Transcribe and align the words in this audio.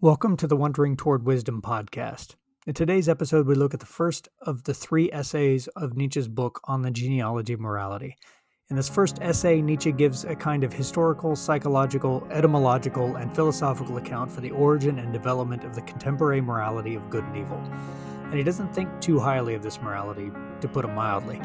Welcome 0.00 0.36
to 0.36 0.46
the 0.46 0.54
Wandering 0.54 0.96
Toward 0.96 1.24
Wisdom 1.24 1.60
podcast. 1.60 2.36
In 2.68 2.74
today's 2.74 3.08
episode, 3.08 3.48
we 3.48 3.56
look 3.56 3.74
at 3.74 3.80
the 3.80 3.86
first 3.86 4.28
of 4.42 4.62
the 4.62 4.72
three 4.72 5.10
essays 5.10 5.66
of 5.74 5.96
Nietzsche's 5.96 6.28
book 6.28 6.60
on 6.66 6.82
the 6.82 6.90
genealogy 6.92 7.54
of 7.54 7.58
morality. 7.58 8.16
In 8.70 8.76
this 8.76 8.88
first 8.88 9.18
essay, 9.20 9.60
Nietzsche 9.60 9.90
gives 9.90 10.22
a 10.22 10.36
kind 10.36 10.62
of 10.62 10.72
historical, 10.72 11.34
psychological, 11.34 12.24
etymological, 12.30 13.16
and 13.16 13.34
philosophical 13.34 13.96
account 13.96 14.30
for 14.30 14.40
the 14.40 14.52
origin 14.52 15.00
and 15.00 15.12
development 15.12 15.64
of 15.64 15.74
the 15.74 15.82
contemporary 15.82 16.40
morality 16.40 16.94
of 16.94 17.10
good 17.10 17.24
and 17.24 17.36
evil. 17.36 17.58
And 18.26 18.34
he 18.34 18.44
doesn't 18.44 18.72
think 18.72 19.00
too 19.00 19.18
highly 19.18 19.54
of 19.54 19.64
this 19.64 19.82
morality, 19.82 20.30
to 20.60 20.68
put 20.68 20.84
it 20.84 20.94
mildly. 20.94 21.40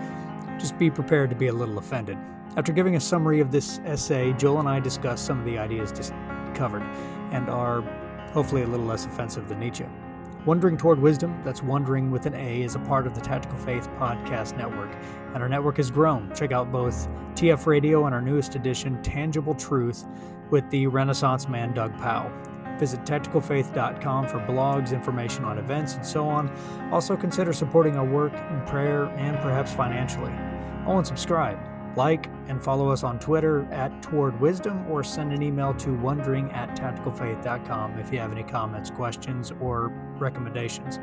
Just 0.60 0.78
be 0.78 0.92
prepared 0.92 1.32
to 1.32 1.36
be 1.36 1.48
a 1.48 1.54
little 1.54 1.80
offended. 1.80 2.20
After 2.56 2.72
giving 2.72 2.98
a 2.98 3.00
summary 3.00 3.40
of 3.40 3.52
this 3.52 3.80
essay, 3.80 4.32
Joel 4.34 4.60
and 4.60 4.70
I 4.70 4.80
discuss 4.80 5.22
some 5.22 5.40
of 5.40 5.46
the 5.46 5.58
ideas 5.58 5.92
just 5.92 6.14
covered 6.54 6.84
and 7.32 7.50
are 7.50 7.82
hopefully 8.34 8.64
a 8.64 8.68
little 8.68 8.86
less 8.86 9.06
offensive 9.06 9.48
than 9.48 9.60
Nietzsche. 9.60 9.86
Wandering 10.46 10.76
Toward 10.76 11.00
Wisdom, 11.00 11.42
that's 11.46 11.64
Wandering 11.64 12.12
with 12.12 12.26
an 12.26 12.34
A, 12.34 12.64
is 12.64 12.76
a 12.76 12.80
part 12.80 13.08
of 13.08 13.16
the 13.16 13.22
Tactical 13.22 13.58
Faith 13.60 13.88
Podcast 13.98 14.58
Network, 14.58 14.94
and 15.34 15.42
our 15.42 15.48
network 15.48 15.78
has 15.78 15.90
grown. 15.90 16.34
Check 16.36 16.52
out 16.52 16.70
both 16.70 17.08
TF 17.36 17.66
Radio 17.66 18.06
and 18.06 18.14
our 18.14 18.22
newest 18.22 18.56
edition, 18.56 19.02
Tangible 19.02 19.56
Truth, 19.56 20.06
with 20.50 20.70
the 20.70 20.88
Renaissance 20.88 21.48
man 21.48 21.74
Doug 21.74 21.98
Powell. 21.98 22.30
Visit 22.78 23.06
tacticalfaith.com 23.06 24.28
for 24.28 24.40
blogs, 24.40 24.92
information 24.92 25.46
on 25.46 25.60
events, 25.60 25.96
and 25.96 26.06
so 26.06 26.28
on. 26.28 26.50
Also, 26.92 27.16
consider 27.16 27.54
supporting 27.54 27.96
our 27.96 28.06
work 28.06 28.34
in 28.34 28.62
prayer 28.66 29.06
and 29.16 29.38
perhaps 29.40 29.72
financially. 29.72 30.34
Oh, 30.86 30.98
and 30.98 31.08
subscribe. 31.08 31.58
Like 31.96 32.28
and 32.48 32.62
follow 32.62 32.90
us 32.90 33.04
on 33.04 33.20
Twitter 33.20 33.66
at 33.72 34.02
Toward 34.02 34.40
Wisdom 34.42 34.86
or 34.90 35.04
send 35.04 35.32
an 35.32 35.44
email 35.44 35.74
to 35.76 35.94
wandering 35.94 36.52
at 36.52 36.76
tacticalfaith.com 36.76 38.00
if 38.00 38.12
you 38.12 38.20
have 38.20 38.32
any 38.32 38.44
comments, 38.44 38.90
questions, 38.90 39.52
or 39.62 39.90
recommendations. 40.18 40.98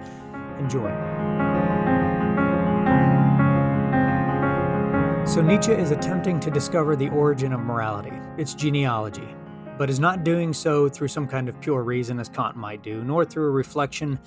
Enjoy. 0.58 0.91
So, 5.27 5.41
Nietzsche 5.41 5.72
is 5.72 5.92
attempting 5.92 6.41
to 6.41 6.50
discover 6.50 6.97
the 6.97 7.08
origin 7.10 7.52
of 7.52 7.60
morality, 7.60 8.12
its 8.36 8.52
genealogy, 8.52 9.28
but 9.78 9.88
is 9.88 10.00
not 10.00 10.25
doing 10.25 10.52
so 10.52 10.88
through 10.88 11.06
some 11.06 11.28
kind 11.28 11.48
of 11.48 11.60
pure 11.60 11.84
reason 11.84 12.19
as 12.19 12.28
Kant 12.28 12.56
might 12.56 12.82
do, 12.82 13.04
nor 13.04 13.25
through 13.25 13.47
a 13.47 13.50
reflection 13.50 14.19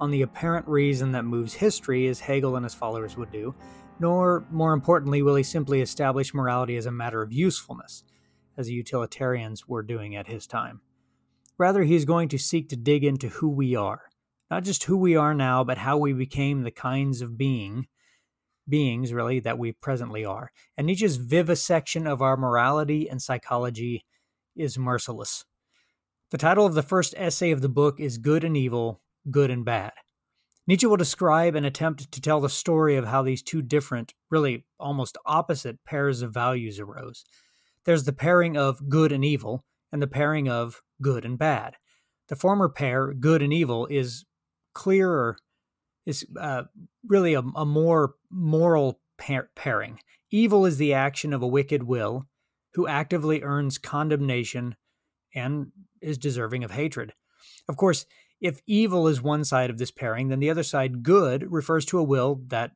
on 0.00 0.10
the 0.10 0.22
apparent 0.22 0.68
reason 0.68 1.12
that 1.12 1.24
moves 1.24 1.54
history 1.54 2.08
as 2.08 2.20
Hegel 2.20 2.56
and 2.56 2.64
his 2.64 2.74
followers 2.74 3.16
would 3.16 3.30
do 3.30 3.54
nor, 4.00 4.46
more 4.50 4.72
importantly, 4.72 5.22
will 5.22 5.36
he 5.36 5.42
simply 5.42 5.80
establish 5.80 6.34
morality 6.34 6.76
as 6.76 6.86
a 6.86 6.90
matter 6.90 7.22
of 7.22 7.32
usefulness, 7.32 8.02
as 8.56 8.66
the 8.66 8.72
utilitarians 8.72 9.68
were 9.68 9.82
doing 9.82 10.16
at 10.16 10.26
his 10.26 10.46
time. 10.46 10.80
Rather, 11.58 11.84
he 11.84 11.94
is 11.94 12.04
going 12.04 12.28
to 12.28 12.38
seek 12.38 12.68
to 12.70 12.76
dig 12.76 13.04
into 13.04 13.28
who 13.28 13.48
we 13.48 13.76
are, 13.76 14.02
not 14.50 14.64
just 14.64 14.84
who 14.84 14.96
we 14.96 15.14
are 15.14 15.34
now, 15.34 15.62
but 15.62 15.78
how 15.78 15.98
we 15.98 16.12
became 16.12 16.62
the 16.62 16.70
kinds 16.70 17.20
of 17.20 17.36
being 17.36 17.86
beings 18.68 19.12
really 19.12 19.40
that 19.40 19.58
we 19.58 19.72
presently 19.72 20.24
are. 20.24 20.50
And 20.76 20.86
Nietzsche's 20.86 21.16
vivisection 21.16 22.06
of 22.06 22.22
our 22.22 22.36
morality 22.36 23.08
and 23.08 23.20
psychology 23.20 24.04
is 24.56 24.78
merciless. 24.78 25.44
The 26.30 26.38
title 26.38 26.64
of 26.64 26.74
the 26.74 26.82
first 26.82 27.14
essay 27.16 27.50
of 27.50 27.60
the 27.60 27.68
book 27.68 27.98
is 27.98 28.16
Good 28.16 28.44
and 28.44 28.56
Evil, 28.56 29.00
Good 29.30 29.50
and 29.50 29.64
Bad. 29.64 29.92
Nietzsche 30.70 30.86
will 30.86 30.96
describe 30.96 31.56
and 31.56 31.66
attempt 31.66 32.12
to 32.12 32.20
tell 32.20 32.40
the 32.40 32.48
story 32.48 32.94
of 32.94 33.04
how 33.04 33.24
these 33.24 33.42
two 33.42 33.60
different, 33.60 34.14
really 34.30 34.64
almost 34.78 35.18
opposite 35.26 35.84
pairs 35.84 36.22
of 36.22 36.32
values 36.32 36.78
arose. 36.78 37.24
There's 37.86 38.04
the 38.04 38.12
pairing 38.12 38.56
of 38.56 38.88
good 38.88 39.10
and 39.10 39.24
evil, 39.24 39.64
and 39.90 40.00
the 40.00 40.06
pairing 40.06 40.48
of 40.48 40.80
good 41.02 41.24
and 41.24 41.36
bad. 41.36 41.74
The 42.28 42.36
former 42.36 42.68
pair, 42.68 43.12
good 43.12 43.42
and 43.42 43.52
evil, 43.52 43.88
is 43.90 44.24
clearer, 44.72 45.38
is 46.06 46.24
uh, 46.38 46.62
really 47.04 47.34
a, 47.34 47.42
a, 47.56 47.66
more 47.66 48.14
moral 48.30 49.00
pair- 49.18 49.50
pairing. 49.56 49.98
Evil 50.30 50.66
is 50.66 50.76
the 50.76 50.94
action 50.94 51.32
of 51.32 51.42
a 51.42 51.48
wicked 51.48 51.82
will 51.82 52.28
who 52.74 52.86
actively 52.86 53.42
earns 53.42 53.76
condemnation 53.76 54.76
and 55.34 55.72
is 56.00 56.16
deserving 56.16 56.62
of 56.62 56.70
hatred. 56.70 57.12
Of 57.68 57.76
course, 57.76 58.06
if 58.40 58.60
evil 58.66 59.06
is 59.06 59.20
one 59.22 59.44
side 59.44 59.70
of 59.70 59.78
this 59.78 59.90
pairing, 59.90 60.28
then 60.28 60.40
the 60.40 60.50
other 60.50 60.62
side, 60.62 61.02
good, 61.02 61.50
refers 61.52 61.84
to 61.86 61.98
a 61.98 62.02
will 62.02 62.40
that, 62.48 62.72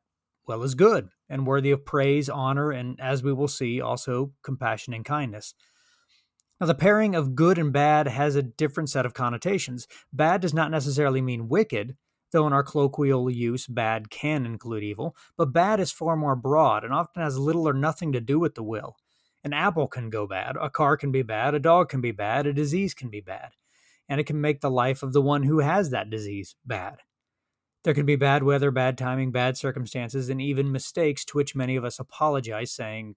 well, 0.47 0.63
is 0.63 0.75
good 0.75 1.09
and 1.27 1.47
worthy 1.47 1.71
of 1.71 1.85
praise, 1.85 2.29
honor, 2.29 2.71
and 2.71 2.99
as 2.99 3.23
we 3.23 3.33
will 3.33 3.47
see, 3.47 3.81
also 3.81 4.31
compassion 4.43 4.93
and 4.93 5.03
kindness. 5.03 5.55
Now, 6.61 6.67
the 6.67 6.75
pairing 6.75 7.15
of 7.15 7.35
good 7.35 7.57
and 7.57 7.73
bad 7.73 8.07
has 8.07 8.35
a 8.35 8.43
different 8.43 8.89
set 8.89 9.05
of 9.05 9.13
connotations. 9.13 9.87
Bad 10.13 10.41
does 10.41 10.53
not 10.53 10.71
necessarily 10.71 11.21
mean 11.21 11.49
wicked, 11.49 11.97
though 12.31 12.47
in 12.47 12.53
our 12.53 12.63
colloquial 12.63 13.29
use, 13.29 13.65
bad 13.67 14.09
can 14.09 14.45
include 14.45 14.83
evil, 14.83 15.15
but 15.35 15.51
bad 15.51 15.79
is 15.79 15.91
far 15.91 16.15
more 16.15 16.35
broad 16.35 16.83
and 16.83 16.93
often 16.93 17.23
has 17.23 17.37
little 17.37 17.67
or 17.67 17.73
nothing 17.73 18.13
to 18.13 18.21
do 18.21 18.39
with 18.39 18.55
the 18.55 18.63
will. 18.63 18.95
An 19.43 19.51
apple 19.51 19.87
can 19.87 20.09
go 20.09 20.27
bad, 20.27 20.55
a 20.59 20.69
car 20.69 20.95
can 20.95 21.11
be 21.11 21.21
bad, 21.23 21.55
a 21.55 21.59
dog 21.59 21.89
can 21.89 22.01
be 22.01 22.11
bad, 22.11 22.47
a 22.47 22.53
disease 22.53 22.93
can 22.93 23.09
be 23.09 23.19
bad 23.19 23.51
and 24.07 24.19
it 24.19 24.25
can 24.25 24.41
make 24.41 24.61
the 24.61 24.71
life 24.71 25.03
of 25.03 25.13
the 25.13 25.21
one 25.21 25.43
who 25.43 25.59
has 25.59 25.89
that 25.89 26.09
disease 26.09 26.55
bad. 26.65 26.97
There 27.83 27.93
can 27.93 28.05
be 28.05 28.15
bad 28.15 28.43
weather, 28.43 28.71
bad 28.71 28.97
timing, 28.97 29.31
bad 29.31 29.57
circumstances, 29.57 30.29
and 30.29 30.41
even 30.41 30.71
mistakes 30.71 31.23
to 31.25 31.37
which 31.37 31.55
many 31.55 31.75
of 31.75 31.85
us 31.85 31.99
apologize, 31.99 32.71
saying, 32.71 33.15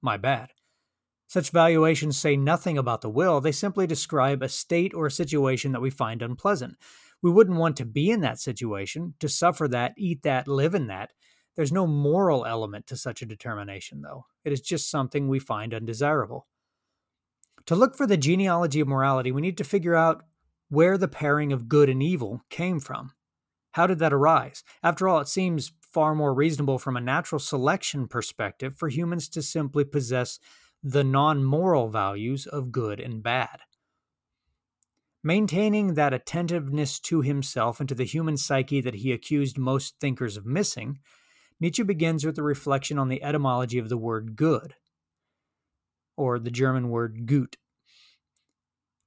My 0.00 0.16
bad. 0.16 0.50
Such 1.26 1.50
valuations 1.50 2.16
say 2.16 2.36
nothing 2.36 2.78
about 2.78 3.00
the 3.00 3.10
will, 3.10 3.40
they 3.40 3.50
simply 3.50 3.86
describe 3.86 4.42
a 4.42 4.48
state 4.48 4.94
or 4.94 5.06
a 5.06 5.10
situation 5.10 5.72
that 5.72 5.82
we 5.82 5.90
find 5.90 6.22
unpleasant. 6.22 6.76
We 7.20 7.32
wouldn't 7.32 7.58
want 7.58 7.76
to 7.78 7.84
be 7.84 8.10
in 8.10 8.20
that 8.20 8.38
situation, 8.38 9.14
to 9.18 9.28
suffer 9.28 9.66
that, 9.68 9.94
eat 9.98 10.22
that, 10.22 10.46
live 10.46 10.76
in 10.76 10.86
that. 10.86 11.12
There's 11.56 11.72
no 11.72 11.86
moral 11.86 12.44
element 12.44 12.86
to 12.88 12.96
such 12.96 13.22
a 13.22 13.26
determination, 13.26 14.02
though. 14.02 14.26
It 14.44 14.52
is 14.52 14.60
just 14.60 14.88
something 14.90 15.26
we 15.26 15.40
find 15.40 15.74
undesirable. 15.74 16.46
To 17.66 17.74
look 17.74 17.96
for 17.96 18.06
the 18.06 18.16
genealogy 18.16 18.78
of 18.80 18.86
morality, 18.86 19.32
we 19.32 19.40
need 19.40 19.58
to 19.58 19.64
figure 19.64 19.96
out 19.96 20.24
where 20.68 20.96
the 20.96 21.08
pairing 21.08 21.52
of 21.52 21.68
good 21.68 21.88
and 21.88 22.00
evil 22.02 22.42
came 22.48 22.78
from. 22.78 23.12
How 23.72 23.88
did 23.88 23.98
that 23.98 24.12
arise? 24.12 24.62
After 24.82 25.08
all, 25.08 25.20
it 25.20 25.28
seems 25.28 25.72
far 25.80 26.14
more 26.14 26.32
reasonable 26.32 26.78
from 26.78 26.96
a 26.96 27.00
natural 27.00 27.40
selection 27.40 28.06
perspective 28.06 28.76
for 28.76 28.88
humans 28.88 29.28
to 29.30 29.42
simply 29.42 29.84
possess 29.84 30.38
the 30.82 31.02
non 31.02 31.42
moral 31.42 31.88
values 31.88 32.46
of 32.46 32.70
good 32.70 33.00
and 33.00 33.22
bad. 33.22 33.60
Maintaining 35.24 35.94
that 35.94 36.14
attentiveness 36.14 37.00
to 37.00 37.20
himself 37.20 37.80
and 37.80 37.88
to 37.88 37.96
the 37.96 38.04
human 38.04 38.36
psyche 38.36 38.80
that 38.80 38.94
he 38.94 39.10
accused 39.10 39.58
most 39.58 39.98
thinkers 39.98 40.36
of 40.36 40.46
missing, 40.46 41.00
Nietzsche 41.58 41.82
begins 41.82 42.24
with 42.24 42.38
a 42.38 42.44
reflection 42.44 42.96
on 42.96 43.08
the 43.08 43.22
etymology 43.24 43.78
of 43.78 43.88
the 43.88 43.98
word 43.98 44.36
good 44.36 44.74
or 46.16 46.38
the 46.38 46.50
German 46.50 46.88
word 46.88 47.26
gut. 47.26 47.56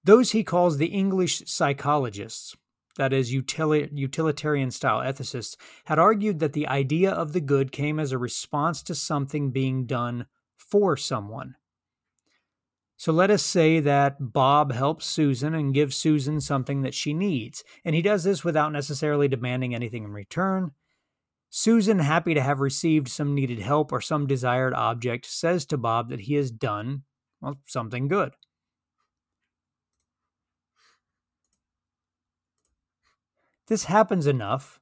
Those 0.04 0.32
he 0.32 0.44
calls 0.44 0.78
the 0.78 0.88
English 0.88 1.44
psychologists, 1.46 2.56
that 2.98 3.14
is, 3.14 3.34
utilitarian 3.34 4.72
style 4.72 5.00
ethicists, 5.00 5.56
had 5.86 6.00
argued 6.00 6.40
that 6.40 6.54
the 6.54 6.68
idea 6.68 7.12
of 7.12 7.34
the 7.34 7.42
good 7.42 7.72
came 7.72 8.00
as 8.00 8.12
a 8.12 8.18
response 8.18 8.82
to 8.84 8.96
something 8.96 9.52
being 9.52 9.86
done 9.86 10.26
for 10.58 10.96
someone. 10.96 11.56
So 12.98 13.14
let 13.14 13.32
us 13.32 13.44
say 13.44 13.80
that 13.80 14.34
Bob 14.34 14.74
helps 14.74 15.06
Susan 15.06 15.56
and 15.56 15.74
gives 15.74 15.96
Susan 15.96 16.42
something 16.42 16.82
that 16.82 16.94
she 16.94 17.14
needs, 17.14 17.64
and 17.86 17.96
he 17.96 18.02
does 18.02 18.26
this 18.26 18.44
without 18.44 18.74
necessarily 18.74 19.30
demanding 19.30 19.74
anything 19.74 20.04
in 20.04 20.12
return. 20.12 20.72
Susan, 21.50 22.00
happy 22.00 22.34
to 22.36 22.42
have 22.42 22.60
received 22.60 23.08
some 23.08 23.34
needed 23.34 23.60
help 23.60 23.92
or 23.92 24.02
some 24.02 24.28
desired 24.28 24.74
object, 24.74 25.26
says 25.26 25.66
to 25.66 25.78
Bob 25.78 26.10
that 26.10 26.22
he 26.22 26.36
has 26.36 26.52
done, 26.52 27.04
well, 27.42 27.60
something 27.66 28.08
good. 28.08 28.32
This 33.68 33.86
happens 33.86 34.28
enough, 34.28 34.80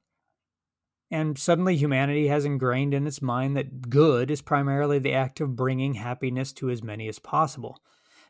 and 1.10 1.38
suddenly 1.38 1.76
humanity 1.76 2.28
has 2.28 2.44
ingrained 2.44 2.92
in 2.92 3.06
its 3.06 3.22
mind 3.22 3.56
that 3.56 3.88
good 3.88 4.30
is 4.30 4.42
primarily 4.42 4.98
the 4.98 5.14
act 5.14 5.40
of 5.40 5.56
bringing 5.56 5.94
happiness 5.94 6.52
to 6.54 6.70
as 6.70 6.82
many 6.82 7.08
as 7.08 7.18
possible. 7.18 7.78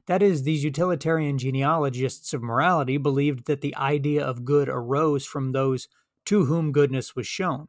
That 0.07 0.23
is, 0.23 0.43
these 0.43 0.65
utilitarian 0.65 1.39
genealogists 1.39 2.33
of 2.33 2.43
morality 2.43 2.97
believed 2.97 3.47
that 3.47 3.61
the 3.61 3.77
idea 3.77 4.25
of 4.25 4.45
good 4.45 4.69
arose 4.69 5.25
from 5.27 5.53
those 5.53 5.89
to 6.27 6.45
whom 6.47 6.73
goodness 6.73 7.15
was 7.15 7.27
shown. 7.27 7.69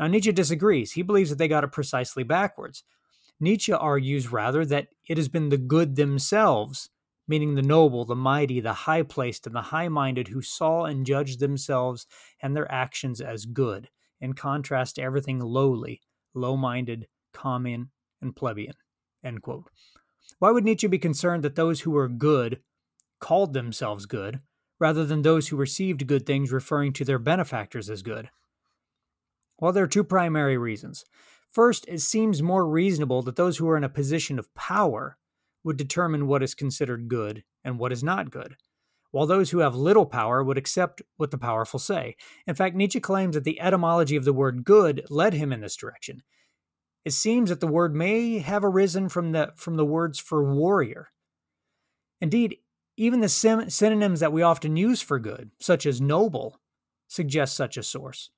Now, 0.00 0.06
Nietzsche 0.06 0.32
disagrees. 0.32 0.92
He 0.92 1.02
believes 1.02 1.28
that 1.28 1.36
they 1.36 1.46
got 1.46 1.62
it 1.62 1.72
precisely 1.72 2.22
backwards. 2.22 2.82
Nietzsche 3.38 3.72
argues 3.72 4.32
rather 4.32 4.64
that 4.64 4.88
it 5.06 5.18
has 5.18 5.28
been 5.28 5.50
the 5.50 5.58
good 5.58 5.96
themselves, 5.96 6.88
meaning 7.28 7.54
the 7.54 7.62
noble, 7.62 8.06
the 8.06 8.16
mighty, 8.16 8.60
the 8.60 8.72
high 8.72 9.02
placed, 9.02 9.46
and 9.46 9.54
the 9.54 9.60
high 9.60 9.88
minded, 9.88 10.28
who 10.28 10.40
saw 10.40 10.84
and 10.84 11.04
judged 11.04 11.38
themselves 11.38 12.06
and 12.42 12.56
their 12.56 12.70
actions 12.72 13.20
as 13.20 13.44
good, 13.44 13.90
in 14.22 14.32
contrast 14.32 14.96
to 14.96 15.02
everything 15.02 15.38
lowly, 15.38 16.00
low 16.32 16.56
minded, 16.56 17.06
common, 17.34 17.90
and 18.22 18.34
plebeian. 18.34 18.74
Why 20.38 20.50
would 20.50 20.64
Nietzsche 20.64 20.86
be 20.86 20.98
concerned 20.98 21.42
that 21.44 21.56
those 21.56 21.82
who 21.82 21.90
were 21.90 22.08
good 22.08 22.62
called 23.18 23.52
themselves 23.52 24.06
good, 24.06 24.40
rather 24.78 25.04
than 25.04 25.20
those 25.20 25.48
who 25.48 25.56
received 25.56 26.06
good 26.06 26.24
things 26.24 26.50
referring 26.52 26.94
to 26.94 27.04
their 27.04 27.18
benefactors 27.18 27.90
as 27.90 28.02
good? 28.02 28.30
Well, 29.60 29.72
there 29.72 29.84
are 29.84 29.88
two 29.88 30.04
primary 30.04 30.56
reasons. 30.56 31.04
First, 31.50 31.86
it 31.86 32.00
seems 32.00 32.42
more 32.42 32.66
reasonable 32.66 33.22
that 33.22 33.36
those 33.36 33.58
who 33.58 33.68
are 33.68 33.76
in 33.76 33.84
a 33.84 33.88
position 33.88 34.38
of 34.38 34.52
power 34.54 35.18
would 35.64 35.76
determine 35.76 36.26
what 36.26 36.42
is 36.42 36.54
considered 36.54 37.08
good 37.08 37.44
and 37.62 37.78
what 37.78 37.92
is 37.92 38.02
not 38.02 38.30
good, 38.30 38.56
while 39.10 39.26
those 39.26 39.50
who 39.50 39.58
have 39.58 39.74
little 39.74 40.06
power 40.06 40.42
would 40.42 40.56
accept 40.56 41.02
what 41.16 41.30
the 41.30 41.38
powerful 41.38 41.78
say. 41.78 42.16
In 42.46 42.54
fact, 42.54 42.74
Nietzsche 42.74 43.00
claims 43.00 43.34
that 43.34 43.44
the 43.44 43.60
etymology 43.60 44.16
of 44.16 44.24
the 44.24 44.32
word 44.32 44.64
good 44.64 45.04
led 45.10 45.34
him 45.34 45.52
in 45.52 45.60
this 45.60 45.76
direction. 45.76 46.22
It 47.04 47.12
seems 47.12 47.50
that 47.50 47.60
the 47.60 47.66
word 47.66 47.94
may 47.94 48.38
have 48.38 48.64
arisen 48.64 49.08
from 49.08 49.32
the 49.32 49.52
from 49.56 49.76
the 49.76 49.86
words 49.86 50.18
for 50.18 50.54
warrior. 50.54 51.08
Indeed, 52.20 52.58
even 52.96 53.20
the 53.20 53.28
sim- 53.28 53.70
synonyms 53.70 54.20
that 54.20 54.32
we 54.32 54.42
often 54.42 54.76
use 54.76 55.00
for 55.00 55.18
good, 55.18 55.50
such 55.58 55.86
as 55.86 56.00
noble, 56.00 56.60
suggest 57.08 57.56
such 57.56 57.76
a 57.76 57.82
source. 57.82 58.30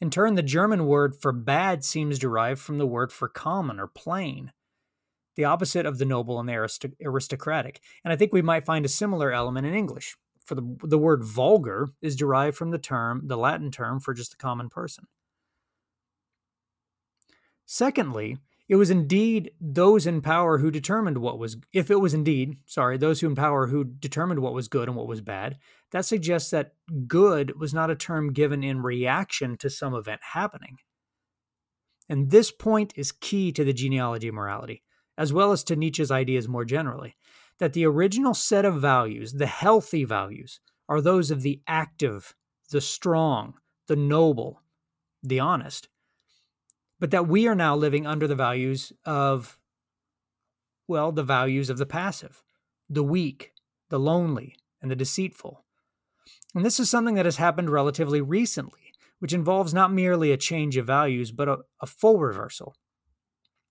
In 0.00 0.10
turn, 0.10 0.34
the 0.34 0.42
German 0.42 0.86
word 0.86 1.14
for 1.14 1.32
bad 1.32 1.84
seems 1.84 2.18
derived 2.18 2.60
from 2.60 2.78
the 2.78 2.86
word 2.86 3.12
for 3.12 3.28
common 3.28 3.78
or 3.78 3.86
plain, 3.86 4.52
the 5.36 5.44
opposite 5.44 5.84
of 5.84 5.98
the 5.98 6.06
noble 6.06 6.40
and 6.40 6.48
the 6.48 6.94
aristocratic. 7.04 7.80
And 8.02 8.12
I 8.12 8.16
think 8.16 8.32
we 8.32 8.42
might 8.42 8.64
find 8.64 8.84
a 8.84 8.88
similar 8.88 9.30
element 9.30 9.66
in 9.66 9.74
English. 9.74 10.16
For 10.44 10.54
the, 10.54 10.76
the 10.82 10.98
word 10.98 11.22
vulgar 11.22 11.88
is 12.00 12.16
derived 12.16 12.56
from 12.56 12.70
the 12.70 12.78
term, 12.78 13.22
the 13.26 13.36
Latin 13.36 13.70
term 13.70 14.00
for 14.00 14.14
just 14.14 14.34
a 14.34 14.38
common 14.38 14.68
person. 14.68 15.06
Secondly, 17.66 18.38
it 18.70 18.76
was 18.76 18.88
indeed 18.88 19.50
those 19.60 20.06
in 20.06 20.20
power 20.20 20.58
who 20.58 20.70
determined 20.70 21.18
what 21.18 21.40
was, 21.40 21.56
if 21.72 21.90
it 21.90 21.98
was 21.98 22.14
indeed, 22.14 22.56
sorry, 22.66 22.96
those 22.96 23.18
who 23.18 23.26
in 23.26 23.34
power 23.34 23.66
who 23.66 23.82
determined 23.82 24.38
what 24.38 24.54
was 24.54 24.68
good 24.68 24.86
and 24.86 24.96
what 24.96 25.08
was 25.08 25.20
bad, 25.20 25.58
that 25.90 26.04
suggests 26.04 26.50
that 26.50 26.74
good 27.08 27.58
was 27.58 27.74
not 27.74 27.90
a 27.90 27.96
term 27.96 28.32
given 28.32 28.62
in 28.62 28.80
reaction 28.80 29.56
to 29.56 29.68
some 29.68 29.92
event 29.92 30.20
happening. 30.34 30.76
And 32.08 32.30
this 32.30 32.52
point 32.52 32.92
is 32.94 33.10
key 33.10 33.50
to 33.50 33.64
the 33.64 33.72
genealogy 33.72 34.28
of 34.28 34.34
morality, 34.34 34.84
as 35.18 35.32
well 35.32 35.50
as 35.50 35.64
to 35.64 35.74
Nietzsche's 35.74 36.12
ideas 36.12 36.46
more 36.46 36.64
generally, 36.64 37.16
that 37.58 37.72
the 37.72 37.86
original 37.86 38.34
set 38.34 38.64
of 38.64 38.80
values, 38.80 39.32
the 39.32 39.48
healthy 39.48 40.04
values, 40.04 40.60
are 40.88 41.00
those 41.00 41.32
of 41.32 41.42
the 41.42 41.60
active, 41.66 42.36
the 42.70 42.80
strong, 42.80 43.54
the 43.88 43.96
noble, 43.96 44.62
the 45.24 45.40
honest 45.40 45.88
but 47.00 47.10
that 47.10 47.26
we 47.26 47.48
are 47.48 47.54
now 47.54 47.74
living 47.74 48.06
under 48.06 48.28
the 48.28 48.36
values 48.36 48.92
of, 49.04 49.58
well, 50.86 51.10
the 51.10 51.24
values 51.24 51.70
of 51.70 51.78
the 51.78 51.86
passive, 51.86 52.42
the 52.88 53.02
weak, 53.02 53.52
the 53.88 53.98
lonely, 53.98 54.54
and 54.80 54.90
the 54.90 54.96
deceitful. 54.96 55.64
And 56.54 56.64
this 56.64 56.78
is 56.78 56.90
something 56.90 57.14
that 57.14 57.24
has 57.24 57.36
happened 57.36 57.70
relatively 57.70 58.20
recently, 58.20 58.92
which 59.18 59.32
involves 59.32 59.74
not 59.74 59.92
merely 59.92 60.30
a 60.30 60.36
change 60.36 60.76
of 60.76 60.86
values, 60.86 61.32
but 61.32 61.48
a, 61.48 61.58
a 61.80 61.86
full 61.86 62.18
reversal. 62.18 62.74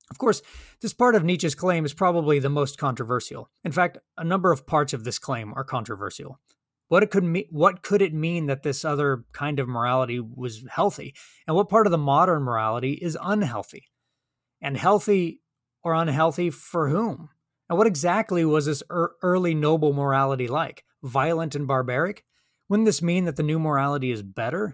Of 0.09 0.17
course, 0.17 0.41
this 0.81 0.93
part 0.93 1.13
of 1.13 1.23
Nietzsche's 1.23 1.53
claim 1.53 1.85
is 1.85 1.93
probably 1.93 2.39
the 2.39 2.49
most 2.49 2.79
controversial. 2.79 3.49
In 3.63 3.71
fact, 3.71 3.99
a 4.17 4.23
number 4.23 4.51
of 4.51 4.65
parts 4.65 4.93
of 4.93 5.03
this 5.03 5.19
claim 5.19 5.53
are 5.53 5.63
controversial. 5.63 6.39
What 6.89 7.03
it 7.03 7.11
could 7.11 7.23
mean, 7.23 7.45
what 7.51 7.83
could 7.83 8.01
it 8.01 8.13
mean 8.13 8.47
that 8.47 8.63
this 8.63 8.83
other 8.83 9.23
kind 9.31 9.59
of 9.59 9.67
morality 9.67 10.19
was 10.19 10.65
healthy, 10.69 11.15
and 11.47 11.55
what 11.55 11.69
part 11.69 11.87
of 11.87 11.91
the 11.91 11.97
modern 11.97 12.43
morality 12.43 12.93
is 12.93 13.17
unhealthy, 13.21 13.85
and 14.59 14.75
healthy 14.75 15.41
or 15.83 15.93
unhealthy 15.93 16.49
for 16.49 16.89
whom? 16.89 17.29
And 17.69 17.77
what 17.77 17.87
exactly 17.87 18.43
was 18.43 18.65
this 18.65 18.81
er- 18.91 19.15
early 19.21 19.53
noble 19.53 19.93
morality 19.93 20.47
like? 20.47 20.83
Violent 21.03 21.53
and 21.55 21.67
barbaric? 21.67 22.25
Wouldn't 22.67 22.87
this 22.87 23.01
mean 23.01 23.25
that 23.25 23.35
the 23.35 23.43
new 23.43 23.59
morality 23.59 24.11
is 24.11 24.23
better? 24.23 24.73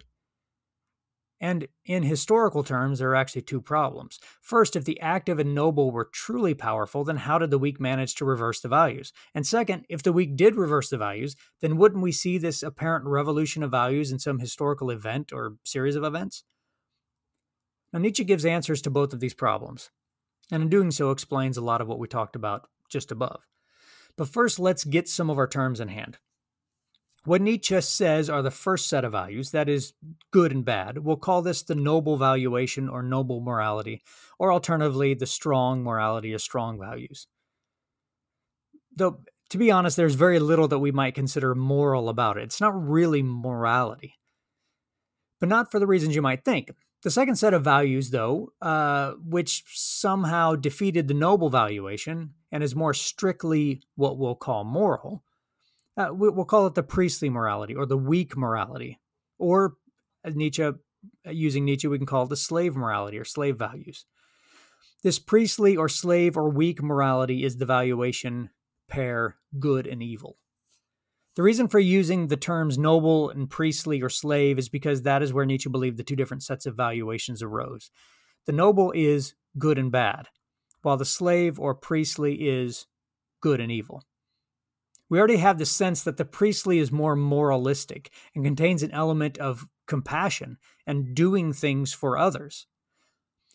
And 1.46 1.68
in 1.86 2.02
historical 2.02 2.64
terms, 2.64 2.98
there 2.98 3.12
are 3.12 3.16
actually 3.16 3.44
two 3.44 3.62
problems. 3.62 4.18
First, 4.42 4.76
if 4.76 4.84
the 4.84 5.00
active 5.00 5.38
and 5.38 5.54
noble 5.54 5.92
were 5.92 6.10
truly 6.12 6.56
powerful, 6.56 7.04
then 7.04 7.18
how 7.18 7.38
did 7.38 7.52
the 7.52 7.60
weak 7.60 7.80
manage 7.80 8.16
to 8.16 8.26
reverse 8.26 8.62
the 8.62 8.68
values? 8.68 9.14
And 9.36 9.46
second, 9.46 9.86
if 9.88 10.02
the 10.02 10.12
weak 10.12 10.36
did 10.36 10.56
reverse 10.56 10.90
the 10.90 10.98
values, 10.98 11.36
then 11.62 11.78
wouldn't 11.78 12.02
we 12.02 12.12
see 12.12 12.40
this 12.40 12.64
apparent 12.64 13.06
revolution 13.06 13.62
of 13.62 13.70
values 13.70 14.12
in 14.12 14.18
some 14.18 14.40
historical 14.40 14.90
event 14.90 15.32
or 15.32 15.58
series 15.64 15.96
of 15.96 16.04
events? 16.04 16.44
Now, 17.94 18.00
Nietzsche 18.00 18.24
gives 18.24 18.44
answers 18.44 18.82
to 18.82 18.90
both 18.90 19.14
of 19.14 19.20
these 19.20 19.36
problems, 19.36 19.92
and 20.52 20.64
in 20.64 20.70
doing 20.70 20.90
so, 20.90 21.12
explains 21.12 21.58
a 21.58 21.62
lot 21.62 21.80
of 21.80 21.88
what 21.88 22.00
we 22.00 22.08
talked 22.08 22.36
about 22.36 22.68
just 22.90 23.12
above. 23.12 23.42
But 24.18 24.30
first, 24.30 24.58
let's 24.58 24.84
get 24.84 25.08
some 25.08 25.30
of 25.30 25.38
our 25.38 25.48
terms 25.48 25.80
in 25.80 25.90
hand. 25.90 26.18
What 27.26 27.42
Nietzsche 27.42 27.82
says 27.82 28.30
are 28.30 28.44
the 28.44 28.52
first 28.52 28.88
set 28.88 29.04
of 29.04 29.12
values, 29.12 29.50
that 29.50 29.68
is, 29.68 29.94
good 30.32 30.52
and 30.52 30.64
bad. 30.64 31.00
We'll 31.00 31.16
call 31.16 31.42
this 31.42 31.64
the 31.64 31.74
noble 31.74 32.18
valuation 32.18 32.88
or 32.88 33.02
noble 33.02 33.42
morality, 33.42 34.04
or 34.38 34.54
alternatively, 34.54 35.16
the 35.16 35.26
strong 35.26 35.84
morality 35.84 36.36
or 36.36 36.40
strong 36.40 36.80
values. 36.80 37.28
Though, 38.96 39.22
to 39.50 39.58
be 39.58 39.72
honest, 39.72 39.98
there's 39.98 40.16
very 40.16 40.38
little 40.38 40.68
that 40.68 40.80
we 40.80 40.92
might 40.92 41.16
consider 41.16 41.56
moral 41.56 42.10
about 42.10 42.38
it. 42.38 42.44
It's 42.44 42.62
not 42.62 42.90
really 42.90 43.24
morality, 43.24 44.14
but 45.40 45.50
not 45.50 45.72
for 45.72 45.80
the 45.80 45.88
reasons 45.88 46.16
you 46.16 46.22
might 46.22 46.46
think. 46.46 46.70
The 47.02 47.12
second 47.12 47.38
set 47.38 47.56
of 47.56 47.64
values, 47.64 48.12
though, 48.12 48.54
uh, 48.62 49.14
which 49.14 49.64
somehow 49.68 50.56
defeated 50.56 51.08
the 51.08 51.14
noble 51.16 51.50
valuation 51.50 52.36
and 52.52 52.64
is 52.64 52.76
more 52.76 52.94
strictly 52.94 53.82
what 53.96 54.18
we'll 54.20 54.36
call 54.36 54.64
moral, 54.64 55.24
uh, 55.98 56.10
we'll 56.12 56.46
call 56.46 56.68
it 56.68 56.76
the 56.76 56.84
priestly 56.84 57.30
morality 57.30 57.76
or 57.76 57.86
the 57.86 57.98
weak 57.98 58.36
morality, 58.36 59.00
or 59.38 59.76
Nietzsche, 60.26 60.64
uh, 60.64 60.74
using 61.26 61.66
Nietzsche, 61.66 61.88
we 61.88 61.98
can 61.98 62.08
call 62.08 62.24
it 62.24 62.30
the 62.30 62.36
slave 62.36 62.76
morality 62.76 63.18
or 63.18 63.26
slave 63.26 63.58
values. 63.58 64.06
This 65.04 65.20
priestly 65.20 65.78
or 65.78 65.88
slave 65.88 66.36
or 66.36 66.50
weak 66.50 66.82
morality 66.82 67.44
is 67.44 67.58
the 67.58 67.66
valuation 67.66 68.50
pair 68.88 69.38
good 69.60 69.88
and 69.88 70.02
evil. 70.02 70.38
The 71.36 71.44
reason 71.44 71.68
for 71.68 71.80
using 71.80 72.28
the 72.28 72.38
terms 72.38 72.78
noble 72.78 73.30
and 73.30 73.50
priestly 73.50 74.02
or 74.02 74.10
slave 74.10 74.58
is 74.58 74.70
because 74.70 75.02
that 75.02 75.22
is 75.22 75.34
where 75.34 75.46
Nietzsche 75.46 75.70
believed 75.70 75.98
the 75.98 76.04
two 76.04 76.16
different 76.16 76.44
sets 76.44 76.66
of 76.66 76.76
valuations 76.76 77.44
arose. 77.44 77.92
The 78.46 78.54
noble 78.54 78.92
is 78.96 79.36
good 79.58 79.78
and 79.78 79.92
bad, 79.92 80.28
while 80.82 80.98
the 80.98 81.06
slave 81.06 81.60
or 81.60 81.76
priestly 81.76 82.48
is 82.48 82.88
good 83.42 83.60
and 83.60 83.72
evil. 83.72 84.04
We 85.10 85.20
already 85.20 85.38
have 85.38 85.58
the 85.58 85.66
sense 85.66 86.04
that 86.04 86.18
the 86.18 86.26
priestly 86.26 86.80
is 86.80 86.92
more 86.92 87.16
moralistic 87.16 88.12
and 88.34 88.44
contains 88.44 88.82
an 88.82 88.92
element 88.92 89.38
of 89.38 89.68
compassion 89.88 90.58
and 90.88 91.14
doing 91.14 91.54
things 91.54 91.94
for 91.94 92.18
others. 92.18 92.68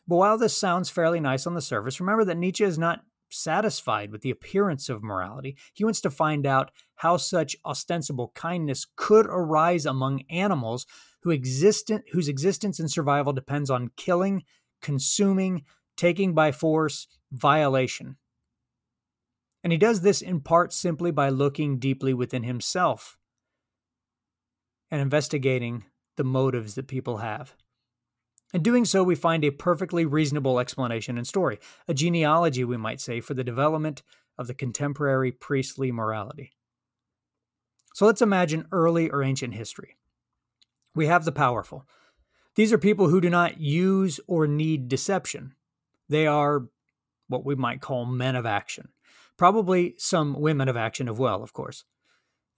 But 0.06 0.16
while 0.16 0.38
this 0.38 0.56
sounds 0.56 0.90
fairly 0.90 1.20
nice 1.20 1.46
on 1.46 1.54
the 1.54 1.60
surface, 1.60 2.00
remember 2.00 2.24
that 2.24 2.36
Nietzsche 2.36 2.64
is 2.64 2.78
not 2.78 3.00
satisfied 3.30 4.10
with 4.10 4.22
the 4.22 4.30
appearance 4.30 4.88
of 4.88 5.02
morality. 5.02 5.56
He 5.72 5.84
wants 5.84 6.00
to 6.02 6.10
find 6.10 6.46
out 6.46 6.70
how 6.96 7.16
such 7.16 7.56
ostensible 7.64 8.32
kindness 8.34 8.86
could 8.96 9.26
arise 9.26 9.86
among 9.86 10.22
animals 10.30 10.86
who 11.22 11.30
existent, 11.30 12.04
whose 12.12 12.28
existence 12.28 12.80
and 12.80 12.90
survival 12.90 13.32
depends 13.32 13.70
on 13.70 13.90
killing, 13.96 14.44
consuming, 14.82 15.64
taking 15.96 16.34
by 16.34 16.52
force, 16.52 17.06
violation. 17.30 18.16
And 19.62 19.72
he 19.72 19.78
does 19.78 20.00
this 20.00 20.22
in 20.22 20.40
part 20.40 20.72
simply 20.72 21.10
by 21.10 21.28
looking 21.28 21.78
deeply 21.78 22.14
within 22.14 22.42
himself 22.42 23.18
and 24.90 25.00
investigating 25.00 25.84
the 26.16 26.24
motives 26.24 26.74
that 26.74 26.88
people 26.88 27.18
have. 27.18 27.54
In 28.52 28.62
doing 28.62 28.84
so, 28.84 29.04
we 29.04 29.14
find 29.14 29.44
a 29.44 29.50
perfectly 29.50 30.04
reasonable 30.04 30.58
explanation 30.58 31.16
and 31.16 31.26
story, 31.26 31.60
a 31.86 31.94
genealogy, 31.94 32.64
we 32.64 32.76
might 32.76 33.00
say, 33.00 33.20
for 33.20 33.34
the 33.34 33.44
development 33.44 34.02
of 34.36 34.48
the 34.48 34.54
contemporary 34.54 35.30
priestly 35.30 35.92
morality. 35.92 36.50
So 37.94 38.06
let's 38.06 38.22
imagine 38.22 38.66
early 38.72 39.10
or 39.10 39.22
ancient 39.22 39.54
history. 39.54 39.96
We 40.94 41.06
have 41.06 41.24
the 41.24 41.32
powerful. 41.32 41.86
These 42.56 42.72
are 42.72 42.78
people 42.78 43.08
who 43.08 43.20
do 43.20 43.30
not 43.30 43.60
use 43.60 44.18
or 44.26 44.46
need 44.48 44.88
deception. 44.88 45.54
They 46.08 46.26
are 46.26 46.66
what 47.28 47.44
we 47.44 47.54
might 47.54 47.80
call 47.80 48.04
men 48.06 48.34
of 48.34 48.46
action 48.46 48.88
probably 49.40 49.94
some 49.96 50.38
women 50.38 50.68
of 50.68 50.76
action 50.76 51.08
as 51.08 51.16
well, 51.16 51.42
of 51.42 51.54
course. 51.54 51.84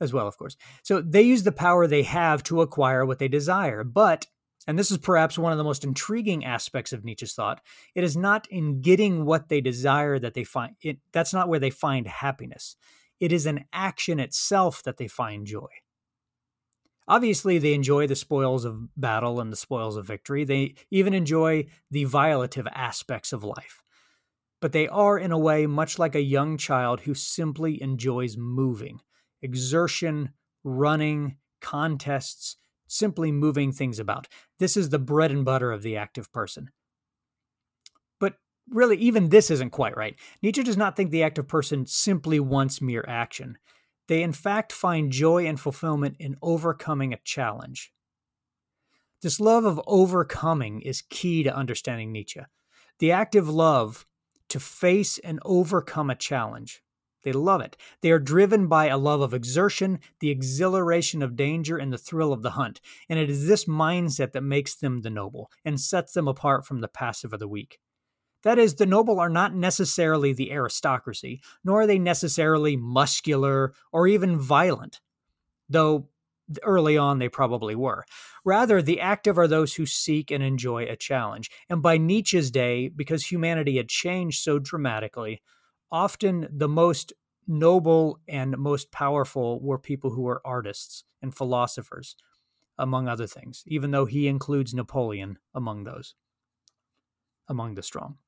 As 0.00 0.12
well, 0.12 0.26
of 0.26 0.36
course. 0.36 0.56
So 0.82 1.00
they 1.00 1.22
use 1.22 1.44
the 1.44 1.52
power 1.52 1.86
they 1.86 2.02
have 2.02 2.42
to 2.42 2.60
acquire 2.60 3.06
what 3.06 3.20
they 3.20 3.28
desire. 3.28 3.84
But, 3.84 4.26
and 4.66 4.76
this 4.76 4.90
is 4.90 4.98
perhaps 4.98 5.38
one 5.38 5.52
of 5.52 5.58
the 5.58 5.64
most 5.64 5.84
intriguing 5.84 6.44
aspects 6.44 6.92
of 6.92 7.04
Nietzsche's 7.04 7.34
thought, 7.34 7.60
it 7.94 8.02
is 8.02 8.16
not 8.16 8.48
in 8.50 8.80
getting 8.80 9.24
what 9.24 9.48
they 9.48 9.60
desire 9.60 10.18
that 10.18 10.34
they 10.34 10.42
find 10.42 10.74
it. 10.82 10.98
That's 11.12 11.32
not 11.32 11.48
where 11.48 11.60
they 11.60 11.70
find 11.70 12.08
happiness. 12.08 12.74
It 13.20 13.30
is 13.30 13.46
an 13.46 13.64
action 13.72 14.18
itself 14.18 14.82
that 14.82 14.96
they 14.96 15.06
find 15.06 15.46
joy. 15.46 15.68
Obviously, 17.06 17.58
they 17.58 17.74
enjoy 17.74 18.08
the 18.08 18.16
spoils 18.16 18.64
of 18.64 18.88
battle 18.96 19.38
and 19.38 19.52
the 19.52 19.56
spoils 19.56 19.96
of 19.96 20.08
victory. 20.08 20.42
They 20.42 20.74
even 20.90 21.14
enjoy 21.14 21.66
the 21.92 22.06
violative 22.06 22.66
aspects 22.74 23.32
of 23.32 23.44
life 23.44 23.82
but 24.62 24.70
they 24.70 24.86
are, 24.86 25.18
in 25.18 25.32
a 25.32 25.38
way, 25.38 25.66
much 25.66 25.98
like 25.98 26.14
a 26.14 26.22
young 26.22 26.56
child 26.56 27.00
who 27.00 27.14
simply 27.14 27.82
enjoys 27.82 28.36
moving, 28.36 29.00
exertion, 29.42 30.30
running, 30.62 31.36
contests, 31.60 32.56
simply 32.86 33.32
moving 33.32 33.72
things 33.72 33.98
about. 33.98 34.28
This 34.60 34.76
is 34.76 34.90
the 34.90 35.00
bread 35.00 35.32
and 35.32 35.44
butter 35.44 35.72
of 35.72 35.82
the 35.82 35.96
active 35.96 36.32
person. 36.32 36.70
But 38.20 38.34
really, 38.70 38.96
even 38.98 39.30
this 39.30 39.50
isn't 39.50 39.70
quite 39.70 39.96
right. 39.96 40.14
Nietzsche 40.42 40.62
does 40.62 40.76
not 40.76 40.94
think 40.94 41.10
the 41.10 41.24
active 41.24 41.48
person 41.48 41.84
simply 41.84 42.38
wants 42.38 42.80
mere 42.80 43.04
action. 43.08 43.58
They, 44.06 44.22
in 44.22 44.32
fact, 44.32 44.70
find 44.70 45.10
joy 45.10 45.44
and 45.44 45.58
fulfillment 45.58 46.14
in 46.20 46.36
overcoming 46.40 47.12
a 47.12 47.18
challenge. 47.24 47.92
This 49.22 49.40
love 49.40 49.64
of 49.64 49.80
overcoming 49.88 50.82
is 50.82 51.02
key 51.10 51.42
to 51.42 51.52
understanding 51.52 52.12
Nietzsche. 52.12 52.42
The 53.00 53.10
active 53.10 53.48
love 53.48 54.06
to 54.52 54.60
face 54.60 55.18
and 55.18 55.40
overcome 55.44 56.10
a 56.10 56.14
challenge. 56.14 56.82
They 57.24 57.32
love 57.32 57.62
it. 57.62 57.76
They 58.02 58.10
are 58.10 58.18
driven 58.18 58.66
by 58.66 58.88
a 58.88 58.98
love 58.98 59.22
of 59.22 59.32
exertion, 59.32 60.00
the 60.20 60.30
exhilaration 60.30 61.22
of 61.22 61.36
danger, 61.36 61.78
and 61.78 61.90
the 61.92 61.98
thrill 61.98 62.32
of 62.32 62.42
the 62.42 62.50
hunt. 62.50 62.80
And 63.08 63.18
it 63.18 63.30
is 63.30 63.46
this 63.46 63.64
mindset 63.64 64.32
that 64.32 64.42
makes 64.42 64.74
them 64.74 65.00
the 65.00 65.10
noble 65.10 65.50
and 65.64 65.80
sets 65.80 66.12
them 66.12 66.28
apart 66.28 66.66
from 66.66 66.80
the 66.80 66.88
passive 66.88 67.32
or 67.32 67.38
the 67.38 67.48
weak. 67.48 67.78
That 68.42 68.58
is, 68.58 68.74
the 68.74 68.86
noble 68.86 69.20
are 69.20 69.30
not 69.30 69.54
necessarily 69.54 70.32
the 70.34 70.52
aristocracy, 70.52 71.40
nor 71.64 71.82
are 71.82 71.86
they 71.86 71.98
necessarily 71.98 72.76
muscular 72.76 73.72
or 73.90 74.06
even 74.06 74.38
violent, 74.38 75.00
though 75.68 76.08
early 76.62 76.96
on 76.96 77.18
they 77.18 77.28
probably 77.28 77.74
were. 77.74 78.04
Rather, 78.44 78.82
the 78.82 79.00
active 79.00 79.38
are 79.38 79.48
those 79.48 79.74
who 79.74 79.86
seek 79.86 80.30
and 80.30 80.42
enjoy 80.42 80.84
a 80.84 80.96
challenge. 80.96 81.50
And 81.68 81.82
by 81.82 81.98
Nietzsche's 81.98 82.50
day, 82.50 82.88
because 82.88 83.26
humanity 83.26 83.76
had 83.76 83.88
changed 83.88 84.42
so 84.42 84.58
dramatically, 84.58 85.42
often 85.90 86.48
the 86.50 86.68
most 86.68 87.12
noble 87.46 88.20
and 88.28 88.56
most 88.58 88.92
powerful 88.92 89.60
were 89.60 89.78
people 89.78 90.10
who 90.10 90.22
were 90.22 90.40
artists 90.44 91.04
and 91.20 91.34
philosophers, 91.34 92.16
among 92.78 93.08
other 93.08 93.26
things, 93.26 93.62
even 93.66 93.90
though 93.90 94.06
he 94.06 94.28
includes 94.28 94.74
Napoleon 94.74 95.38
among 95.54 95.84
those, 95.84 96.14
among 97.48 97.74
the 97.74 97.82
strong. 97.82 98.18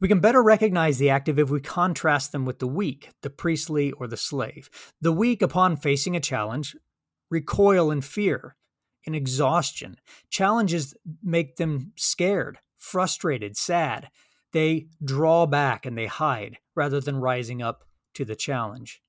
We 0.00 0.08
can 0.08 0.20
better 0.20 0.42
recognize 0.42 0.98
the 0.98 1.10
active 1.10 1.38
if 1.38 1.50
we 1.50 1.60
contrast 1.60 2.32
them 2.32 2.46
with 2.46 2.58
the 2.58 2.66
weak, 2.66 3.10
the 3.20 3.30
priestly 3.30 3.92
or 3.92 4.06
the 4.06 4.16
slave. 4.16 4.70
The 5.00 5.12
weak, 5.12 5.42
upon 5.42 5.76
facing 5.76 6.16
a 6.16 6.20
challenge, 6.20 6.74
recoil 7.30 7.90
in 7.90 8.00
fear, 8.00 8.56
in 9.04 9.14
exhaustion. 9.14 9.96
Challenges 10.30 10.94
make 11.22 11.56
them 11.56 11.92
scared, 11.96 12.58
frustrated, 12.78 13.56
sad. 13.56 14.08
They 14.52 14.88
draw 15.04 15.46
back 15.46 15.84
and 15.84 15.96
they 15.96 16.06
hide 16.06 16.58
rather 16.74 17.00
than 17.00 17.16
rising 17.16 17.62
up 17.62 17.84
to 18.14 18.24
the 18.24 18.36
challenge. 18.36 19.02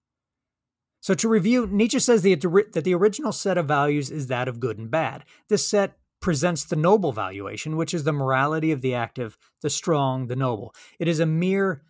So, 1.00 1.16
to 1.16 1.28
review, 1.28 1.66
Nietzsche 1.66 2.00
says 2.00 2.22
that 2.22 2.82
the 2.84 2.94
original 2.94 3.32
set 3.32 3.58
of 3.58 3.68
values 3.68 4.12
is 4.12 4.28
that 4.28 4.48
of 4.48 4.60
good 4.60 4.78
and 4.78 4.92
bad. 4.92 5.26
This 5.50 5.68
set 5.68 5.98
presents 6.22 6.64
the 6.64 6.76
noble 6.76 7.12
valuation, 7.12 7.76
which 7.76 7.94
is 7.94 8.04
the 8.04 8.14
morality 8.14 8.72
of 8.72 8.82
the 8.82 8.94
active, 8.94 9.38
the 9.62 9.70
strong, 9.70 10.28
the 10.28 10.36
noble. 10.36 10.74
It 11.00 11.08
is 11.08 11.20
a 11.20 11.26
mere 11.26 11.82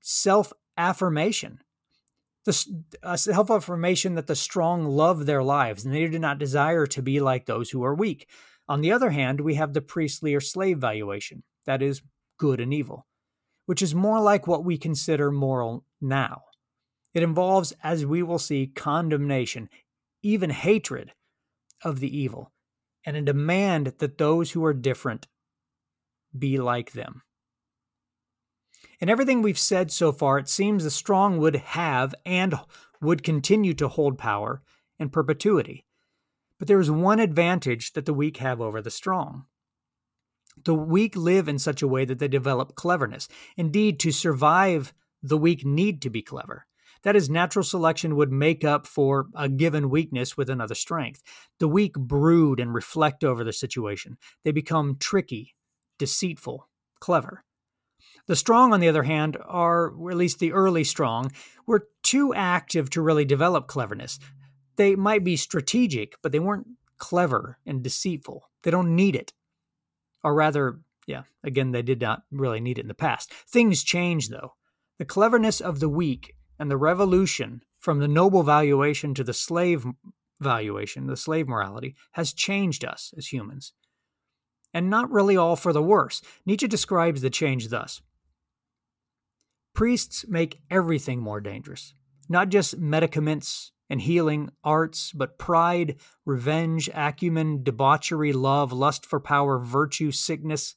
self 0.00 0.52
affirmation. 0.76 1.60
The 2.44 2.52
self 3.16 3.50
affirmation 3.50 4.14
that 4.14 4.26
the 4.26 4.36
strong 4.36 4.84
love 4.84 5.26
their 5.26 5.42
lives 5.42 5.84
and 5.84 5.94
they 5.94 6.06
do 6.06 6.18
not 6.18 6.38
desire 6.38 6.86
to 6.86 7.02
be 7.02 7.20
like 7.20 7.46
those 7.46 7.70
who 7.70 7.82
are 7.84 7.94
weak. 7.94 8.28
On 8.68 8.80
the 8.80 8.92
other 8.92 9.10
hand, 9.10 9.40
we 9.40 9.54
have 9.54 9.72
the 9.72 9.80
priestly 9.80 10.34
or 10.34 10.40
slave 10.40 10.78
valuation, 10.78 11.42
that 11.66 11.82
is, 11.82 12.02
good 12.38 12.60
and 12.60 12.74
evil, 12.74 13.06
which 13.66 13.82
is 13.82 13.94
more 13.94 14.20
like 14.20 14.46
what 14.46 14.64
we 14.64 14.76
consider 14.76 15.30
moral 15.30 15.84
now. 16.00 16.42
It 17.14 17.22
involves, 17.22 17.72
as 17.82 18.04
we 18.04 18.22
will 18.22 18.38
see, 18.38 18.66
condemnation, 18.66 19.68
even 20.22 20.50
hatred 20.50 21.12
of 21.82 22.00
the 22.00 22.16
evil, 22.16 22.52
and 23.06 23.16
a 23.16 23.22
demand 23.22 23.94
that 23.98 24.18
those 24.18 24.50
who 24.50 24.64
are 24.64 24.74
different 24.74 25.28
be 26.36 26.58
like 26.58 26.92
them. 26.92 27.22
In 29.00 29.08
everything 29.08 29.40
we've 29.40 29.58
said 29.58 29.90
so 29.92 30.10
far, 30.10 30.38
it 30.38 30.48
seems 30.48 30.82
the 30.82 30.90
strong 30.90 31.38
would 31.38 31.56
have 31.56 32.14
and 32.24 32.58
would 33.00 33.22
continue 33.22 33.74
to 33.74 33.88
hold 33.88 34.18
power 34.18 34.62
in 34.98 35.10
perpetuity. 35.10 35.86
But 36.58 36.68
there 36.68 36.80
is 36.80 36.90
one 36.90 37.20
advantage 37.20 37.92
that 37.92 38.06
the 38.06 38.14
weak 38.14 38.38
have 38.38 38.60
over 38.60 38.80
the 38.80 38.90
strong. 38.90 39.44
The 40.64 40.74
weak 40.74 41.14
live 41.14 41.48
in 41.48 41.58
such 41.58 41.82
a 41.82 41.88
way 41.88 42.06
that 42.06 42.18
they 42.18 42.28
develop 42.28 42.74
cleverness. 42.74 43.28
Indeed, 43.56 44.00
to 44.00 44.10
survive, 44.10 44.94
the 45.22 45.36
weak 45.36 45.64
need 45.64 46.00
to 46.02 46.10
be 46.10 46.22
clever. 46.22 46.66
That 47.06 47.16
is, 47.16 47.30
natural 47.30 47.62
selection 47.62 48.16
would 48.16 48.32
make 48.32 48.64
up 48.64 48.86
for 48.86 49.28
a 49.34 49.48
given 49.48 49.88
weakness 49.88 50.36
with 50.36 50.50
another 50.50 50.74
strength. 50.74 51.22
The 51.60 51.68
weak 51.68 51.94
brood 51.94 52.58
and 52.58 52.74
reflect 52.74 53.22
over 53.22 53.44
the 53.44 53.52
situation. 53.52 54.18
They 54.44 54.50
become 54.50 54.96
tricky, 54.98 55.54
deceitful, 55.98 56.68
clever. 56.98 57.44
The 58.26 58.34
strong, 58.34 58.74
on 58.74 58.80
the 58.80 58.88
other 58.88 59.04
hand, 59.04 59.38
are, 59.46 59.90
or 59.90 60.10
at 60.10 60.16
least 60.16 60.40
the 60.40 60.52
early 60.52 60.82
strong, 60.82 61.30
were 61.64 61.86
too 62.02 62.34
active 62.34 62.90
to 62.90 63.00
really 63.00 63.24
develop 63.24 63.68
cleverness. 63.68 64.18
They 64.74 64.96
might 64.96 65.22
be 65.22 65.36
strategic, 65.36 66.16
but 66.22 66.32
they 66.32 66.40
weren't 66.40 66.66
clever 66.98 67.58
and 67.64 67.84
deceitful. 67.84 68.50
They 68.64 68.72
don't 68.72 68.96
need 68.96 69.14
it 69.14 69.32
or 70.26 70.34
rather, 70.34 70.80
yeah, 71.06 71.22
again, 71.44 71.70
they 71.70 71.82
did 71.82 72.00
not 72.00 72.24
really 72.32 72.58
need 72.58 72.78
it 72.78 72.82
in 72.82 72.88
the 72.88 72.94
past. 72.94 73.32
Things 73.48 73.84
change, 73.84 74.28
though. 74.28 74.54
The 74.98 75.04
cleverness 75.04 75.60
of 75.60 75.78
the 75.78 75.88
weak 75.88 76.34
and 76.58 76.70
the 76.70 76.76
revolution 76.76 77.62
from 77.78 77.98
the 77.98 78.08
noble 78.08 78.42
valuation 78.42 79.14
to 79.14 79.24
the 79.24 79.34
slave 79.34 79.86
valuation, 80.40 81.06
the 81.06 81.16
slave 81.16 81.48
morality, 81.48 81.94
has 82.12 82.32
changed 82.32 82.84
us 82.84 83.12
as 83.16 83.32
humans. 83.32 83.72
And 84.74 84.90
not 84.90 85.10
really 85.10 85.36
all 85.36 85.56
for 85.56 85.72
the 85.72 85.82
worse. 85.82 86.20
Nietzsche 86.44 86.68
describes 86.68 87.22
the 87.22 87.30
change 87.30 87.68
thus 87.68 88.02
Priests 89.74 90.24
make 90.26 90.60
everything 90.70 91.20
more 91.20 91.40
dangerous, 91.40 91.94
not 92.28 92.48
just 92.48 92.78
medicaments 92.78 93.72
and 93.88 94.00
healing, 94.00 94.50
arts, 94.64 95.12
but 95.12 95.38
pride, 95.38 95.96
revenge, 96.24 96.88
acumen, 96.94 97.62
debauchery, 97.62 98.32
love, 98.32 98.72
lust 98.72 99.06
for 99.06 99.20
power, 99.20 99.58
virtue, 99.58 100.10
sickness. 100.10 100.74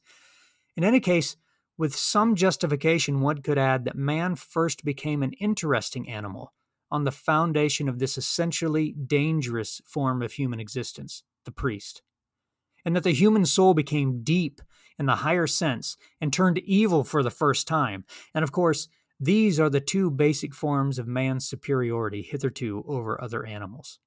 In 0.76 0.84
any 0.84 1.00
case, 1.00 1.36
with 1.80 1.96
some 1.96 2.34
justification, 2.34 3.22
one 3.22 3.40
could 3.40 3.56
add 3.56 3.86
that 3.86 3.96
man 3.96 4.34
first 4.36 4.84
became 4.84 5.22
an 5.22 5.32
interesting 5.40 6.06
animal 6.10 6.52
on 6.90 7.04
the 7.04 7.10
foundation 7.10 7.88
of 7.88 7.98
this 7.98 8.18
essentially 8.18 8.92
dangerous 8.92 9.80
form 9.86 10.20
of 10.20 10.32
human 10.32 10.60
existence, 10.60 11.22
the 11.46 11.50
priest, 11.50 12.02
and 12.84 12.94
that 12.94 13.02
the 13.02 13.14
human 13.14 13.46
soul 13.46 13.72
became 13.72 14.22
deep 14.22 14.60
in 14.98 15.06
the 15.06 15.16
higher 15.16 15.46
sense 15.46 15.96
and 16.20 16.34
turned 16.34 16.58
evil 16.58 17.02
for 17.02 17.22
the 17.22 17.30
first 17.30 17.66
time. 17.66 18.04
And 18.34 18.42
of 18.42 18.52
course, 18.52 18.86
these 19.18 19.58
are 19.58 19.70
the 19.70 19.80
two 19.80 20.10
basic 20.10 20.52
forms 20.52 20.98
of 20.98 21.06
man's 21.06 21.48
superiority 21.48 22.20
hitherto 22.20 22.84
over 22.86 23.18
other 23.18 23.46
animals. 23.46 23.98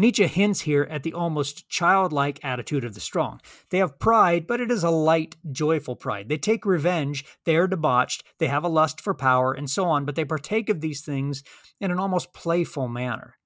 Nietzsche 0.00 0.26
hints 0.26 0.62
here 0.62 0.88
at 0.90 1.02
the 1.02 1.12
almost 1.12 1.68
childlike 1.68 2.40
attitude 2.42 2.84
of 2.84 2.94
the 2.94 3.00
strong. 3.00 3.40
They 3.68 3.78
have 3.78 3.98
pride, 3.98 4.46
but 4.46 4.60
it 4.60 4.70
is 4.70 4.82
a 4.82 4.90
light, 4.90 5.36
joyful 5.52 5.94
pride. 5.94 6.28
They 6.30 6.38
take 6.38 6.64
revenge, 6.64 7.24
they 7.44 7.56
are 7.56 7.68
debauched, 7.68 8.24
they 8.38 8.48
have 8.48 8.64
a 8.64 8.68
lust 8.68 9.00
for 9.00 9.12
power, 9.12 9.52
and 9.52 9.68
so 9.68 9.84
on, 9.84 10.06
but 10.06 10.14
they 10.14 10.24
partake 10.24 10.70
of 10.70 10.80
these 10.80 11.02
things 11.02 11.44
in 11.80 11.90
an 11.90 11.98
almost 11.98 12.32
playful 12.32 12.88
manner. 12.88 13.36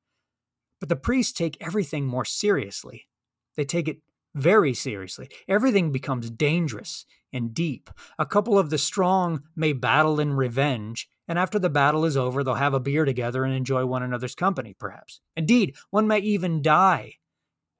But 0.78 0.88
the 0.88 0.96
priests 0.96 1.32
take 1.32 1.56
everything 1.60 2.06
more 2.06 2.24
seriously. 2.24 3.08
They 3.56 3.64
take 3.64 3.88
it 3.88 3.98
very 4.34 4.74
seriously. 4.74 5.28
Everything 5.48 5.90
becomes 5.90 6.30
dangerous 6.30 7.04
and 7.32 7.52
deep. 7.52 7.90
A 8.18 8.26
couple 8.26 8.58
of 8.58 8.70
the 8.70 8.78
strong 8.78 9.42
may 9.56 9.72
battle 9.72 10.20
in 10.20 10.34
revenge, 10.34 11.08
and 11.26 11.38
after 11.38 11.58
the 11.58 11.70
battle 11.70 12.04
is 12.04 12.16
over, 12.16 12.44
they'll 12.44 12.54
have 12.54 12.74
a 12.74 12.80
beer 12.80 13.04
together 13.04 13.44
and 13.44 13.54
enjoy 13.54 13.86
one 13.86 14.02
another's 14.02 14.34
company, 14.34 14.74
perhaps. 14.78 15.20
Indeed, 15.36 15.76
one 15.90 16.06
may 16.06 16.18
even 16.18 16.62
die 16.62 17.14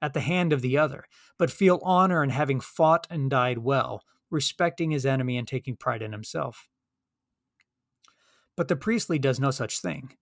at 0.01 0.13
the 0.13 0.21
hand 0.21 0.51
of 0.51 0.61
the 0.61 0.77
other, 0.77 1.05
but 1.37 1.51
feel 1.51 1.79
honor 1.83 2.23
in 2.23 2.29
having 2.29 2.59
fought 2.59 3.07
and 3.09 3.29
died 3.29 3.59
well, 3.59 4.03
respecting 4.29 4.91
his 4.91 5.05
enemy 5.05 5.37
and 5.37 5.47
taking 5.47 5.75
pride 5.75 6.01
in 6.01 6.11
himself. 6.11 6.67
But 8.57 8.67
the 8.67 8.75
priestly 8.75 9.19
does 9.19 9.39
no 9.39 9.51
such 9.51 9.79
thing. 9.79 10.13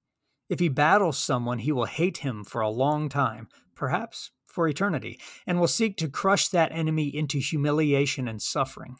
If 0.49 0.59
he 0.59 0.69
battles 0.69 1.17
someone, 1.17 1.59
he 1.59 1.71
will 1.71 1.85
hate 1.85 2.17
him 2.17 2.43
for 2.43 2.61
a 2.61 2.69
long 2.69 3.09
time, 3.09 3.47
perhaps 3.75 4.31
for 4.45 4.67
eternity, 4.67 5.19
and 5.47 5.59
will 5.59 5.67
seek 5.67 5.97
to 5.97 6.09
crush 6.09 6.49
that 6.49 6.71
enemy 6.71 7.07
into 7.07 7.39
humiliation 7.39 8.27
and 8.27 8.41
suffering. 8.41 8.97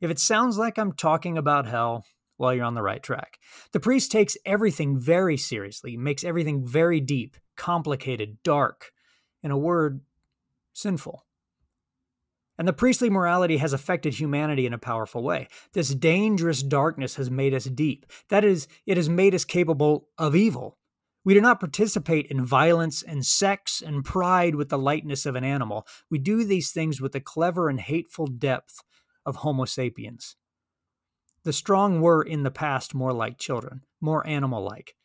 If 0.00 0.10
it 0.10 0.18
sounds 0.18 0.58
like 0.58 0.78
I'm 0.78 0.92
talking 0.92 1.36
about 1.36 1.66
hell, 1.66 2.04
well, 2.38 2.54
you're 2.54 2.64
on 2.64 2.74
the 2.74 2.82
right 2.82 3.02
track. 3.02 3.38
The 3.72 3.80
priest 3.80 4.12
takes 4.12 4.36
everything 4.44 4.98
very 4.98 5.36
seriously, 5.36 5.96
makes 5.96 6.24
everything 6.24 6.66
very 6.66 7.00
deep, 7.00 7.36
complicated, 7.56 8.38
dark, 8.42 8.92
in 9.42 9.50
a 9.50 9.58
word, 9.58 10.00
sinful. 10.72 11.24
And 12.58 12.66
the 12.66 12.72
priestly 12.72 13.10
morality 13.10 13.58
has 13.58 13.72
affected 13.74 14.14
humanity 14.14 14.64
in 14.64 14.72
a 14.72 14.78
powerful 14.78 15.22
way. 15.22 15.48
This 15.74 15.94
dangerous 15.94 16.62
darkness 16.62 17.16
has 17.16 17.30
made 17.30 17.52
us 17.52 17.64
deep. 17.64 18.06
That 18.30 18.44
is, 18.44 18.66
it 18.86 18.96
has 18.96 19.10
made 19.10 19.34
us 19.34 19.44
capable 19.44 20.08
of 20.16 20.34
evil, 20.34 20.78
We 21.26 21.34
do 21.34 21.40
not 21.40 21.58
participate 21.58 22.26
in 22.26 22.46
violence 22.46 23.02
and 23.02 23.26
sex 23.26 23.82
and 23.84 24.04
pride 24.04 24.54
with 24.54 24.68
the 24.68 24.78
lightness 24.78 25.26
of 25.26 25.34
an 25.34 25.42
animal. 25.42 25.84
We 26.08 26.18
do 26.18 26.44
these 26.44 26.70
things 26.70 27.00
with 27.00 27.10
the 27.10 27.20
clever 27.20 27.68
and 27.68 27.80
hateful 27.80 28.28
depth 28.28 28.80
of 29.26 29.36
Homo 29.36 29.64
sapiens. 29.64 30.36
The 31.46 31.52
strong 31.52 32.00
were 32.00 32.24
in 32.24 32.42
the 32.42 32.50
past 32.50 32.92
more 32.92 33.12
like 33.12 33.38
children, 33.38 33.82
more 34.00 34.26
animal 34.26 34.64
like. 34.64 34.96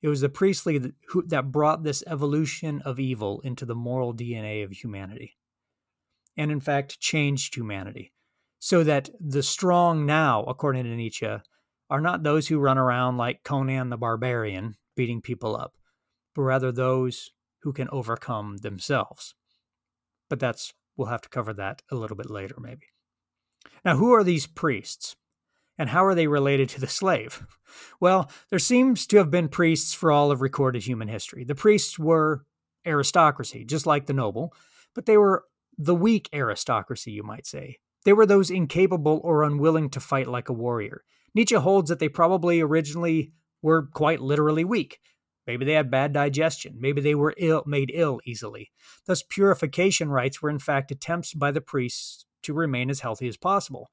It 0.00 0.06
was 0.06 0.20
the 0.20 0.28
priestly 0.28 0.78
that, 0.78 0.94
who, 1.08 1.26
that 1.26 1.50
brought 1.50 1.82
this 1.82 2.04
evolution 2.06 2.80
of 2.84 3.00
evil 3.00 3.40
into 3.40 3.66
the 3.66 3.74
moral 3.74 4.14
DNA 4.14 4.62
of 4.62 4.70
humanity, 4.70 5.36
and 6.36 6.52
in 6.52 6.60
fact 6.60 7.00
changed 7.00 7.56
humanity, 7.56 8.12
so 8.60 8.84
that 8.84 9.10
the 9.18 9.42
strong 9.42 10.06
now, 10.06 10.44
according 10.44 10.84
to 10.84 10.90
Nietzsche, 10.90 11.36
are 11.90 12.00
not 12.00 12.22
those 12.22 12.46
who 12.46 12.60
run 12.60 12.78
around 12.78 13.16
like 13.16 13.42
Conan 13.42 13.90
the 13.90 13.96
Barbarian, 13.96 14.76
beating 14.94 15.20
people 15.20 15.56
up, 15.56 15.74
but 16.32 16.42
rather 16.42 16.70
those 16.70 17.32
who 17.62 17.72
can 17.72 17.88
overcome 17.90 18.58
themselves. 18.58 19.34
But 20.30 20.38
that's, 20.38 20.74
we'll 20.96 21.08
have 21.08 21.22
to 21.22 21.28
cover 21.28 21.52
that 21.54 21.82
a 21.90 21.96
little 21.96 22.16
bit 22.16 22.30
later, 22.30 22.54
maybe. 22.60 22.86
Now, 23.84 23.96
who 23.96 24.12
are 24.12 24.22
these 24.22 24.46
priests? 24.46 25.16
And 25.78 25.90
how 25.90 26.04
are 26.04 26.14
they 26.14 26.26
related 26.26 26.68
to 26.70 26.80
the 26.80 26.88
slave? 26.88 27.46
Well, 28.00 28.30
there 28.50 28.58
seems 28.58 29.06
to 29.08 29.18
have 29.18 29.30
been 29.30 29.48
priests 29.48 29.92
for 29.92 30.10
all 30.10 30.30
of 30.30 30.40
recorded 30.40 30.84
human 30.84 31.06
history. 31.06 31.44
The 31.44 31.54
priests 31.54 31.98
were 31.98 32.44
aristocracy, 32.86 33.64
just 33.64 33.86
like 33.86 34.06
the 34.06 34.12
noble, 34.12 34.54
but 34.94 35.06
they 35.06 35.16
were 35.16 35.44
the 35.76 35.94
weak 35.94 36.28
aristocracy, 36.32 37.12
you 37.12 37.22
might 37.22 37.46
say. 37.46 37.78
They 38.04 38.12
were 38.12 38.26
those 38.26 38.50
incapable 38.50 39.20
or 39.22 39.42
unwilling 39.42 39.90
to 39.90 40.00
fight 40.00 40.28
like 40.28 40.48
a 40.48 40.54
warrior. 40.54 41.04
Nietzsche 41.34 41.56
holds 41.56 41.88
that 41.90 41.98
they 41.98 42.08
probably 42.08 42.60
originally 42.60 43.32
were 43.62 43.86
quite 43.86 44.20
literally 44.20 44.64
weak. 44.64 44.98
Maybe 45.46 45.64
they 45.64 45.72
had 45.72 45.90
bad 45.90 46.12
digestion. 46.12 46.76
Maybe 46.78 47.00
they 47.00 47.14
were 47.14 47.34
ill, 47.38 47.62
made 47.66 47.90
ill 47.94 48.20
easily. 48.26 48.70
Thus, 49.06 49.22
purification 49.22 50.10
rites 50.10 50.42
were 50.42 50.50
in 50.50 50.58
fact 50.58 50.90
attempts 50.90 51.32
by 51.32 51.50
the 51.50 51.60
priests 51.60 52.26
to 52.42 52.52
remain 52.52 52.90
as 52.90 53.00
healthy 53.00 53.28
as 53.28 53.36
possible. 53.36 53.90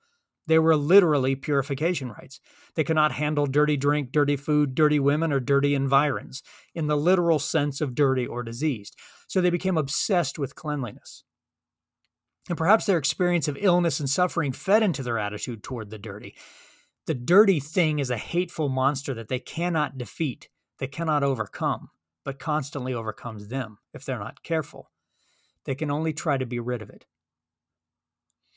They 0.47 0.59
were 0.59 0.75
literally 0.75 1.35
purification 1.35 2.11
rites. 2.11 2.39
They 2.75 2.83
could 2.83 2.95
not 2.95 3.13
handle 3.13 3.47
dirty 3.47 3.77
drink, 3.77 4.11
dirty 4.11 4.35
food, 4.35 4.75
dirty 4.75 4.99
women, 4.99 5.33
or 5.33 5.39
dirty 5.39 5.73
environs 5.73 6.43
in 6.73 6.87
the 6.87 6.97
literal 6.97 7.39
sense 7.39 7.81
of 7.81 7.95
dirty 7.95 8.27
or 8.27 8.43
diseased. 8.43 8.95
So 9.27 9.41
they 9.41 9.49
became 9.49 9.77
obsessed 9.77 10.37
with 10.37 10.55
cleanliness. 10.55 11.23
And 12.47 12.57
perhaps 12.57 12.85
their 12.85 12.99
experience 12.99 13.47
of 13.47 13.57
illness 13.59 13.99
and 13.99 14.09
suffering 14.09 14.51
fed 14.51 14.83
into 14.83 15.01
their 15.01 15.17
attitude 15.17 15.63
toward 15.63 15.89
the 15.89 15.97
dirty. 15.97 16.35
The 17.07 17.15
dirty 17.15 17.59
thing 17.59 17.99
is 17.99 18.11
a 18.11 18.17
hateful 18.17 18.69
monster 18.69 19.13
that 19.15 19.29
they 19.29 19.39
cannot 19.39 19.97
defeat, 19.97 20.49
they 20.79 20.87
cannot 20.87 21.23
overcome, 21.23 21.89
but 22.23 22.39
constantly 22.39 22.93
overcomes 22.93 23.47
them 23.47 23.79
if 23.93 24.05
they're 24.05 24.19
not 24.19 24.43
careful. 24.43 24.91
They 25.65 25.75
can 25.75 25.89
only 25.89 26.13
try 26.13 26.37
to 26.37 26.45
be 26.45 26.59
rid 26.59 26.81
of 26.81 26.89
it. 26.89 27.05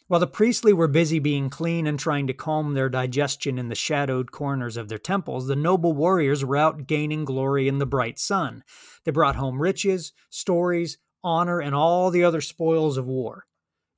While 0.08 0.20
the 0.20 0.26
priestly 0.26 0.72
were 0.72 0.88
busy 0.88 1.18
being 1.18 1.50
clean 1.50 1.86
and 1.86 1.98
trying 1.98 2.26
to 2.28 2.32
calm 2.32 2.72
their 2.72 2.88
digestion 2.88 3.58
in 3.58 3.68
the 3.68 3.74
shadowed 3.74 4.32
corners 4.32 4.78
of 4.78 4.88
their 4.88 4.98
temples, 4.98 5.46
the 5.46 5.54
noble 5.54 5.92
warriors 5.92 6.42
were 6.42 6.56
out 6.56 6.86
gaining 6.86 7.26
glory 7.26 7.68
in 7.68 7.76
the 7.76 7.84
bright 7.84 8.18
sun. 8.18 8.64
They 9.04 9.10
brought 9.10 9.36
home 9.36 9.60
riches, 9.60 10.14
stories, 10.30 10.96
honor, 11.22 11.60
and 11.60 11.74
all 11.74 12.10
the 12.10 12.24
other 12.24 12.40
spoils 12.40 12.96
of 12.96 13.04
war. 13.04 13.44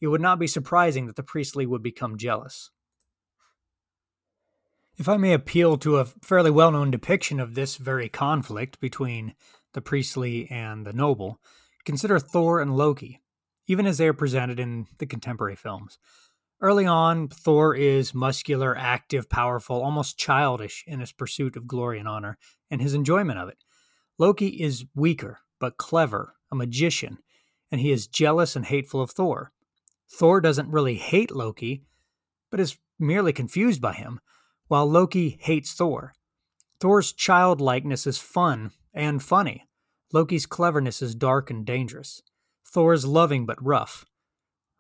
It 0.01 0.09
would 0.09 0.21
not 0.21 0.41
be 0.41 0.49
surprising 0.49 1.07
that 1.07 1.15
the 1.15 1.23
priestly 1.23 1.65
would 1.65 1.83
become 1.83 2.19
jealous. 2.19 2.71
If 4.99 5.09
I 5.09 5.17
may 5.17 5.33
appeal 5.33 5.79
to 5.79 5.99
a 5.99 6.07
fairly 6.07 6.51
well 6.51 6.73
known 6.73 6.91
depiction 6.91 7.39
of 7.39 7.55
this 7.55 7.77
very 7.77 8.09
conflict 8.09 8.81
between 8.81 9.37
the 9.75 9.81
priestly 9.81 10.51
and 10.51 10.85
the 10.85 10.93
noble, 10.93 11.41
consider 11.85 12.19
Thor 12.19 12.61
and 12.61 12.77
Loki, 12.77 13.23
even 13.67 13.87
as 13.87 13.99
they 13.99 14.09
are 14.09 14.13
presented 14.13 14.59
in 14.59 14.87
the 14.99 15.07
contemporary 15.07 15.57
films. 15.57 15.99
Early 16.61 16.85
on, 16.85 17.29
Thor 17.29 17.75
is 17.75 18.15
muscular, 18.15 18.77
active, 18.77 19.31
powerful, 19.31 19.83
almost 19.83 20.19
childish 20.19 20.85
in 20.87 21.01
his 21.01 21.13
pursuit 21.13 21.57
of 21.57 21.67
glory 21.67 21.99
and 21.99 22.07
honor, 22.07 22.37
and 22.71 22.83
his 22.83 22.93
enjoyment 22.93 23.39
of 23.39 23.49
it. 23.49 23.59
Loki 24.19 24.49
is 24.49 24.85
weaker, 24.95 25.39
but 25.59 25.79
clever, 25.79 26.35
a 26.53 26.55
magician, 26.57 27.19
and 27.71 27.81
he 27.81 27.91
is 27.91 28.07
jealous 28.07 28.57
and 28.57 28.67
hateful 28.67 29.01
of 29.01 29.11
Thor. 29.11 29.53
Thor 30.13 30.41
doesn't 30.41 30.71
really 30.71 30.97
hate 30.97 31.31
Loki, 31.31 31.85
but 32.51 32.61
is 32.61 32.77
merely 32.99 33.33
confused 33.33 33.81
by 33.81 33.95
him 33.95 34.21
while 34.69 34.87
Loki 34.87 35.39
hates 35.41 35.73
Thor. 35.73 36.13
Thor's 36.79 37.13
childlikeness 37.13 38.07
is 38.07 38.19
fun 38.19 38.73
and 38.93 39.23
funny. 39.23 39.67
Loki's 40.13 40.47
cleverness 40.47 41.01
is 41.01 41.15
dark 41.15 41.51
and 41.51 41.65
dangerous. 41.65 42.23
Thor 42.71 42.93
is 42.93 43.07
loving 43.07 43.47
but 43.47 43.65
rough. 43.65 44.05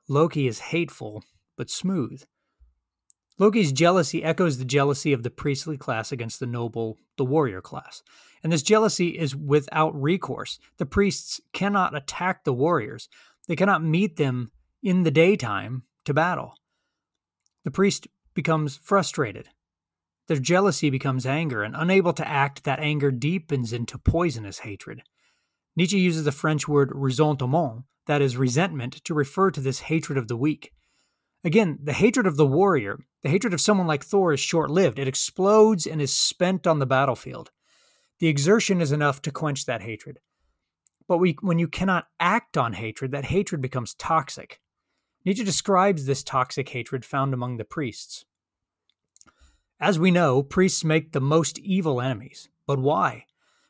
Loki 0.08 0.46
is 0.46 0.58
hateful 0.58 1.24
but 1.56 1.70
smooth. 1.70 2.22
Loki's 3.38 3.72
jealousy 3.72 4.22
echoes 4.22 4.58
the 4.58 4.64
jealousy 4.64 5.12
of 5.12 5.22
the 5.22 5.30
priestly 5.30 5.76
class 5.76 6.12
against 6.12 6.40
the 6.40 6.46
noble, 6.46 6.98
the 7.16 7.24
warrior 7.24 7.60
class. 7.60 8.02
And 8.42 8.52
this 8.52 8.62
jealousy 8.62 9.18
is 9.18 9.34
without 9.34 10.00
recourse. 10.00 10.58
The 10.78 10.86
priests 10.86 11.40
cannot 11.52 11.96
attack 11.96 12.44
the 12.44 12.52
warriors, 12.52 13.08
they 13.48 13.56
cannot 13.56 13.82
meet 13.82 14.16
them 14.16 14.52
in 14.82 15.02
the 15.02 15.10
daytime 15.10 15.82
to 16.04 16.14
battle. 16.14 16.54
The 17.64 17.70
priest 17.70 18.06
becomes 18.34 18.76
frustrated 18.76 19.48
their 20.30 20.38
jealousy 20.38 20.90
becomes 20.90 21.26
anger, 21.26 21.64
and 21.64 21.74
unable 21.76 22.12
to 22.12 22.28
act, 22.28 22.62
that 22.62 22.78
anger 22.78 23.10
deepens 23.10 23.72
into 23.72 23.98
poisonous 23.98 24.60
hatred. 24.60 25.02
Nietzsche 25.76 25.98
uses 25.98 26.24
the 26.24 26.32
French 26.32 26.66
word 26.66 26.90
ressentiment, 26.92 27.84
that 28.06 28.22
is, 28.22 28.36
resentment, 28.36 29.04
to 29.04 29.14
refer 29.14 29.50
to 29.50 29.60
this 29.60 29.80
hatred 29.80 30.18
of 30.18 30.28
the 30.28 30.36
weak. 30.36 30.72
Again, 31.44 31.78
the 31.82 31.92
hatred 31.92 32.26
of 32.26 32.36
the 32.36 32.46
warrior, 32.46 32.98
the 33.22 33.28
hatred 33.28 33.54
of 33.54 33.60
someone 33.60 33.86
like 33.86 34.04
Thor, 34.04 34.32
is 34.32 34.40
short 34.40 34.70
lived. 34.70 34.98
It 34.98 35.08
explodes 35.08 35.86
and 35.86 36.02
is 36.02 36.12
spent 36.12 36.66
on 36.66 36.78
the 36.78 36.86
battlefield. 36.86 37.50
The 38.18 38.28
exertion 38.28 38.80
is 38.80 38.92
enough 38.92 39.22
to 39.22 39.30
quench 39.30 39.64
that 39.64 39.82
hatred. 39.82 40.18
But 41.08 41.18
we, 41.18 41.36
when 41.40 41.58
you 41.58 41.66
cannot 41.66 42.08
act 42.18 42.56
on 42.56 42.74
hatred, 42.74 43.12
that 43.12 43.24
hatred 43.26 43.62
becomes 43.62 43.94
toxic. 43.94 44.60
Nietzsche 45.24 45.44
describes 45.44 46.04
this 46.04 46.22
toxic 46.22 46.68
hatred 46.68 47.04
found 47.04 47.32
among 47.32 47.56
the 47.56 47.64
priests. 47.64 48.24
As 49.80 49.98
we 49.98 50.10
know, 50.10 50.42
priests 50.42 50.84
make 50.84 51.12
the 51.12 51.20
most 51.20 51.58
evil 51.58 52.00
enemies. 52.00 52.48
But 52.66 52.78
why? 52.78 53.24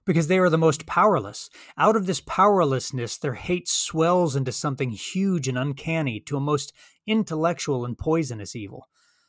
Because 0.07 0.27
they 0.27 0.39
are 0.39 0.51
the 0.51 0.59
most 0.59 0.87
powerless. 0.87 1.51
Out 1.77 1.97
of 1.97 2.07
this 2.07 2.21
powerlessness, 2.21 3.17
their 3.17 3.35
hate 3.35 3.69
swells 3.69 4.35
into 4.35 4.53
something 4.53 4.91
huge 4.91 5.47
and 5.47 5.59
uncanny, 5.59 6.21
to 6.21 6.37
a 6.37 6.41
most 6.41 6.73
intellectual 7.07 7.85
and 7.85 7.97
poisonous 7.97 8.57
evil. 8.57 8.89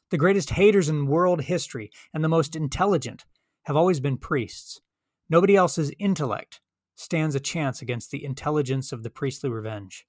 The 0.09 0.17
greatest 0.17 0.51
haters 0.51 0.89
in 0.89 1.07
world 1.07 1.41
history 1.41 1.91
and 2.13 2.23
the 2.23 2.29
most 2.29 2.55
intelligent 2.55 3.25
have 3.63 3.75
always 3.75 3.99
been 3.99 4.17
priests. 4.17 4.79
Nobody 5.29 5.55
else's 5.55 5.91
intellect 5.99 6.61
stands 6.95 7.35
a 7.35 7.39
chance 7.39 7.81
against 7.81 8.11
the 8.11 8.23
intelligence 8.23 8.91
of 8.91 9.03
the 9.03 9.09
priestly 9.09 9.49
revenge. 9.49 10.05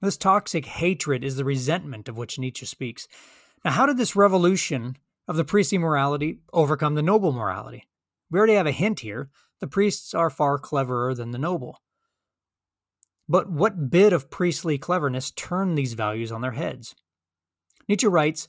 This 0.00 0.16
toxic 0.16 0.66
hatred 0.66 1.24
is 1.24 1.36
the 1.36 1.44
resentment 1.44 2.08
of 2.08 2.16
which 2.16 2.38
Nietzsche 2.38 2.66
speaks. 2.66 3.08
Now, 3.64 3.72
how 3.72 3.86
did 3.86 3.96
this 3.96 4.14
revolution 4.14 4.96
of 5.28 5.36
the 5.36 5.44
priestly 5.44 5.78
morality 5.78 6.38
overcome 6.52 6.94
the 6.94 7.02
noble 7.02 7.32
morality. 7.32 7.84
We 8.30 8.38
already 8.38 8.54
have 8.54 8.66
a 8.66 8.72
hint 8.72 9.00
here. 9.00 9.30
The 9.60 9.66
priests 9.66 10.14
are 10.14 10.30
far 10.30 10.58
cleverer 10.58 11.14
than 11.14 11.30
the 11.30 11.38
noble. 11.38 11.80
But 13.28 13.50
what 13.50 13.90
bit 13.90 14.12
of 14.12 14.30
priestly 14.30 14.78
cleverness 14.78 15.30
turned 15.30 15.76
these 15.76 15.94
values 15.94 16.30
on 16.30 16.42
their 16.42 16.52
heads? 16.52 16.94
Nietzsche 17.88 18.06
writes 18.06 18.48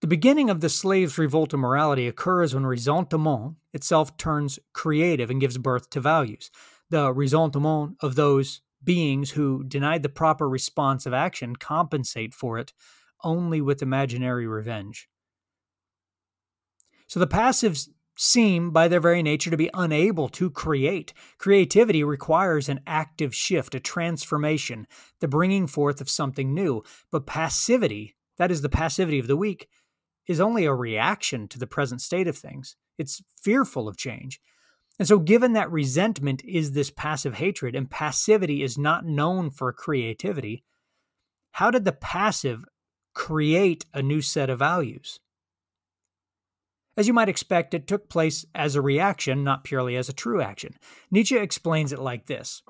The 0.00 0.06
beginning 0.06 0.50
of 0.50 0.60
the 0.60 0.68
slave's 0.68 1.18
revolt 1.18 1.52
of 1.52 1.60
morality 1.60 2.06
occurs 2.06 2.54
when 2.54 2.66
ressentiment 2.66 3.56
itself 3.72 4.16
turns 4.16 4.58
creative 4.72 5.30
and 5.30 5.40
gives 5.40 5.58
birth 5.58 5.90
to 5.90 6.00
values. 6.00 6.50
The 6.90 7.12
ressentiment 7.12 7.96
of 8.00 8.14
those 8.14 8.60
beings 8.82 9.30
who, 9.32 9.64
denied 9.64 10.02
the 10.02 10.08
proper 10.08 10.48
response 10.48 11.06
of 11.06 11.14
action, 11.14 11.56
compensate 11.56 12.34
for 12.34 12.58
it 12.58 12.72
only 13.22 13.60
with 13.60 13.82
imaginary 13.82 14.46
revenge. 14.46 15.08
So 17.06 17.18
the 17.18 17.26
passives 17.26 17.88
seem, 18.16 18.70
by 18.70 18.88
their 18.88 19.00
very 19.00 19.22
nature, 19.22 19.50
to 19.50 19.56
be 19.56 19.70
unable 19.74 20.28
to 20.30 20.50
create. 20.50 21.12
Creativity 21.38 22.04
requires 22.04 22.68
an 22.68 22.80
active 22.86 23.34
shift, 23.34 23.74
a 23.74 23.80
transformation, 23.80 24.86
the 25.20 25.28
bringing 25.28 25.66
forth 25.66 26.00
of 26.00 26.08
something 26.08 26.54
new. 26.54 26.82
But 27.10 27.26
passivity, 27.26 28.14
that 28.38 28.50
is 28.50 28.62
the 28.62 28.68
passivity 28.68 29.18
of 29.18 29.26
the 29.26 29.36
weak, 29.36 29.68
is 30.26 30.40
only 30.40 30.64
a 30.64 30.74
reaction 30.74 31.48
to 31.48 31.58
the 31.58 31.66
present 31.66 32.00
state 32.00 32.28
of 32.28 32.36
things. 32.36 32.76
It's 32.98 33.22
fearful 33.42 33.88
of 33.88 33.96
change. 33.96 34.40
And 34.98 35.08
so, 35.08 35.18
given 35.18 35.54
that 35.54 35.72
resentment 35.72 36.42
is 36.44 36.72
this 36.72 36.90
passive 36.90 37.34
hatred 37.34 37.74
and 37.74 37.90
passivity 37.90 38.62
is 38.62 38.78
not 38.78 39.04
known 39.04 39.50
for 39.50 39.72
creativity, 39.72 40.62
how 41.52 41.70
did 41.70 41.84
the 41.84 41.92
passive 41.92 42.64
create 43.12 43.86
a 43.92 44.02
new 44.02 44.20
set 44.20 44.50
of 44.50 44.60
values? 44.60 45.18
As 46.96 47.08
you 47.08 47.12
might 47.12 47.28
expect, 47.28 47.74
it 47.74 47.86
took 47.86 48.08
place 48.08 48.46
as 48.54 48.76
a 48.76 48.82
reaction, 48.82 49.42
not 49.42 49.64
purely 49.64 49.96
as 49.96 50.08
a 50.08 50.12
true 50.12 50.40
action. 50.40 50.74
Nietzsche 51.10 51.36
explains 51.36 51.92
it 51.92 51.98
like 51.98 52.26
this 52.26 52.62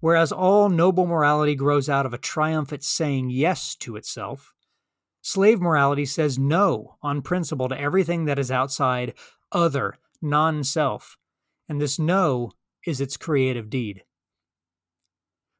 Whereas 0.00 0.32
all 0.32 0.68
noble 0.68 1.06
morality 1.06 1.54
grows 1.54 1.88
out 1.88 2.06
of 2.06 2.14
a 2.14 2.18
triumphant 2.18 2.84
saying 2.84 3.30
yes 3.30 3.74
to 3.76 3.96
itself, 3.96 4.52
slave 5.20 5.60
morality 5.60 6.04
says 6.04 6.38
no 6.38 6.96
on 7.02 7.22
principle 7.22 7.68
to 7.68 7.80
everything 7.80 8.24
that 8.26 8.38
is 8.38 8.50
outside, 8.50 9.14
other, 9.52 9.96
non 10.22 10.64
self, 10.64 11.16
and 11.68 11.80
this 11.80 11.98
no 11.98 12.52
is 12.86 13.00
its 13.00 13.16
creative 13.16 13.68
deed. 13.68 14.04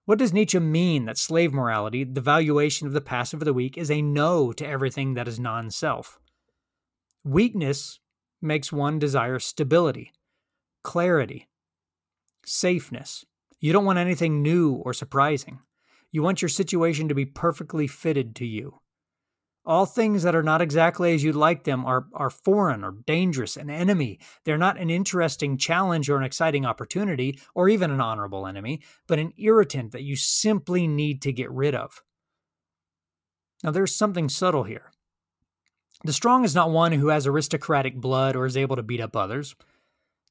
What 0.05 0.19
does 0.19 0.33
Nietzsche 0.33 0.61
mean 0.61 1.07
that 1.07 1.19
slave 1.19 1.53
morality, 1.53 2.05
the 2.05 2.21
valuation 2.21 2.87
of 2.87 2.93
the 2.93 3.01
passive 3.01 3.41
of 3.41 3.45
the 3.45 3.53
weak, 3.53 3.77
is 3.77 3.91
a 3.91 4.01
no 4.01 4.53
to 4.53 4.67
everything 4.67 5.15
that 5.15 5.27
is 5.27 5.41
non 5.41 5.71
self? 5.71 6.21
Weakness 7.27 7.99
makes 8.41 8.73
one 8.73 9.01
desire 9.01 9.41
stability, 9.41 10.13
clarity, 10.85 11.49
safeness. 12.45 13.25
You 13.59 13.73
don't 13.73 13.85
want 13.85 13.99
anything 13.99 14.43
new 14.43 14.75
or 14.75 14.95
surprising. 14.95 15.59
You 16.13 16.23
want 16.23 16.41
your 16.41 16.49
situation 16.49 17.09
to 17.09 17.17
be 17.17 17.25
perfectly 17.25 17.89
fitted 17.89 18.37
to 18.37 18.47
you. 18.47 18.79
All 19.65 19.87
things 19.87 20.23
that 20.23 20.37
are 20.37 20.45
not 20.45 20.63
exactly 20.63 21.15
as 21.15 21.25
you'd 21.25 21.35
like 21.35 21.65
them 21.65 21.85
are, 21.85 22.07
are 22.15 22.31
foreign 22.31 22.85
or 22.85 22.95
dangerous, 23.09 23.57
an 23.57 23.71
enemy. 23.71 24.21
They're 24.45 24.57
not 24.57 24.79
an 24.79 24.89
interesting 24.89 25.59
challenge 25.59 26.09
or 26.09 26.19
an 26.19 26.23
exciting 26.23 26.65
opportunity 26.65 27.41
or 27.57 27.69
even 27.69 27.91
an 27.91 28.01
honorable 28.01 28.47
enemy, 28.47 28.83
but 29.09 29.19
an 29.19 29.33
irritant 29.37 29.91
that 29.91 30.05
you 30.05 30.15
simply 30.15 30.87
need 30.87 31.23
to 31.23 31.33
get 31.33 31.51
rid 31.51 31.75
of. 31.75 32.05
Now, 33.65 33.73
there's 33.73 33.97
something 33.97 34.29
subtle 34.29 34.63
here. 34.63 34.93
The 36.07 36.13
strong 36.13 36.45
is 36.45 36.55
not 36.55 36.71
one 36.71 36.93
who 36.93 37.09
has 37.09 37.27
aristocratic 37.27 37.97
blood 37.97 38.37
or 38.37 38.47
is 38.47 38.57
able 38.57 38.77
to 38.77 38.83
beat 38.85 39.01
up 39.01 39.17
others. 39.17 39.57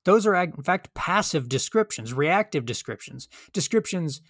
Those 0.06 0.26
are, 0.26 0.34
in 0.34 0.64
fact, 0.64 0.94
passive 0.94 1.50
descriptions, 1.50 2.14
reactive 2.14 2.66
descriptions, 2.66 3.28
descriptions 3.52 4.22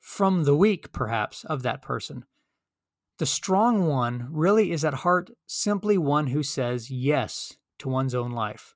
from 0.00 0.42
the 0.42 0.56
weak, 0.56 0.90
perhaps, 0.90 1.44
of 1.44 1.62
that 1.62 1.80
person. 1.80 2.24
The 3.18 3.26
strong 3.26 3.86
one 3.86 4.26
really 4.32 4.72
is 4.72 4.84
at 4.84 4.94
heart 4.94 5.30
simply 5.46 5.96
one 5.96 6.26
who 6.26 6.42
says 6.42 6.90
yes 6.90 7.56
to 7.78 7.88
one's 7.88 8.14
own 8.14 8.32
life. 8.32 8.74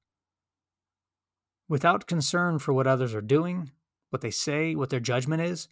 Without 1.68 2.06
concern 2.06 2.60
for 2.60 2.72
what 2.72 2.86
others 2.86 3.12
are 3.12 3.22
doing, 3.22 3.72
what 4.10 4.22
they 4.22 4.30
say, 4.30 4.76
what 4.76 4.90
their 4.90 5.00
judgment 5.00 5.42
is, 5.42 5.66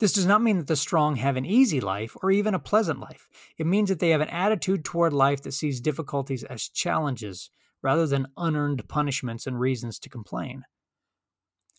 this 0.00 0.12
does 0.12 0.26
not 0.26 0.42
mean 0.42 0.58
that 0.58 0.66
the 0.66 0.76
strong 0.76 1.16
have 1.16 1.36
an 1.36 1.44
easy 1.44 1.80
life 1.80 2.16
or 2.22 2.30
even 2.30 2.54
a 2.54 2.58
pleasant 2.58 2.98
life. 2.98 3.28
It 3.58 3.66
means 3.66 3.90
that 3.90 3.98
they 3.98 4.10
have 4.10 4.22
an 4.22 4.28
attitude 4.28 4.84
toward 4.84 5.12
life 5.12 5.42
that 5.42 5.52
sees 5.52 5.80
difficulties 5.80 6.42
as 6.42 6.68
challenges 6.68 7.50
rather 7.82 8.06
than 8.06 8.28
unearned 8.36 8.88
punishments 8.88 9.46
and 9.46 9.60
reasons 9.60 9.98
to 10.00 10.08
complain. 10.08 10.64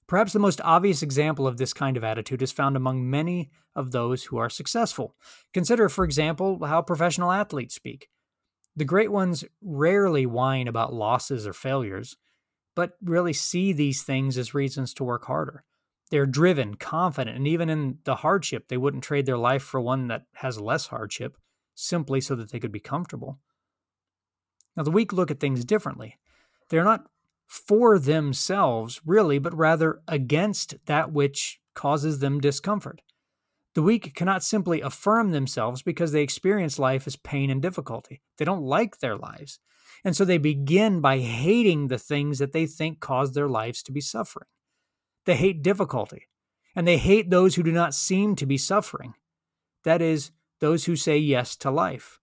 Perhaps 0.08 0.34
the 0.34 0.40
most 0.40 0.62
obvious 0.64 1.02
example 1.02 1.48
of 1.48 1.58
this 1.58 1.74
kind 1.74 1.98
of 1.98 2.04
attitude 2.04 2.42
is 2.42 2.52
found 2.52 2.76
among 2.76 3.10
many 3.10 3.50
of 3.76 3.92
those 3.92 4.26
who 4.26 4.38
are 4.38 4.50
successful. 4.50 5.16
Consider, 5.54 5.90
for 5.90 6.04
example, 6.04 6.64
how 6.66 6.82
professional 6.82 7.32
athletes 7.32 7.76
speak. 7.76 8.10
The 8.76 8.86
great 8.86 9.12
ones 9.12 9.44
rarely 9.62 10.26
whine 10.26 10.68
about 10.68 10.94
losses 10.94 11.48
or 11.48 11.54
failures, 11.54 12.18
but 12.76 12.94
really 13.02 13.34
see 13.34 13.74
these 13.74 14.04
things 14.04 14.38
as 14.38 14.54
reasons 14.54 14.94
to 14.96 15.04
work 15.04 15.26
harder. 15.26 15.64
They're 16.12 16.26
driven, 16.26 16.76
confident, 16.76 17.38
and 17.38 17.48
even 17.48 17.70
in 17.70 18.00
the 18.04 18.16
hardship, 18.16 18.68
they 18.68 18.78
wouldn't 18.78 19.04
trade 19.04 19.26
their 19.26 19.38
life 19.38 19.64
for 19.64 19.80
one 19.80 20.10
that 20.10 20.24
has 20.36 20.60
less 20.60 20.88
hardship 20.88 21.38
simply 21.74 22.20
so 22.20 22.36
that 22.36 22.52
they 22.52 22.60
could 22.60 22.72
be 22.72 22.82
comfortable. 22.82 23.40
Now, 24.76 24.84
the 24.84 24.92
weak 24.92 25.14
look 25.14 25.32
at 25.32 25.40
things 25.40 25.64
differently. 25.64 26.20
They're 26.70 26.84
not 26.84 27.06
for 27.48 27.98
themselves, 27.98 29.02
really, 29.06 29.40
but 29.40 29.56
rather 29.58 30.02
against 30.08 30.76
that 30.86 31.14
which 31.14 31.60
causes 31.76 32.20
them 32.20 32.42
discomfort. 32.42 33.02
The 33.74 33.82
weak 33.82 34.14
cannot 34.14 34.44
simply 34.44 34.82
affirm 34.82 35.32
themselves 35.32 35.82
because 35.82 36.12
they 36.12 36.24
experience 36.24 36.78
life 36.78 37.08
as 37.08 37.16
pain 37.16 37.50
and 37.50 37.62
difficulty. 37.62 38.22
They 38.38 38.44
don't 38.44 38.64
like 38.64 38.98
their 38.98 39.16
lives. 39.16 39.60
And 40.04 40.14
so 40.16 40.26
they 40.26 40.38
begin 40.38 41.00
by 41.00 41.20
hating 41.20 41.88
the 41.88 41.98
things 41.98 42.40
that 42.40 42.52
they 42.52 42.66
think 42.66 43.00
cause 43.00 43.32
their 43.32 43.48
lives 43.48 43.82
to 43.84 43.94
be 43.94 44.02
suffering. 44.02 44.48
They 45.26 45.36
hate 45.36 45.62
difficulty, 45.62 46.28
and 46.76 46.88
they 46.88 46.98
hate 46.98 47.30
those 47.30 47.56
who 47.56 47.64
do 47.64 47.72
not 47.72 47.94
seem 47.94 48.36
to 48.38 48.46
be 48.46 48.58
suffering. 48.58 49.14
That 49.84 50.02
is, 50.02 50.32
those 50.60 50.86
who 50.86 50.96
say 50.96 51.18
yes 51.18 51.56
to 51.58 51.72
life. 51.72 52.20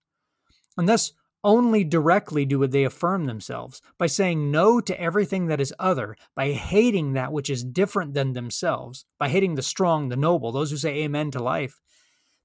And 0.77 0.87
thus, 0.87 1.13
only 1.43 1.83
directly 1.85 2.45
do 2.45 2.65
they 2.67 2.83
affirm 2.83 3.25
themselves 3.25 3.81
by 3.97 4.07
saying 4.07 4.51
no 4.51 4.81
to 4.81 4.99
everything 4.99 5.47
that 5.47 5.61
is 5.61 5.73
other, 5.79 6.17
by 6.35 6.51
hating 6.51 7.13
that 7.13 7.31
which 7.31 7.49
is 7.49 7.63
different 7.63 8.13
than 8.13 8.33
themselves, 8.33 9.05
by 9.17 9.29
hating 9.29 9.55
the 9.55 9.61
strong, 9.61 10.09
the 10.09 10.17
noble, 10.17 10.51
those 10.51 10.71
who 10.71 10.77
say 10.77 11.03
amen 11.03 11.31
to 11.31 11.41
life. 11.41 11.79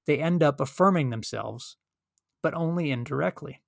They 0.06 0.18
end 0.18 0.42
up 0.42 0.60
affirming 0.60 1.10
themselves, 1.10 1.76
but 2.42 2.54
only 2.54 2.90
indirectly. 2.90 3.62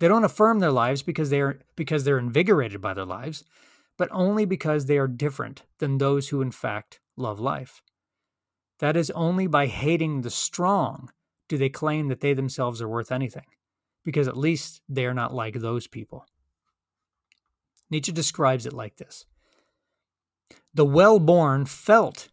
They 0.00 0.08
don't 0.08 0.24
affirm 0.24 0.58
their 0.58 0.72
lives 0.72 1.02
because 1.02 1.30
they 1.30 1.40
are 1.40 1.60
because 1.76 2.04
they're 2.04 2.18
invigorated 2.18 2.80
by 2.80 2.94
their 2.94 3.04
lives 3.04 3.44
but 3.96 4.08
only 4.10 4.44
because 4.44 4.86
they 4.86 4.98
are 4.98 5.08
different 5.08 5.62
than 5.78 5.98
those 5.98 6.28
who 6.28 6.42
in 6.42 6.50
fact 6.50 7.00
love 7.16 7.40
life. 7.40 7.82
That 8.80 8.96
is 8.96 9.10
only 9.12 9.46
by 9.46 9.66
hating 9.66 10.22
the 10.22 10.30
strong 10.30 11.10
do 11.48 11.58
they 11.58 11.68
claim 11.68 12.08
that 12.08 12.20
they 12.20 12.34
themselves 12.34 12.80
are 12.82 12.88
worth 12.88 13.12
anything, 13.12 13.46
because 14.04 14.26
at 14.26 14.36
least 14.36 14.80
they 14.88 15.06
are 15.06 15.14
not 15.14 15.34
like 15.34 15.54
those 15.54 15.86
people. 15.86 16.26
Nietzsche 17.90 18.12
describes 18.12 18.66
it 18.66 18.72
like 18.72 18.96
this 18.96 19.26
The 20.72 20.84
well 20.84 21.18
born 21.18 21.66
felt 21.66 22.28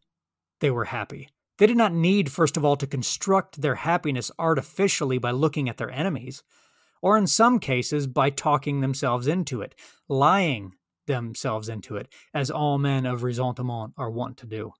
they 0.59 0.71
were 0.71 0.85
happy. 0.85 1.29
They 1.57 1.67
did 1.67 1.77
not 1.77 1.93
need, 1.93 2.31
first 2.31 2.57
of 2.57 2.65
all, 2.65 2.75
to 2.77 2.87
construct 2.87 3.61
their 3.61 3.75
happiness 3.75 4.31
artificially 4.39 5.19
by 5.19 5.31
looking 5.31 5.69
at 5.69 5.77
their 5.77 5.91
enemies, 5.91 6.41
or 7.03 7.17
in 7.17 7.27
some 7.27 7.59
cases 7.59 8.07
by 8.07 8.31
talking 8.31 8.79
themselves 8.79 9.27
into 9.27 9.61
it, 9.61 9.75
lying 10.07 10.73
themselves 11.07 11.69
into 11.69 11.97
it, 11.97 12.07
as 12.33 12.51
all 12.51 12.77
men 12.77 13.05
of 13.05 13.23
ressentiment 13.23 13.93
are 13.97 14.09
wont 14.09 14.37
to 14.37 14.47
do. 14.47 14.73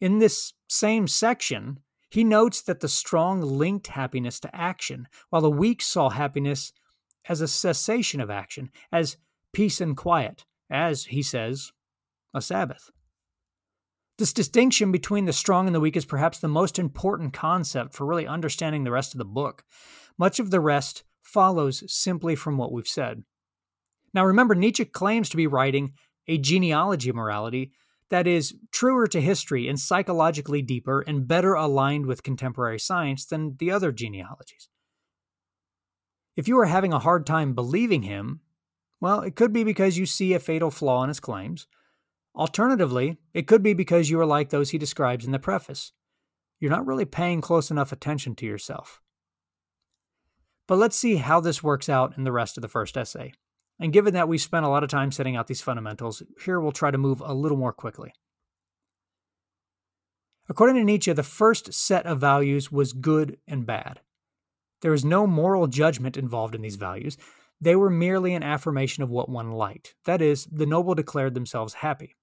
In 0.00 0.18
this 0.18 0.52
same 0.68 1.06
section, 1.06 1.80
he 2.10 2.24
notes 2.24 2.60
that 2.62 2.80
the 2.80 2.88
strong 2.88 3.40
linked 3.40 3.86
happiness 3.86 4.40
to 4.40 4.54
action, 4.54 5.08
while 5.30 5.42
the 5.42 5.50
weak 5.50 5.80
saw 5.80 6.10
happiness 6.10 6.72
as 7.28 7.40
a 7.40 7.48
cessation 7.48 8.20
of 8.20 8.30
action, 8.30 8.70
as 8.90 9.16
peace 9.52 9.80
and 9.80 9.96
quiet, 9.96 10.44
as, 10.68 11.04
he 11.04 11.22
says, 11.22 11.72
a 12.34 12.42
Sabbath. 12.42 12.90
This 14.18 14.32
distinction 14.32 14.92
between 14.92 15.24
the 15.24 15.32
strong 15.32 15.66
and 15.66 15.74
the 15.74 15.80
weak 15.80 15.96
is 15.96 16.04
perhaps 16.04 16.38
the 16.38 16.48
most 16.48 16.78
important 16.78 17.32
concept 17.32 17.94
for 17.94 18.06
really 18.06 18.26
understanding 18.26 18.84
the 18.84 18.90
rest 18.90 19.14
of 19.14 19.18
the 19.18 19.24
book. 19.24 19.64
Much 20.18 20.38
of 20.38 20.50
the 20.50 20.60
rest 20.60 21.04
follows 21.22 21.82
simply 21.86 22.36
from 22.36 22.58
what 22.58 22.72
we've 22.72 22.86
said. 22.86 23.24
Now, 24.14 24.24
remember, 24.26 24.54
Nietzsche 24.54 24.84
claims 24.84 25.28
to 25.30 25.36
be 25.36 25.46
writing 25.46 25.94
a 26.28 26.38
genealogy 26.38 27.10
of 27.10 27.16
morality 27.16 27.72
that 28.10 28.26
is 28.26 28.54
truer 28.70 29.06
to 29.06 29.20
history 29.20 29.68
and 29.68 29.80
psychologically 29.80 30.60
deeper 30.60 31.00
and 31.00 31.26
better 31.26 31.54
aligned 31.54 32.06
with 32.06 32.22
contemporary 32.22 32.78
science 32.78 33.24
than 33.24 33.56
the 33.58 33.70
other 33.70 33.90
genealogies. 33.90 34.68
If 36.36 36.46
you 36.46 36.58
are 36.58 36.66
having 36.66 36.92
a 36.92 36.98
hard 36.98 37.26
time 37.26 37.54
believing 37.54 38.02
him, 38.02 38.40
well, 39.00 39.20
it 39.20 39.34
could 39.34 39.52
be 39.52 39.64
because 39.64 39.98
you 39.98 40.06
see 40.06 40.34
a 40.34 40.38
fatal 40.38 40.70
flaw 40.70 41.02
in 41.02 41.08
his 41.08 41.20
claims. 41.20 41.66
Alternatively, 42.34 43.18
it 43.34 43.46
could 43.46 43.62
be 43.62 43.74
because 43.74 44.10
you 44.10 44.20
are 44.20 44.26
like 44.26 44.50
those 44.50 44.70
he 44.70 44.78
describes 44.78 45.24
in 45.24 45.32
the 45.32 45.38
preface. 45.38 45.92
You're 46.60 46.70
not 46.70 46.86
really 46.86 47.04
paying 47.04 47.40
close 47.40 47.70
enough 47.70 47.92
attention 47.92 48.34
to 48.36 48.46
yourself. 48.46 49.00
But 50.68 50.78
let's 50.78 50.96
see 50.96 51.16
how 51.16 51.40
this 51.40 51.62
works 51.62 51.88
out 51.88 52.16
in 52.16 52.24
the 52.24 52.32
rest 52.32 52.56
of 52.56 52.62
the 52.62 52.68
first 52.68 52.96
essay. 52.96 53.32
And 53.82 53.92
given 53.92 54.14
that 54.14 54.28
we 54.28 54.38
spent 54.38 54.64
a 54.64 54.68
lot 54.68 54.84
of 54.84 54.90
time 54.90 55.10
setting 55.10 55.34
out 55.34 55.48
these 55.48 55.60
fundamentals, 55.60 56.22
here 56.44 56.60
we'll 56.60 56.70
try 56.70 56.92
to 56.92 56.98
move 56.98 57.20
a 57.20 57.34
little 57.34 57.58
more 57.58 57.72
quickly. 57.72 58.14
According 60.48 60.76
to 60.76 60.84
Nietzsche, 60.84 61.12
the 61.12 61.24
first 61.24 61.74
set 61.74 62.06
of 62.06 62.20
values 62.20 62.70
was 62.70 62.92
good 62.92 63.38
and 63.48 63.66
bad. 63.66 63.98
There 64.82 64.94
is 64.94 65.04
no 65.04 65.26
moral 65.26 65.66
judgment 65.66 66.16
involved 66.16 66.54
in 66.54 66.62
these 66.62 66.76
values. 66.76 67.16
They 67.60 67.74
were 67.74 67.90
merely 67.90 68.34
an 68.34 68.44
affirmation 68.44 69.02
of 69.02 69.10
what 69.10 69.28
one 69.28 69.50
liked. 69.50 69.96
That 70.04 70.22
is, 70.22 70.44
the 70.44 70.64
noble 70.64 70.94
declared 70.94 71.34
themselves 71.34 71.74
happy. 71.74 72.14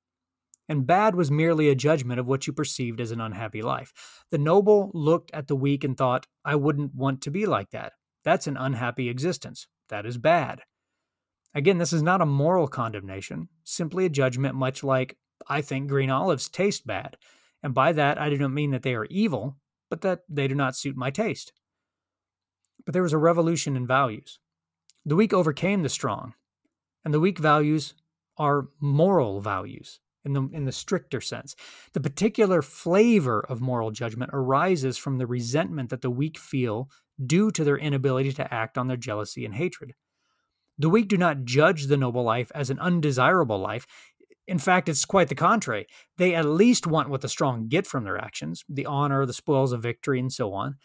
And 0.69 0.87
bad 0.87 1.13
was 1.13 1.29
merely 1.29 1.67
a 1.67 1.75
judgment 1.75 2.21
of 2.21 2.25
what 2.25 2.47
you 2.47 2.53
perceived 2.53 3.01
as 3.01 3.11
an 3.11 3.19
unhappy 3.19 3.61
life. 3.61 3.91
The 4.31 4.37
noble 4.37 4.91
looked 4.93 5.29
at 5.33 5.47
the 5.47 5.57
weak 5.57 5.83
and 5.83 5.97
thought, 5.97 6.25
I 6.45 6.55
wouldn't 6.55 6.95
want 6.95 7.21
to 7.23 7.31
be 7.31 7.45
like 7.45 7.71
that. 7.71 7.91
That's 8.23 8.47
an 8.47 8.55
unhappy 8.55 9.09
existence. 9.09 9.67
That 9.89 10.05
is 10.05 10.17
bad. 10.17 10.61
Again, 11.55 11.77
this 11.77 11.93
is 11.93 12.03
not 12.03 12.21
a 12.21 12.25
moral 12.25 12.67
condemnation, 12.67 13.49
simply 13.63 14.05
a 14.05 14.09
judgment 14.09 14.55
much 14.55 14.83
like, 14.83 15.17
I 15.47 15.61
think 15.61 15.87
green 15.87 16.09
olives 16.09 16.47
taste 16.47 16.85
bad. 16.85 17.17
And 17.63 17.73
by 17.73 17.91
that, 17.93 18.19
I 18.19 18.29
do 18.29 18.37
not 18.37 18.51
mean 18.51 18.71
that 18.71 18.83
they 18.83 18.93
are 18.95 19.05
evil, 19.05 19.57
but 19.89 20.01
that 20.01 20.21
they 20.29 20.47
do 20.47 20.55
not 20.55 20.75
suit 20.75 20.95
my 20.95 21.09
taste. 21.09 21.51
But 22.85 22.93
there 22.93 23.03
was 23.03 23.13
a 23.13 23.17
revolution 23.17 23.75
in 23.75 23.87
values. 23.87 24.39
The 25.05 25.15
weak 25.15 25.33
overcame 25.33 25.81
the 25.81 25.89
strong, 25.89 26.33
and 27.03 27.13
the 27.13 27.19
weak 27.19 27.39
values 27.39 27.95
are 28.37 28.69
moral 28.79 29.41
values 29.41 29.99
in 30.23 30.33
the, 30.33 30.49
in 30.53 30.65
the 30.65 30.71
stricter 30.71 31.19
sense. 31.19 31.55
The 31.93 31.99
particular 31.99 32.61
flavor 32.61 33.39
of 33.49 33.61
moral 33.61 33.91
judgment 33.91 34.31
arises 34.33 34.97
from 34.97 35.17
the 35.17 35.27
resentment 35.27 35.89
that 35.89 36.01
the 36.01 36.09
weak 36.09 36.37
feel 36.37 36.89
due 37.25 37.51
to 37.51 37.63
their 37.63 37.77
inability 37.77 38.33
to 38.33 38.53
act 38.53 38.77
on 38.77 38.87
their 38.87 38.97
jealousy 38.97 39.45
and 39.45 39.55
hatred. 39.55 39.93
The 40.79 40.89
weak 40.89 41.09
do 41.09 41.17
not 41.17 41.43
judge 41.43 41.85
the 41.85 41.97
noble 41.97 42.23
life 42.23 42.51
as 42.55 42.69
an 42.69 42.79
undesirable 42.79 43.59
life. 43.59 43.85
In 44.47 44.57
fact, 44.57 44.87
it's 44.89 45.05
quite 45.05 45.27
the 45.27 45.35
contrary. 45.35 45.85
They 46.17 46.33
at 46.33 46.45
least 46.45 46.87
want 46.87 47.09
what 47.09 47.21
the 47.21 47.29
strong 47.29 47.67
get 47.67 47.85
from 47.85 48.05
their 48.05 48.17
actions 48.17 48.63
the 48.67 48.85
honor, 48.85 49.25
the 49.25 49.33
spoils 49.33 49.73
of 49.73 49.83
victory, 49.83 50.19
and 50.19 50.31
so 50.31 50.53
on. 50.53 50.77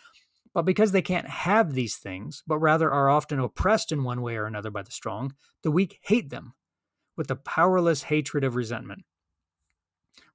But 0.52 0.66
because 0.66 0.92
they 0.92 1.02
can't 1.02 1.28
have 1.28 1.72
these 1.72 1.96
things, 1.96 2.42
but 2.46 2.58
rather 2.58 2.92
are 2.92 3.08
often 3.08 3.38
oppressed 3.38 3.92
in 3.92 4.04
one 4.04 4.20
way 4.20 4.36
or 4.36 4.46
another 4.46 4.70
by 4.70 4.82
the 4.82 4.90
strong, 4.90 5.34
the 5.62 5.70
weak 5.70 5.98
hate 6.02 6.30
them 6.30 6.54
with 7.16 7.28
the 7.28 7.36
powerless 7.36 8.04
hatred 8.04 8.44
of 8.44 8.56
resentment. 8.56 9.04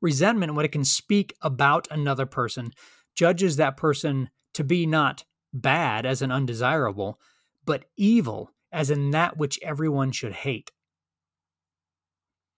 Resentment, 0.02 0.56
when 0.56 0.66
it 0.66 0.72
can 0.72 0.86
speak 0.86 1.34
about 1.42 1.88
another 1.92 2.26
person, 2.26 2.72
judges 3.16 3.58
that 3.58 3.78
person 3.78 4.30
to 4.54 4.64
be 4.64 4.86
not 4.86 5.26
bad 5.54 6.06
as 6.06 6.22
an 6.22 6.32
undesirable, 6.32 7.20
but 7.66 7.86
evil 7.98 8.52
as 8.72 8.90
in 8.90 9.12
that 9.12 9.38
which 9.38 9.60
everyone 9.62 10.12
should 10.12 10.34
hate. 10.34 10.72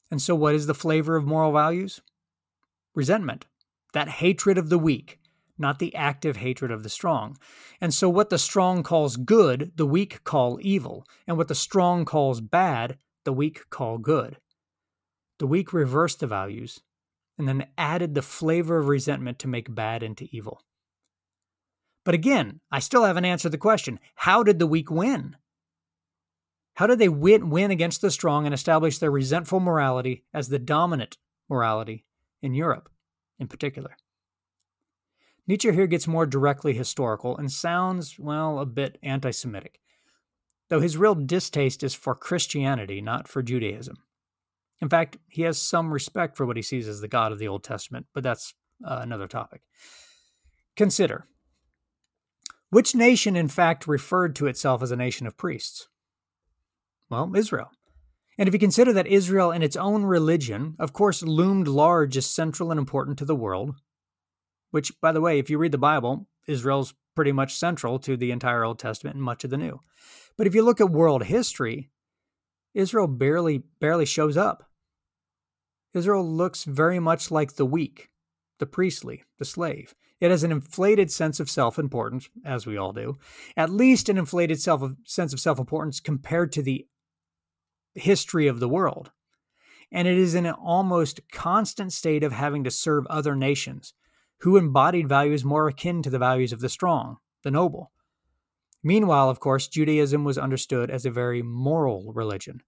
And 0.09 0.21
so, 0.21 0.35
what 0.35 0.55
is 0.55 0.67
the 0.67 0.73
flavor 0.73 1.15
of 1.15 1.25
moral 1.25 1.51
values? 1.51 2.01
Resentment, 2.93 3.45
that 3.93 4.09
hatred 4.09 4.57
of 4.57 4.69
the 4.69 4.77
weak, 4.77 5.19
not 5.57 5.79
the 5.79 5.95
active 5.95 6.37
hatred 6.37 6.71
of 6.71 6.83
the 6.83 6.89
strong. 6.89 7.37
And 7.79 7.93
so, 7.93 8.09
what 8.09 8.29
the 8.29 8.37
strong 8.37 8.83
calls 8.83 9.15
good, 9.15 9.71
the 9.75 9.85
weak 9.85 10.23
call 10.23 10.59
evil. 10.61 11.05
And 11.25 11.37
what 11.37 11.47
the 11.47 11.55
strong 11.55 12.03
calls 12.03 12.41
bad, 12.41 12.97
the 13.23 13.33
weak 13.33 13.69
call 13.69 13.97
good. 13.97 14.37
The 15.39 15.47
weak 15.47 15.71
reversed 15.71 16.19
the 16.19 16.27
values 16.27 16.81
and 17.37 17.47
then 17.47 17.67
added 17.77 18.13
the 18.13 18.21
flavor 18.21 18.77
of 18.77 18.87
resentment 18.87 19.39
to 19.39 19.47
make 19.47 19.73
bad 19.73 20.03
into 20.03 20.27
evil. 20.31 20.61
But 22.03 22.13
again, 22.13 22.59
I 22.71 22.79
still 22.79 23.03
haven't 23.03 23.25
answered 23.25 23.51
the 23.51 23.57
question 23.57 23.99
how 24.15 24.43
did 24.43 24.59
the 24.59 24.67
weak 24.67 24.91
win? 24.91 25.35
How 26.75 26.87
did 26.87 26.99
they 26.99 27.09
win, 27.09 27.49
win 27.49 27.71
against 27.71 28.01
the 28.01 28.11
strong 28.11 28.45
and 28.45 28.53
establish 28.53 28.97
their 28.97 29.11
resentful 29.11 29.59
morality 29.59 30.23
as 30.33 30.47
the 30.47 30.59
dominant 30.59 31.17
morality 31.49 32.05
in 32.41 32.53
Europe 32.53 32.89
in 33.39 33.47
particular? 33.47 33.97
Nietzsche 35.47 35.71
here 35.73 35.87
gets 35.87 36.07
more 36.07 36.25
directly 36.25 36.73
historical 36.73 37.35
and 37.35 37.51
sounds, 37.51 38.17
well, 38.17 38.59
a 38.59 38.65
bit 38.65 38.97
anti 39.03 39.31
Semitic, 39.31 39.79
though 40.69 40.79
his 40.79 40.97
real 40.97 41.15
distaste 41.15 41.83
is 41.83 41.93
for 41.93 42.15
Christianity, 42.15 43.01
not 43.01 43.27
for 43.27 43.41
Judaism. 43.41 43.97
In 44.81 44.89
fact, 44.89 45.17
he 45.27 45.43
has 45.43 45.61
some 45.61 45.93
respect 45.93 46.37
for 46.37 46.45
what 46.45 46.55
he 46.55 46.63
sees 46.63 46.87
as 46.87 47.01
the 47.01 47.07
God 47.07 47.31
of 47.31 47.39
the 47.39 47.47
Old 47.47 47.63
Testament, 47.63 48.07
but 48.13 48.23
that's 48.23 48.53
uh, 48.85 48.99
another 49.01 49.27
topic. 49.27 49.61
Consider 50.75 51.27
which 52.69 52.95
nation, 52.95 53.35
in 53.35 53.49
fact, 53.49 53.85
referred 53.85 54.35
to 54.37 54.47
itself 54.47 54.81
as 54.81 54.91
a 54.91 54.95
nation 54.95 55.27
of 55.27 55.37
priests? 55.37 55.89
Well, 57.11 57.35
Israel. 57.35 57.69
And 58.37 58.47
if 58.47 58.53
you 58.53 58.59
consider 58.59 58.93
that 58.93 59.05
Israel 59.05 59.51
and 59.51 59.65
its 59.65 59.75
own 59.75 60.03
religion, 60.05 60.75
of 60.79 60.93
course, 60.93 61.21
loomed 61.21 61.67
large 61.67 62.15
as 62.15 62.25
central 62.25 62.71
and 62.71 62.79
important 62.79 63.17
to 63.17 63.25
the 63.25 63.35
world, 63.35 63.75
which, 64.71 64.93
by 65.01 65.11
the 65.11 65.19
way, 65.19 65.37
if 65.37 65.49
you 65.49 65.57
read 65.57 65.73
the 65.73 65.77
Bible, 65.77 66.29
Israel's 66.47 66.93
pretty 67.13 67.33
much 67.33 67.53
central 67.53 67.99
to 67.99 68.15
the 68.15 68.31
entire 68.31 68.63
Old 68.63 68.79
Testament 68.79 69.15
and 69.17 69.23
much 69.23 69.43
of 69.43 69.49
the 69.49 69.57
New. 69.57 69.81
But 70.37 70.47
if 70.47 70.55
you 70.55 70.63
look 70.63 70.79
at 70.79 70.89
world 70.89 71.25
history, 71.25 71.89
Israel 72.73 73.07
barely 73.07 73.63
barely 73.81 74.05
shows 74.05 74.37
up. 74.37 74.63
Israel 75.93 76.25
looks 76.25 76.63
very 76.63 76.99
much 76.99 77.29
like 77.29 77.55
the 77.55 77.65
weak, 77.65 78.09
the 78.59 78.65
priestly, 78.65 79.25
the 79.37 79.43
slave. 79.43 79.93
It 80.21 80.31
has 80.31 80.45
an 80.45 80.51
inflated 80.53 81.11
sense 81.11 81.41
of 81.41 81.49
self 81.49 81.77
importance, 81.77 82.29
as 82.45 82.65
we 82.65 82.77
all 82.77 82.93
do, 82.93 83.17
at 83.57 83.69
least 83.69 84.07
an 84.07 84.17
inflated 84.17 84.61
self 84.61 84.89
sense 85.05 85.33
of 85.33 85.41
self 85.41 85.59
importance 85.59 85.99
compared 85.99 86.53
to 86.53 86.61
the 86.61 86.87
history 87.95 88.47
of 88.47 88.59
the 88.59 88.69
world. 88.69 89.11
And 89.91 90.07
it 90.07 90.17
is 90.17 90.35
in 90.35 90.45
an 90.45 90.53
almost 90.53 91.19
constant 91.31 91.91
state 91.91 92.23
of 92.23 92.31
having 92.31 92.63
to 92.63 92.71
serve 92.71 93.05
other 93.07 93.35
nations 93.35 93.93
who 94.39 94.57
embodied 94.57 95.07
values 95.07 95.43
more 95.43 95.67
akin 95.67 96.01
to 96.01 96.09
the 96.09 96.19
values 96.19 96.51
of 96.51 96.61
the 96.61 96.69
strong, 96.69 97.17
the 97.43 97.51
noble. 97.51 97.91
Meanwhile, 98.83 99.29
of 99.29 99.39
course, 99.39 99.67
Judaism 99.67 100.23
was 100.23 100.37
understood 100.37 100.89
as 100.89 101.05
a 101.05 101.11
very 101.11 101.43
moral 101.43 102.11
religion. 102.13 102.61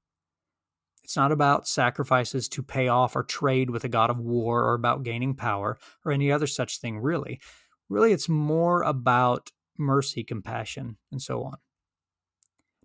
It's 1.04 1.16
not 1.16 1.32
about 1.32 1.68
sacrifices 1.68 2.48
to 2.50 2.64
pay 2.64 2.88
off 2.88 3.16
or 3.16 3.24
trade 3.24 3.70
with 3.70 3.84
a 3.84 3.90
god 3.90 4.10
of 4.10 4.20
war 4.20 4.64
or 4.64 4.74
about 4.74 5.04
gaining 5.04 5.36
power 5.36 5.78
or 6.06 6.12
any 6.12 6.32
other 6.32 6.48
such 6.48 6.80
thing, 6.80 7.00
really. 7.00 7.42
Really, 7.90 8.14
it's 8.14 8.30
more 8.30 8.84
about 8.84 9.52
mercy, 9.78 10.24
compassion, 10.24 10.98
and 11.12 11.22
so 11.22 11.44
on. 11.44 11.58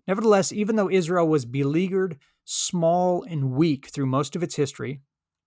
Nevertheless, 0.09 0.51
even 0.51 0.75
though 0.75 0.89
Israel 0.89 1.27
was 1.27 1.45
beleaguered, 1.45 2.17
small, 2.43 3.21
and 3.21 3.51
weak 3.51 3.89
through 3.89 4.07
most 4.07 4.35
of 4.35 4.41
its 4.41 4.55
history, 4.55 5.01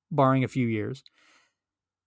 barring 0.08 0.44
a 0.44 0.48
few 0.48 0.68
years, 0.68 1.02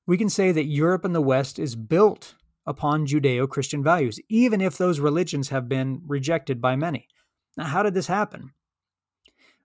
we 0.07 0.17
can 0.17 0.29
say 0.29 0.53
that 0.53 0.63
Europe 0.63 1.03
and 1.03 1.13
the 1.13 1.19
West 1.19 1.59
is 1.59 1.75
built 1.75 2.35
upon 2.65 3.07
Judeo 3.07 3.49
Christian 3.49 3.83
values, 3.83 4.21
even 4.29 4.61
if 4.61 4.77
those 4.77 5.01
religions 5.01 5.49
have 5.49 5.67
been 5.67 6.01
rejected 6.07 6.61
by 6.61 6.77
many. 6.77 7.09
Now, 7.57 7.65
how 7.65 7.83
did 7.83 7.93
this 7.93 8.07
happen? 8.07 8.53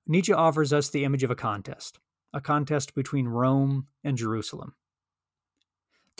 Nietzsche 0.04 0.32
offers 0.32 0.72
us 0.72 0.88
the 0.88 1.04
image 1.04 1.22
of 1.22 1.30
a 1.30 1.36
contest, 1.36 2.00
a 2.32 2.40
contest 2.40 2.96
between 2.96 3.28
Rome 3.28 3.86
and 4.02 4.16
Jerusalem. 4.16 4.74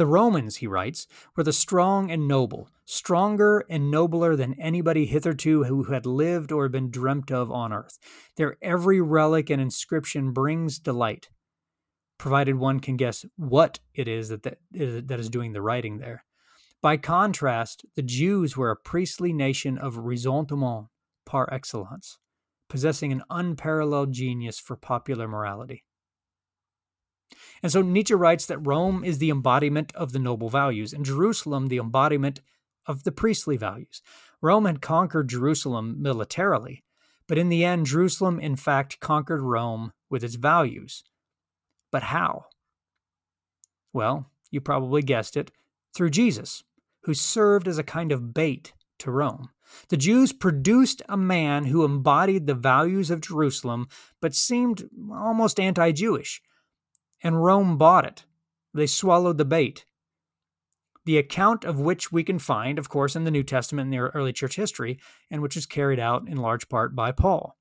The 0.00 0.06
Romans, 0.06 0.56
he 0.56 0.66
writes, 0.66 1.06
were 1.36 1.42
the 1.42 1.52
strong 1.52 2.10
and 2.10 2.26
noble, 2.26 2.70
stronger 2.86 3.66
and 3.68 3.90
nobler 3.90 4.34
than 4.34 4.58
anybody 4.58 5.04
hitherto 5.04 5.64
who 5.64 5.82
had 5.82 6.06
lived 6.06 6.50
or 6.50 6.70
been 6.70 6.90
dreamt 6.90 7.30
of 7.30 7.52
on 7.52 7.70
earth. 7.70 7.98
Their 8.36 8.56
every 8.62 9.02
relic 9.02 9.50
and 9.50 9.60
inscription 9.60 10.32
brings 10.32 10.78
delight, 10.78 11.28
provided 12.16 12.54
one 12.54 12.80
can 12.80 12.96
guess 12.96 13.26
what 13.36 13.80
it 13.92 14.08
is 14.08 14.30
that, 14.30 14.44
that, 14.44 15.20
is 15.20 15.28
doing 15.28 15.52
the 15.52 15.60
writing 15.60 15.98
there. 15.98 16.24
By 16.80 16.96
contrast, 16.96 17.84
the 17.94 18.00
Jews 18.00 18.56
were 18.56 18.70
a 18.70 18.76
priestly 18.76 19.34
nation 19.34 19.76
of 19.76 19.98
ressentiment 19.98 20.86
par 21.26 21.46
excellence 21.52 22.16
possessing 22.70 23.12
an 23.12 23.22
unparalleled 23.28 24.12
genius 24.12 24.58
for 24.58 24.76
popular 24.76 25.28
morality. 25.28 25.84
And 27.62 27.70
so 27.70 27.82
Nietzsche 27.82 28.14
writes 28.14 28.46
that 28.46 28.66
Rome 28.66 29.04
is 29.04 29.18
the 29.18 29.30
embodiment 29.30 29.94
of 29.94 30.12
the 30.12 30.18
noble 30.18 30.48
values, 30.48 30.92
and 30.92 31.04
Jerusalem 31.04 31.68
the 31.68 31.78
embodiment 31.78 32.40
of 32.86 33.04
the 33.04 33.12
priestly 33.12 33.56
values. 33.56 34.02
Rome 34.40 34.64
had 34.64 34.80
conquered 34.80 35.28
Jerusalem 35.28 36.00
militarily, 36.00 36.82
but 37.28 37.38
in 37.38 37.48
the 37.48 37.64
end, 37.64 37.86
Jerusalem 37.86 38.40
in 38.40 38.56
fact 38.56 39.00
conquered 39.00 39.42
Rome 39.42 39.92
with 40.08 40.24
its 40.24 40.34
values. 40.34 41.04
But 41.90 42.04
how? 42.04 42.46
Well, 43.92 44.30
you 44.50 44.60
probably 44.60 45.02
guessed 45.02 45.36
it 45.36 45.50
through 45.94 46.10
Jesus, 46.10 46.64
who 47.02 47.14
served 47.14 47.68
as 47.68 47.78
a 47.78 47.84
kind 47.84 48.12
of 48.12 48.34
bait 48.34 48.72
to 48.98 49.10
Rome. 49.10 49.50
The 49.88 49.96
Jews 49.96 50.32
produced 50.32 51.02
a 51.08 51.16
man 51.16 51.66
who 51.66 51.84
embodied 51.84 52.46
the 52.46 52.54
values 52.54 53.10
of 53.10 53.20
Jerusalem 53.20 53.88
but 54.20 54.34
seemed 54.34 54.88
almost 55.12 55.60
anti 55.60 55.92
Jewish. 55.92 56.42
And 57.22 57.42
Rome 57.42 57.76
bought 57.76 58.04
it. 58.04 58.24
They 58.72 58.86
swallowed 58.86 59.38
the 59.38 59.44
bait. 59.44 59.84
The 61.04 61.18
account 61.18 61.64
of 61.64 61.80
which 61.80 62.12
we 62.12 62.22
can 62.22 62.38
find, 62.38 62.78
of 62.78 62.88
course, 62.88 63.16
in 63.16 63.24
the 63.24 63.30
New 63.30 63.42
Testament 63.42 63.86
in 63.86 63.90
the 63.90 64.10
early 64.10 64.32
church 64.32 64.56
history, 64.56 64.98
and 65.30 65.42
which 65.42 65.56
is 65.56 65.66
carried 65.66 65.98
out 65.98 66.28
in 66.28 66.36
large 66.36 66.68
part 66.68 66.94
by 66.94 67.10
Paul. 67.12 67.56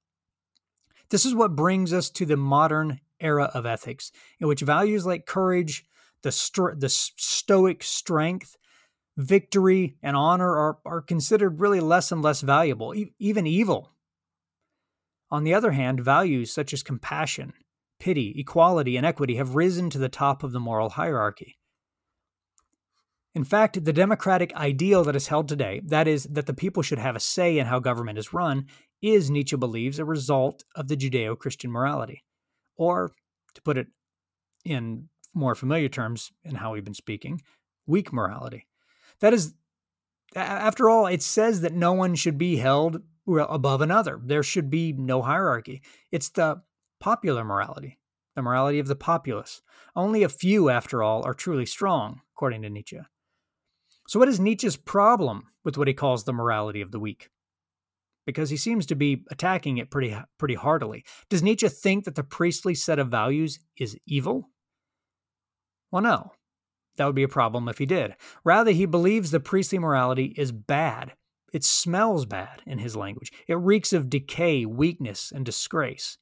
This 1.09 1.25
is 1.25 1.33
what 1.33 1.55
brings 1.55 1.93
us 1.93 2.09
to 2.11 2.25
the 2.25 2.37
modern 2.37 2.99
era 3.19 3.49
of 3.53 3.65
ethics, 3.65 4.11
in 4.39 4.47
which 4.47 4.61
values 4.61 5.05
like 5.05 5.25
courage, 5.25 5.85
the, 6.21 6.31
st- 6.31 6.79
the 6.79 6.89
stoic 6.89 7.83
strength, 7.83 8.55
victory 9.17 9.97
and 10.01 10.15
honor 10.15 10.55
are, 10.55 10.77
are 10.85 11.01
considered 11.01 11.59
really 11.59 11.79
less 11.79 12.11
and 12.11 12.21
less 12.21 12.41
valuable, 12.41 12.93
e- 12.93 13.13
even 13.19 13.47
evil. 13.47 13.91
On 15.31 15.43
the 15.43 15.53
other 15.53 15.71
hand, 15.71 16.01
values 16.01 16.51
such 16.51 16.73
as 16.73 16.83
compassion, 16.83 17.53
pity, 17.99 18.35
equality, 18.37 18.97
and 18.97 19.05
equity 19.05 19.35
have 19.35 19.55
risen 19.55 19.89
to 19.89 19.97
the 19.97 20.09
top 20.09 20.43
of 20.43 20.51
the 20.51 20.59
moral 20.59 20.89
hierarchy. 20.89 21.57
In 23.35 23.43
fact, 23.43 23.83
the 23.85 23.93
democratic 23.93 24.53
ideal 24.55 25.03
that 25.03 25.15
is 25.15 25.27
held 25.27 25.47
today, 25.47 25.81
that 25.85 26.07
is, 26.07 26.23
that 26.23 26.47
the 26.47 26.53
people 26.53 26.81
should 26.81 26.97
have 26.97 27.15
a 27.15 27.19
say 27.19 27.59
in 27.59 27.67
how 27.67 27.79
government 27.79 28.17
is 28.17 28.33
run, 28.33 28.65
is, 29.01 29.29
Nietzsche 29.29 29.55
believes, 29.55 29.99
a 29.99 30.05
result 30.05 30.63
of 30.75 30.87
the 30.87 30.97
Judeo 30.97 31.37
Christian 31.37 31.71
morality. 31.71 32.23
Or, 32.75 33.13
to 33.53 33.61
put 33.61 33.77
it 33.77 33.87
in 34.65 35.09
more 35.33 35.55
familiar 35.55 35.89
terms 35.89 36.31
in 36.43 36.55
how 36.55 36.73
we've 36.73 36.83
been 36.83 36.93
speaking, 36.93 37.41
weak 37.85 38.11
morality. 38.11 38.65
That 39.19 39.33
is, 39.33 39.53
after 40.35 40.89
all, 40.89 41.05
it 41.05 41.21
says 41.21 41.61
that 41.61 41.73
no 41.73 41.93
one 41.93 42.15
should 42.15 42.37
be 42.37 42.57
held 42.57 43.01
above 43.27 43.81
another. 43.81 44.19
There 44.23 44.43
should 44.43 44.69
be 44.69 44.91
no 44.91 45.21
hierarchy. 45.21 45.81
It's 46.11 46.29
the 46.29 46.61
popular 46.99 47.43
morality, 47.43 47.99
the 48.35 48.41
morality 48.41 48.79
of 48.79 48.87
the 48.87 48.95
populace. 48.95 49.61
Only 49.95 50.23
a 50.23 50.29
few, 50.29 50.69
after 50.69 51.03
all, 51.03 51.23
are 51.25 51.33
truly 51.33 51.65
strong, 51.65 52.21
according 52.35 52.61
to 52.63 52.69
Nietzsche. 52.69 52.99
So, 54.07 54.19
what 54.19 54.27
is 54.27 54.39
Nietzsche's 54.39 54.77
problem 54.77 55.47
with 55.63 55.77
what 55.77 55.87
he 55.87 55.93
calls 55.93 56.23
the 56.23 56.33
morality 56.33 56.81
of 56.81 56.91
the 56.91 56.99
weak? 56.99 57.29
Because 58.25 58.49
he 58.49 58.57
seems 58.57 58.85
to 58.87 58.95
be 58.95 59.23
attacking 59.31 59.77
it 59.77 59.91
pretty, 59.91 60.15
pretty 60.37 60.55
heartily. 60.55 61.03
Does 61.29 61.43
Nietzsche 61.43 61.69
think 61.69 62.05
that 62.05 62.15
the 62.15 62.23
priestly 62.23 62.75
set 62.75 62.99
of 62.99 63.09
values 63.09 63.59
is 63.77 63.97
evil? 64.05 64.49
Well, 65.91 66.01
no. 66.01 66.31
That 66.97 67.05
would 67.05 67.15
be 67.15 67.23
a 67.23 67.29
problem 67.29 67.69
if 67.69 67.77
he 67.77 67.85
did. 67.85 68.15
Rather, 68.43 68.71
he 68.71 68.85
believes 68.85 69.31
the 69.31 69.39
priestly 69.39 69.79
morality 69.79 70.33
is 70.37 70.51
bad. 70.51 71.13
It 71.53 71.63
smells 71.63 72.25
bad, 72.25 72.61
in 72.65 72.77
his 72.77 72.95
language. 72.95 73.31
It 73.47 73.55
reeks 73.55 73.93
of 73.93 74.09
decay, 74.09 74.65
weakness, 74.65 75.31
and 75.33 75.45
disgrace. 75.45 76.17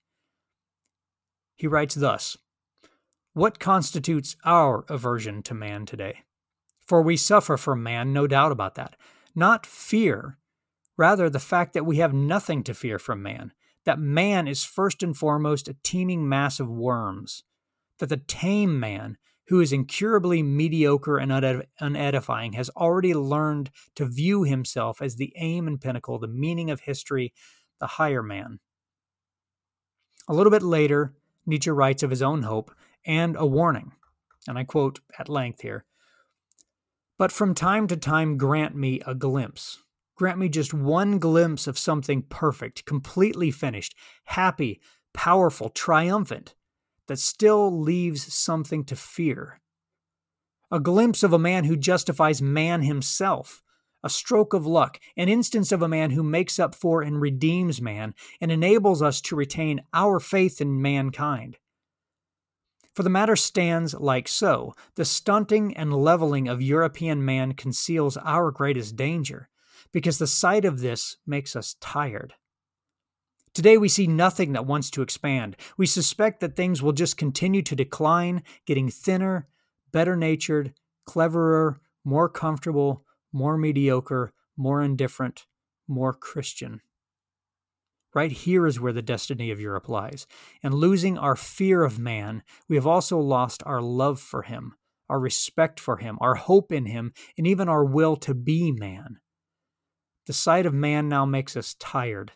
He 1.58 1.68
writes 1.68 1.96
thus 1.96 2.38
What 3.34 3.60
constitutes 3.60 4.38
our 4.46 4.86
aversion 4.88 5.44
to 5.44 5.54
man 5.54 5.86
today? 5.86 6.20
For 6.88 7.02
we 7.02 7.18
suffer 7.18 7.58
from 7.58 7.84
man, 7.84 8.14
no 8.14 8.28
doubt 8.28 8.54
about 8.54 8.76
that. 8.76 8.96
Not 9.36 9.66
fear, 9.66 10.38
rather, 10.96 11.30
the 11.30 11.40
fact 11.40 11.74
that 11.74 11.86
we 11.86 11.98
have 11.98 12.14
nothing 12.14 12.64
to 12.64 12.74
fear 12.74 12.98
from 12.98 13.22
man, 13.22 13.52
that 13.84 14.00
man 14.00 14.48
is 14.48 14.64
first 14.64 15.04
and 15.04 15.16
foremost 15.16 15.68
a 15.68 15.76
teeming 15.84 16.30
mass 16.30 16.60
of 16.60 16.70
worms, 16.70 17.44
that 18.00 18.08
the 18.08 18.18
tame 18.18 18.80
man 18.80 19.18
who 19.48 19.62
is 19.62 19.72
incurably 19.72 20.44
mediocre 20.44 21.18
and 21.18 21.32
unedifying, 21.32 22.54
has 22.54 22.70
already 22.72 23.14
learned 23.14 23.72
to 23.96 24.06
view 24.06 24.44
himself 24.44 25.02
as 25.02 25.16
the 25.16 25.34
aim 25.38 25.68
and 25.68 25.80
pinnacle, 25.80 26.20
the 26.20 26.28
meaning 26.28 26.70
of 26.70 26.82
history, 26.82 27.34
the 27.80 27.88
higher 27.88 28.22
man. 28.22 28.60
A 30.28 30.34
little 30.34 30.52
bit 30.52 30.64
later, 30.64 31.14
Nietzsche 31.48 31.72
writes 31.72 32.04
of 32.04 32.10
his 32.10 32.22
own 32.22 32.44
hope 32.44 32.72
and 33.06 33.36
a 33.38 33.46
warning, 33.46 33.94
and 34.48 34.58
I 34.58 34.66
quote 34.66 35.00
at 35.18 35.30
length 35.30 35.62
here 35.62 35.86
But 37.18 37.32
from 37.32 37.56
time 37.56 37.88
to 37.88 37.98
time, 37.98 38.38
grant 38.38 38.76
me 38.76 39.02
a 39.08 39.16
glimpse. 39.16 39.80
Grant 40.16 40.40
me 40.40 40.50
just 40.50 40.74
one 40.74 41.20
glimpse 41.20 41.68
of 41.68 41.78
something 41.78 42.24
perfect, 42.24 42.86
completely 42.86 43.52
finished, 43.52 43.96
happy, 44.26 44.82
powerful, 45.14 45.70
triumphant 45.70 46.56
that 47.08 47.20
still 47.20 47.82
leaves 47.82 48.34
something 48.34 48.84
to 48.86 48.96
fear. 48.96 49.62
A 50.70 50.80
glimpse 50.80 51.24
of 51.24 51.34
a 51.34 51.40
man 51.40 51.64
who 51.64 51.78
justifies 51.78 52.42
man 52.42 52.82
himself, 52.82 53.62
a 54.04 54.10
stroke 54.10 54.54
of 54.54 54.66
luck, 54.66 55.00
an 55.16 55.30
instance 55.30 55.72
of 55.72 55.82
a 55.82 55.88
man 55.88 56.12
who 56.12 56.24
makes 56.24 56.60
up 56.60 56.76
for 56.76 57.02
and 57.02 57.22
redeems 57.22 57.82
man 57.82 58.14
and 58.40 58.52
enables 58.52 59.02
us 59.02 59.22
to 59.22 59.36
retain 59.36 59.82
our 59.94 60.20
faith 60.20 60.62
in 60.62 60.82
mankind. 60.82 61.58
For 62.94 63.04
the 63.04 63.10
matter 63.10 63.36
stands 63.36 63.94
like 63.94 64.28
so 64.28 64.74
the 64.96 65.06
stunting 65.06 65.78
and 65.78 65.94
leveling 65.94 66.48
of 66.48 66.62
European 66.62 67.24
man 67.24 67.54
conceals 67.54 68.18
our 68.18 68.50
greatest 68.52 68.96
danger, 68.96 69.50
because 69.92 70.18
the 70.18 70.28
sight 70.28 70.66
of 70.66 70.80
this 70.80 71.18
makes 71.26 71.56
us 71.56 71.76
tired. 71.80 72.34
Today, 73.54 73.78
we 73.78 73.90
see 73.90 74.06
nothing 74.06 74.54
that 74.54 74.68
wants 74.68 74.92
to 74.92 75.02
expand. 75.02 75.56
We 75.78 75.88
suspect 75.88 76.42
that 76.42 76.56
things 76.56 76.84
will 76.84 76.92
just 76.92 77.18
continue 77.18 77.64
to 77.64 77.76
decline, 77.76 78.44
getting 78.68 78.90
thinner, 78.90 79.48
better 79.92 80.16
natured, 80.16 80.74
cleverer, 81.06 81.82
more 82.04 82.30
comfortable, 82.30 83.04
more 83.38 83.58
mediocre, 83.58 84.34
more 84.58 84.82
indifferent, 84.82 85.46
more 85.88 86.14
Christian. 86.14 86.82
Right 88.14 88.32
here 88.32 88.66
is 88.66 88.80
where 88.80 88.94
the 88.94 89.02
destiny 89.02 89.52
of 89.52 89.62
Europe 89.62 89.88
lies. 89.88 90.26
And 90.64 90.74
losing 90.74 91.18
our 91.18 91.36
fear 91.36 91.84
of 91.84 92.00
man, 92.00 92.44
we 92.68 92.76
have 92.76 92.88
also 92.88 93.20
lost 93.20 93.62
our 93.66 93.82
love 93.82 94.20
for 94.20 94.42
him, 94.42 94.74
our 95.08 95.20
respect 95.20 95.80
for 95.80 95.98
him, 95.98 96.18
our 96.20 96.36
hope 96.36 96.72
in 96.72 96.88
him, 96.88 97.14
and 97.38 97.46
even 97.46 97.70
our 97.70 97.86
will 97.86 98.16
to 98.18 98.34
be 98.34 98.72
man. 98.72 99.20
The 100.26 100.34
sight 100.34 100.66
of 100.66 100.74
man 100.74 101.08
now 101.08 101.26
makes 101.26 101.56
us 101.56 101.76
tired 101.76 102.32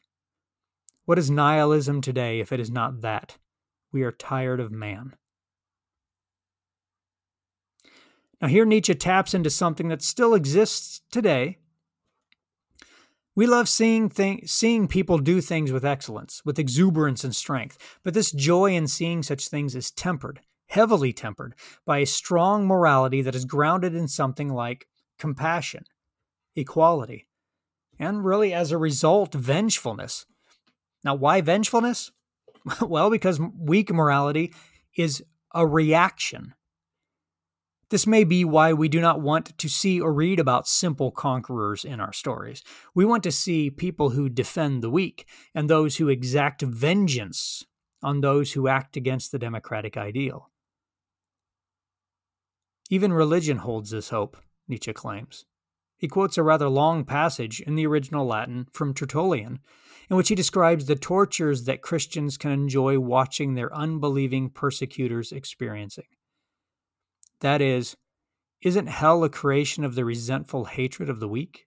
what 1.11 1.19
is 1.19 1.31
nihilism 1.31 1.99
today 1.99 2.39
if 2.39 2.51
it 2.51 2.59
is 2.59 2.71
not 2.71 3.01
that? 3.01 3.37
We 3.91 4.03
are 4.03 4.11
tired 4.11 4.59
of 4.59 4.71
man. 4.71 5.15
Now, 8.41 8.47
here 8.47 8.65
Nietzsche 8.65 8.95
taps 8.95 9.33
into 9.33 9.51
something 9.51 9.89
that 9.89 10.01
still 10.01 10.33
exists 10.33 11.01
today. 11.11 11.59
We 13.35 13.45
love 13.45 13.69
seeing, 13.69 14.11
seeing 14.45 14.87
people 14.87 15.19
do 15.19 15.39
things 15.39 15.71
with 15.71 15.85
excellence, 15.85 16.41
with 16.43 16.59
exuberance 16.59 17.23
and 17.23 17.35
strength, 17.35 17.77
but 18.03 18.13
this 18.13 18.31
joy 18.31 18.73
in 18.73 18.87
seeing 18.87 19.23
such 19.23 19.47
things 19.47 19.75
is 19.75 19.91
tempered, 19.91 20.41
heavily 20.67 21.13
tempered, 21.13 21.55
by 21.85 21.99
a 21.99 22.05
strong 22.05 22.67
morality 22.67 23.21
that 23.21 23.35
is 23.35 23.45
grounded 23.45 23.95
in 23.95 24.07
something 24.07 24.49
like 24.49 24.87
compassion, 25.17 25.85
equality, 26.55 27.27
and 27.99 28.25
really, 28.25 28.53
as 28.53 28.71
a 28.71 28.77
result, 28.77 29.33
vengefulness. 29.33 30.25
Now, 31.03 31.13
why 31.15 31.41
vengefulness? 31.41 32.11
well, 32.81 33.09
because 33.09 33.39
weak 33.39 33.93
morality 33.93 34.53
is 34.97 35.23
a 35.53 35.65
reaction. 35.65 36.53
This 37.91 38.07
may 38.07 38.23
be 38.23 38.45
why 38.45 38.71
we 38.71 38.87
do 38.87 39.01
not 39.01 39.19
want 39.19 39.57
to 39.57 39.67
see 39.67 39.99
or 39.99 40.13
read 40.13 40.39
about 40.39 40.65
simple 40.65 41.11
conquerors 41.11 41.83
in 41.83 41.99
our 41.99 42.13
stories. 42.13 42.63
We 42.95 43.03
want 43.03 43.21
to 43.23 43.33
see 43.33 43.69
people 43.69 44.11
who 44.11 44.29
defend 44.29 44.81
the 44.81 44.89
weak 44.89 45.27
and 45.53 45.69
those 45.69 45.97
who 45.97 46.07
exact 46.07 46.61
vengeance 46.61 47.65
on 48.01 48.21
those 48.21 48.53
who 48.53 48.69
act 48.69 48.95
against 48.95 49.33
the 49.33 49.39
democratic 49.39 49.97
ideal. 49.97 50.49
Even 52.89 53.11
religion 53.11 53.57
holds 53.57 53.89
this 53.89 54.07
hope, 54.07 54.37
Nietzsche 54.69 54.93
claims. 54.93 55.43
He 55.97 56.07
quotes 56.07 56.37
a 56.37 56.43
rather 56.43 56.69
long 56.69 57.03
passage 57.03 57.59
in 57.59 57.75
the 57.75 57.85
original 57.85 58.25
Latin 58.25 58.67
from 58.71 58.93
Tertullian 58.93 59.59
in 60.09 60.15
which 60.15 60.29
he 60.29 60.35
describes 60.35 60.85
the 60.85 60.95
tortures 60.95 61.65
that 61.65 61.81
Christians 61.81 62.37
can 62.37 62.51
enjoy 62.51 62.99
watching 62.99 63.55
their 63.55 63.73
unbelieving 63.75 64.49
persecutors 64.49 65.33
experiencing. 65.33 66.05
That 67.41 67.61
is, 67.61 67.97
isn't 68.61 68.87
hell 68.87 69.23
a 69.23 69.29
creation 69.29 69.83
of 69.83 69.95
the 69.95 70.05
resentful 70.05 70.65
hatred 70.65 71.09
of 71.09 71.19
the 71.19 71.27
weak? 71.27 71.65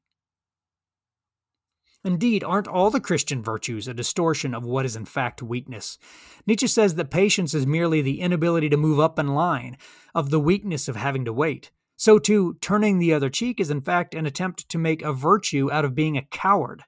Indeed, 2.05 2.45
aren't 2.45 2.69
all 2.69 2.91
the 2.91 3.01
Christian 3.01 3.43
virtues 3.43 3.89
a 3.89 3.95
distortion 3.95 4.55
of 4.55 4.65
what 4.65 4.85
is 4.85 4.95
in 4.95 5.07
fact 5.07 5.43
weakness? 5.43 5.99
Nietzsche 6.47 6.67
says 6.67 6.95
that 6.95 7.11
patience 7.11 7.55
is 7.55 7.67
merely 7.67 8.03
the 8.03 8.21
inability 8.21 8.69
to 8.69 8.77
move 8.77 9.01
up 9.01 9.19
in 9.19 9.29
line, 9.29 9.79
of 10.15 10.31
the 10.31 10.39
weakness 10.39 10.87
of 10.87 10.97
having 10.97 11.25
to 11.25 11.33
wait. 11.33 11.71
So, 11.97 12.19
too, 12.19 12.59
turning 12.61 12.99
the 12.99 13.15
other 13.15 13.31
cheek 13.31 13.59
is 13.59 13.71
in 13.71 13.81
fact 13.81 14.15
an 14.15 14.27
attempt 14.27 14.69
to 14.69 14.79
make 14.79 15.03
a 15.03 15.13
virtue 15.13 15.73
out 15.73 15.85
of 15.85 15.95
being 15.95 16.17
a 16.19 16.23
coward. 16.23 16.85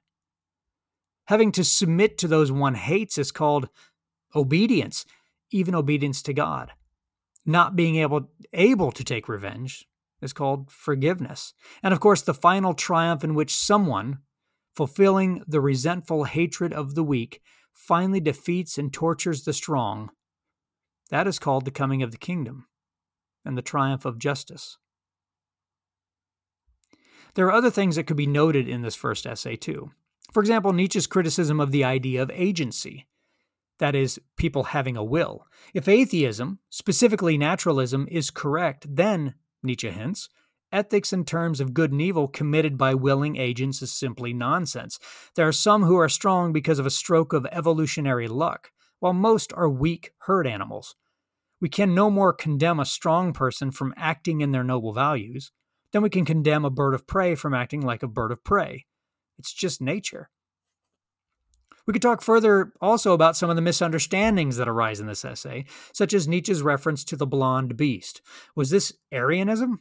Having 1.25 1.53
to 1.53 1.63
submit 1.63 2.17
to 2.19 2.27
those 2.27 2.51
one 2.51 2.75
hates 2.75 3.17
is 3.17 3.31
called 3.31 3.69
obedience, 4.35 5.05
even 5.51 5.75
obedience 5.75 6.21
to 6.21 6.33
God. 6.33 6.71
Not 7.47 7.77
being 7.77 7.95
able 7.95 8.29
able 8.51 8.91
to 8.91 9.03
take 9.05 9.29
revenge 9.29 9.87
is 10.21 10.33
called 10.33 10.69
forgiveness. 10.69 11.53
And 11.81 11.93
of 11.93 12.01
course, 12.01 12.21
the 12.21 12.33
final 12.33 12.73
triumph 12.73 13.23
in 13.23 13.35
which 13.35 13.55
someone, 13.55 14.19
fulfilling 14.75 15.43
the 15.47 15.61
resentful 15.61 16.25
hatred 16.25 16.73
of 16.73 16.93
the 16.93 17.03
weak, 17.03 17.41
finally 17.73 18.19
defeats 18.19 18.77
and 18.77 18.91
tortures 18.91 19.43
the 19.43 19.53
strong, 19.53 20.09
that 21.09 21.25
is 21.25 21.39
called 21.39 21.63
the 21.63 21.71
coming 21.71 22.03
of 22.03 22.11
the 22.11 22.17
kingdom 22.17 22.67
and 23.45 23.57
the 23.57 23.61
triumph 23.61 24.03
of 24.03 24.19
justice. 24.19 24.77
There 27.35 27.45
are 27.45 27.53
other 27.53 27.69
things 27.69 27.95
that 27.95 28.03
could 28.05 28.17
be 28.17 28.27
noted 28.27 28.67
in 28.67 28.81
this 28.81 28.95
first 28.95 29.25
essay, 29.25 29.55
too. 29.55 29.91
For 30.33 30.41
example, 30.41 30.73
Nietzsche's 30.73 31.07
criticism 31.07 31.61
of 31.61 31.71
the 31.71 31.85
idea 31.85 32.21
of 32.21 32.31
agency 32.31 33.07
that 33.79 33.95
is, 33.95 34.19
people 34.37 34.63
having 34.63 34.97
a 34.97 35.03
will. 35.03 35.45
If 35.73 35.87
atheism, 35.87 36.59
specifically 36.69 37.37
naturalism, 37.37 38.07
is 38.09 38.31
correct, 38.31 38.85
then, 38.89 39.35
Nietzsche 39.63 39.89
hints, 39.89 40.29
ethics 40.71 41.13
in 41.13 41.23
terms 41.25 41.59
of 41.59 41.73
good 41.73 41.91
and 41.91 42.01
evil 42.01 42.27
committed 42.27 42.77
by 42.77 42.93
willing 42.93 43.37
agents 43.37 43.81
is 43.81 43.91
simply 43.91 44.33
nonsense. 44.33 44.99
There 45.35 45.47
are 45.47 45.53
some 45.53 45.83
who 45.83 45.97
are 45.97 46.09
strong 46.09 46.51
because 46.51 46.79
of 46.79 46.85
a 46.85 46.91
stroke 46.91 47.33
of 47.33 47.45
evolutionary 47.51 48.27
luck, 48.27 48.71
while 48.99 49.13
most 49.13 49.53
are 49.53 49.69
weak 49.69 50.11
herd 50.19 50.47
animals. 50.47 50.95
We 51.61 51.69
can 51.69 51.95
no 51.95 52.09
more 52.09 52.33
condemn 52.33 52.79
a 52.79 52.85
strong 52.85 53.33
person 53.33 53.71
from 53.71 53.93
acting 53.97 54.41
in 54.41 54.51
their 54.51 54.63
noble 54.63 54.93
values 54.93 55.51
than 55.91 56.03
we 56.03 56.09
can 56.09 56.25
condemn 56.25 56.65
a 56.65 56.69
bird 56.69 56.93
of 56.93 57.07
prey 57.07 57.35
from 57.35 57.53
acting 57.53 57.81
like 57.81 58.03
a 58.03 58.07
bird 58.07 58.31
of 58.31 58.43
prey. 58.43 58.85
It's 59.39 59.53
just 59.53 59.81
nature. 59.81 60.29
We 61.87 61.93
could 61.93 62.01
talk 62.01 62.21
further 62.21 62.73
also 62.81 63.13
about 63.13 63.37
some 63.37 63.49
of 63.49 63.55
the 63.55 63.61
misunderstandings 63.61 64.57
that 64.57 64.67
arise 64.67 64.99
in 64.99 65.07
this 65.07 65.23
essay, 65.23 65.65
such 65.93 66.13
as 66.13 66.27
Nietzsche's 66.27 66.61
reference 66.61 67.05
to 67.05 67.15
the 67.15 67.25
blonde 67.25 67.77
beast. 67.77 68.21
Was 68.55 68.69
this 68.69 68.91
Aryanism? 69.13 69.79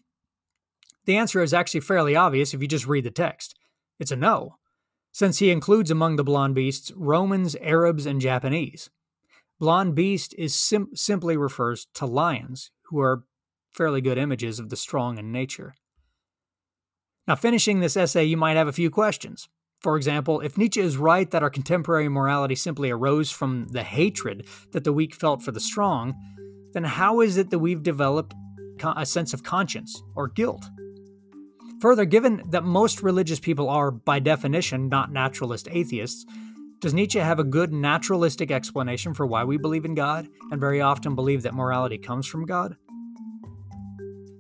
The 1.05 1.17
answer 1.17 1.43
is 1.43 1.53
actually 1.53 1.81
fairly 1.81 2.15
obvious 2.15 2.55
if 2.55 2.63
you 2.63 2.69
just 2.69 2.87
read 2.87 3.05
the 3.05 3.11
text. 3.11 3.57
It's 3.99 4.13
a 4.13 4.17
no. 4.17 4.57
since 5.13 5.39
he 5.39 5.51
includes 5.51 5.91
among 5.91 6.17
the 6.17 6.25
blond 6.25 6.55
beasts 6.55 6.93
Romans, 6.95 7.57
Arabs, 7.63 8.07
and 8.07 8.21
Japanese. 8.21 8.91
Blond 9.59 9.95
beast 9.95 10.35
is 10.37 10.55
sim- 10.55 10.91
simply 10.95 11.37
refers 11.37 11.87
to 11.95 12.05
lions, 12.05 12.71
who 12.83 13.01
are 13.01 13.25
fairly 13.73 14.03
good 14.03 14.19
images 14.19 14.59
of 14.59 14.69
the 14.69 14.77
strong 14.77 15.17
in 15.19 15.33
nature. 15.33 15.75
Now, 17.27 17.35
finishing 17.35 17.81
this 17.81 17.97
essay, 17.97 18.25
you 18.25 18.37
might 18.37 18.57
have 18.57 18.69
a 18.69 18.73
few 18.73 18.91
questions. 18.91 19.49
For 19.81 19.97
example, 19.97 20.41
if 20.41 20.59
Nietzsche 20.59 20.81
is 20.81 20.97
right 20.97 21.31
that 21.31 21.43
our 21.43 21.51
contemporary 21.51 22.09
morality 22.09 22.55
simply 22.55 22.91
arose 22.91 23.31
from 23.31 23.68
the 23.68 23.83
hatred 23.83 24.47
that 24.72 24.85
the 24.85 24.93
weak 24.93 25.14
felt 25.14 25.43
for 25.43 25.53
the 25.53 25.61
strong, 25.61 26.14
then 26.72 26.85
how 26.85 27.20
is 27.20 27.37
it 27.37 27.51
that 27.51 27.59
we've 27.59 27.83
developed 27.83 28.35
a 28.97 29.07
sense 29.07 29.33
of 29.33 29.43
conscience 29.43 30.03
or 30.14 30.29
guilt? 30.29 30.64
Further, 31.81 32.05
given 32.05 32.43
that 32.51 32.64
most 32.64 33.03
religious 33.03 33.39
people 33.39 33.68
are, 33.68 33.91
by 33.91 34.18
definition, 34.18 34.89
not 34.89 35.12
naturalist 35.12 35.68
atheists, 35.70 36.24
does 36.81 36.95
Nietzsche 36.95 37.18
have 37.18 37.39
a 37.39 37.45
good 37.45 37.72
naturalistic 37.72 38.51
explanation 38.51 39.14
for 39.14 39.27
why 39.27 39.45
we 39.45 39.57
believe 39.57 39.85
in 39.85 39.95
God 39.95 40.29
and 40.51 40.61
very 40.61 40.81
often 40.81 41.14
believe 41.14 41.43
that 41.43 41.55
morality 41.55 41.99
comes 41.99 42.27
from 42.27 42.45
God? 42.45 42.77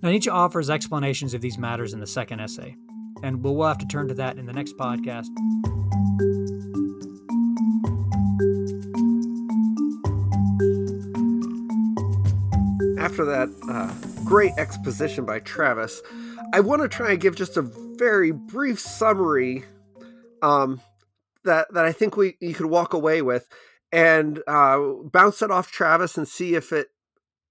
Now, 0.02 0.10
Nietzsche 0.10 0.30
offers 0.30 0.70
explanations 0.70 1.34
of 1.34 1.40
these 1.40 1.58
matters 1.58 1.94
in 1.94 2.00
the 2.00 2.06
second 2.06 2.40
essay, 2.40 2.76
and 3.22 3.42
we'll, 3.42 3.54
we'll 3.56 3.68
have 3.68 3.78
to 3.78 3.86
turn 3.86 4.08
to 4.08 4.14
that 4.14 4.36
in 4.36 4.46
the 4.46 4.52
next 4.52 4.76
podcast. 4.76 5.28
After 12.98 13.24
that 13.24 13.48
uh, 13.70 14.24
great 14.24 14.52
exposition 14.58 15.24
by 15.24 15.40
Travis, 15.40 16.02
I 16.52 16.60
want 16.60 16.82
to 16.82 16.88
try 16.88 17.12
and 17.12 17.20
give 17.20 17.36
just 17.36 17.56
a 17.56 17.62
very 17.62 18.30
brief 18.32 18.78
summary 18.78 19.64
um, 20.42 20.80
that 21.44 21.72
that 21.72 21.84
I 21.84 21.92
think 21.92 22.16
we 22.16 22.36
you 22.40 22.54
could 22.54 22.66
walk 22.66 22.92
away 22.92 23.22
with, 23.22 23.48
and 23.92 24.42
uh, 24.46 24.78
bounce 25.04 25.42
it 25.42 25.50
off 25.50 25.70
Travis 25.70 26.18
and 26.18 26.28
see 26.28 26.54
if 26.54 26.72
it 26.72 26.88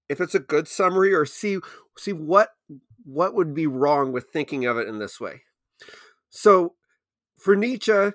if 0.08 0.20
it's 0.20 0.34
a 0.34 0.40
good 0.40 0.68
summary 0.68 1.12
or 1.12 1.26
see 1.26 1.58
see 1.98 2.12
what 2.12 2.50
what 3.04 3.34
would 3.34 3.54
be 3.54 3.66
wrong 3.66 4.12
with 4.12 4.26
thinking 4.32 4.66
of 4.66 4.76
it 4.78 4.88
in 4.88 4.98
this 4.98 5.20
way. 5.20 5.42
So, 6.30 6.74
for 7.38 7.56
Nietzsche, 7.56 8.10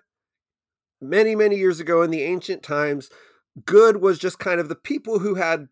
many 1.02 1.36
many 1.36 1.58
years 1.58 1.80
ago 1.80 2.02
in 2.02 2.12
the 2.12 2.24
ancient 2.24 2.64
times, 2.64 3.10
good 3.66 4.02
was 4.02 4.20
just 4.20 4.40
kind 4.40 4.60
of 4.60 4.70
the 4.70 4.76
people 4.76 5.20
who 5.20 5.36
had 5.36 5.68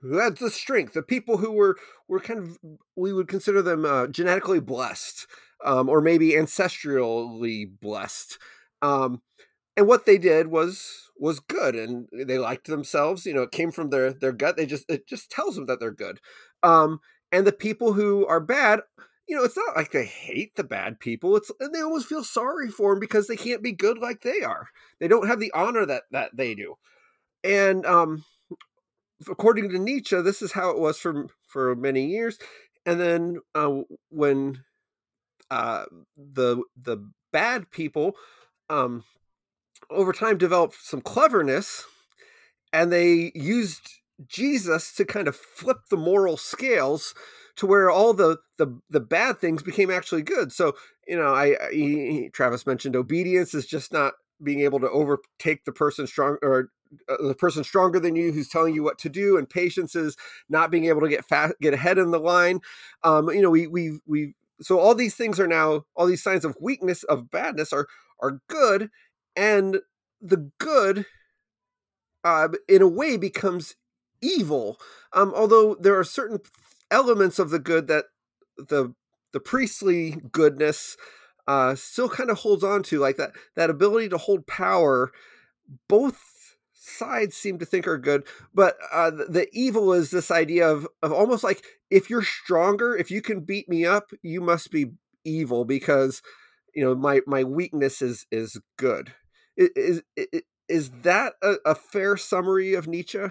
who 0.00 0.18
had 0.18 0.36
the 0.36 0.50
strength, 0.50 0.92
the 0.92 1.02
people 1.02 1.38
who 1.38 1.52
were 1.52 1.76
were 2.08 2.20
kind 2.20 2.40
of 2.40 2.58
we 2.94 3.12
would 3.12 3.28
consider 3.28 3.62
them 3.62 3.84
uh, 3.84 4.06
genetically 4.06 4.60
blessed, 4.60 5.26
um, 5.64 5.88
or 5.88 6.00
maybe 6.00 6.30
ancestrally 6.32 7.66
blessed. 7.80 8.38
Um, 8.82 9.22
and 9.76 9.86
what 9.86 10.06
they 10.06 10.18
did 10.18 10.48
was 10.48 11.10
was 11.18 11.40
good, 11.40 11.74
and 11.74 12.08
they 12.12 12.38
liked 12.38 12.66
themselves. 12.66 13.26
You 13.26 13.34
know, 13.34 13.42
it 13.42 13.52
came 13.52 13.70
from 13.72 13.90
their 13.90 14.12
their 14.12 14.32
gut. 14.32 14.56
They 14.56 14.66
just 14.66 14.84
it 14.88 15.06
just 15.06 15.30
tells 15.30 15.56
them 15.56 15.66
that 15.66 15.80
they're 15.80 15.90
good. 15.90 16.20
Um, 16.62 17.00
and 17.32 17.46
the 17.46 17.52
people 17.52 17.94
who 17.94 18.26
are 18.26 18.40
bad, 18.40 18.80
you 19.28 19.36
know, 19.36 19.44
it's 19.44 19.56
not 19.56 19.76
like 19.76 19.90
they 19.90 20.04
hate 20.04 20.54
the 20.56 20.64
bad 20.64 21.00
people. 21.00 21.36
It's 21.36 21.50
and 21.60 21.74
they 21.74 21.80
almost 21.80 22.06
feel 22.06 22.22
sorry 22.22 22.68
for 22.68 22.92
them 22.92 23.00
because 23.00 23.26
they 23.26 23.36
can't 23.36 23.62
be 23.62 23.72
good 23.72 23.98
like 23.98 24.22
they 24.22 24.42
are. 24.42 24.68
They 25.00 25.08
don't 25.08 25.26
have 25.26 25.40
the 25.40 25.52
honor 25.52 25.84
that 25.86 26.04
that 26.12 26.36
they 26.36 26.54
do. 26.54 26.76
And 27.42 27.84
um, 27.86 28.24
according 29.28 29.70
to 29.70 29.78
Nietzsche, 29.78 30.20
this 30.20 30.42
is 30.42 30.52
how 30.52 30.70
it 30.70 30.78
was 30.78 30.98
for 30.98 31.26
for 31.48 31.74
many 31.74 32.06
years. 32.06 32.38
And 32.84 33.00
then 33.00 33.40
uh, 33.54 33.80
when 34.10 34.62
uh, 35.50 35.86
the 36.16 36.62
the 36.80 36.98
bad 37.32 37.70
people 37.70 38.16
um, 38.70 39.04
over 39.90 40.12
time 40.12 40.38
developed 40.38 40.76
some 40.80 41.00
cleverness, 41.00 41.84
and 42.72 42.92
they 42.92 43.32
used 43.34 43.90
Jesus 44.26 44.92
to 44.94 45.04
kind 45.04 45.28
of 45.28 45.36
flip 45.36 45.78
the 45.90 45.96
moral 45.96 46.36
scales 46.36 47.14
to 47.56 47.66
where 47.66 47.90
all 47.90 48.12
the 48.12 48.38
the 48.58 48.78
the 48.90 49.00
bad 49.00 49.38
things 49.38 49.62
became 49.62 49.90
actually 49.90 50.22
good. 50.22 50.52
So 50.52 50.74
you 51.06 51.16
know, 51.16 51.34
I, 51.34 51.56
I 51.60 52.30
Travis 52.32 52.66
mentioned 52.66 52.96
obedience 52.96 53.54
is 53.54 53.66
just 53.66 53.92
not 53.92 54.14
being 54.42 54.60
able 54.60 54.80
to 54.80 54.90
overtake 54.90 55.64
the 55.64 55.72
person 55.72 56.06
strong 56.06 56.36
or 56.42 56.70
uh, 57.08 57.28
the 57.28 57.34
person 57.34 57.64
stronger 57.64 57.98
than 57.98 58.16
you 58.16 58.32
who's 58.32 58.48
telling 58.48 58.74
you 58.74 58.82
what 58.82 58.98
to 58.98 59.08
do, 59.08 59.36
and 59.36 59.48
patience 59.48 59.94
is 59.94 60.16
not 60.48 60.70
being 60.70 60.86
able 60.86 61.00
to 61.00 61.08
get 61.08 61.24
fast, 61.24 61.54
get 61.60 61.74
ahead 61.74 61.98
in 61.98 62.10
the 62.10 62.20
line. 62.20 62.60
Um, 63.02 63.28
you 63.30 63.42
know, 63.42 63.50
we 63.50 63.66
we 63.66 63.98
we 64.06 64.34
so 64.60 64.78
all 64.78 64.94
these 64.94 65.14
things 65.14 65.38
are 65.38 65.46
now 65.46 65.84
all 65.94 66.06
these 66.06 66.22
signs 66.22 66.44
of 66.44 66.56
weakness 66.60 67.02
of 67.04 67.30
badness 67.30 67.72
are 67.72 67.86
are 68.20 68.40
good 68.48 68.90
and 69.34 69.80
the 70.20 70.50
good 70.58 71.04
uh, 72.24 72.48
in 72.68 72.82
a 72.82 72.88
way 72.88 73.16
becomes 73.16 73.76
evil 74.20 74.78
um, 75.12 75.32
although 75.34 75.74
there 75.74 75.98
are 75.98 76.04
certain 76.04 76.40
elements 76.90 77.38
of 77.38 77.50
the 77.50 77.58
good 77.58 77.86
that 77.88 78.04
the 78.56 78.94
the 79.32 79.40
priestly 79.40 80.16
goodness 80.32 80.96
uh, 81.46 81.74
still 81.74 82.08
kind 82.08 82.30
of 82.30 82.38
holds 82.38 82.64
on 82.64 82.82
to 82.82 82.98
like 82.98 83.16
that 83.16 83.32
that 83.54 83.70
ability 83.70 84.08
to 84.08 84.18
hold 84.18 84.46
power. 84.46 85.12
Both 85.88 86.18
sides 86.72 87.36
seem 87.36 87.58
to 87.58 87.66
think 87.66 87.86
are 87.86 87.98
good 87.98 88.24
but 88.54 88.76
uh, 88.92 89.10
the, 89.10 89.24
the 89.24 89.48
evil 89.52 89.92
is 89.92 90.10
this 90.10 90.30
idea 90.30 90.70
of 90.70 90.86
of 91.02 91.10
almost 91.12 91.42
like 91.42 91.64
if 91.90 92.08
you're 92.08 92.22
stronger 92.22 92.96
if 92.96 93.10
you 93.10 93.20
can 93.20 93.40
beat 93.40 93.68
me 93.68 93.84
up 93.84 94.12
you 94.22 94.40
must 94.40 94.70
be 94.70 94.92
evil 95.24 95.64
because 95.64 96.22
you 96.74 96.84
know 96.84 96.94
my 96.94 97.20
my 97.26 97.42
weakness 97.42 98.00
is 98.00 98.26
is 98.30 98.60
good. 98.76 99.12
Is 99.56 100.02
is, 100.16 100.42
is 100.68 100.90
that 101.02 101.34
a, 101.42 101.54
a 101.64 101.74
fair 101.74 102.16
summary 102.16 102.74
of 102.74 102.86
nietzsche 102.86 103.26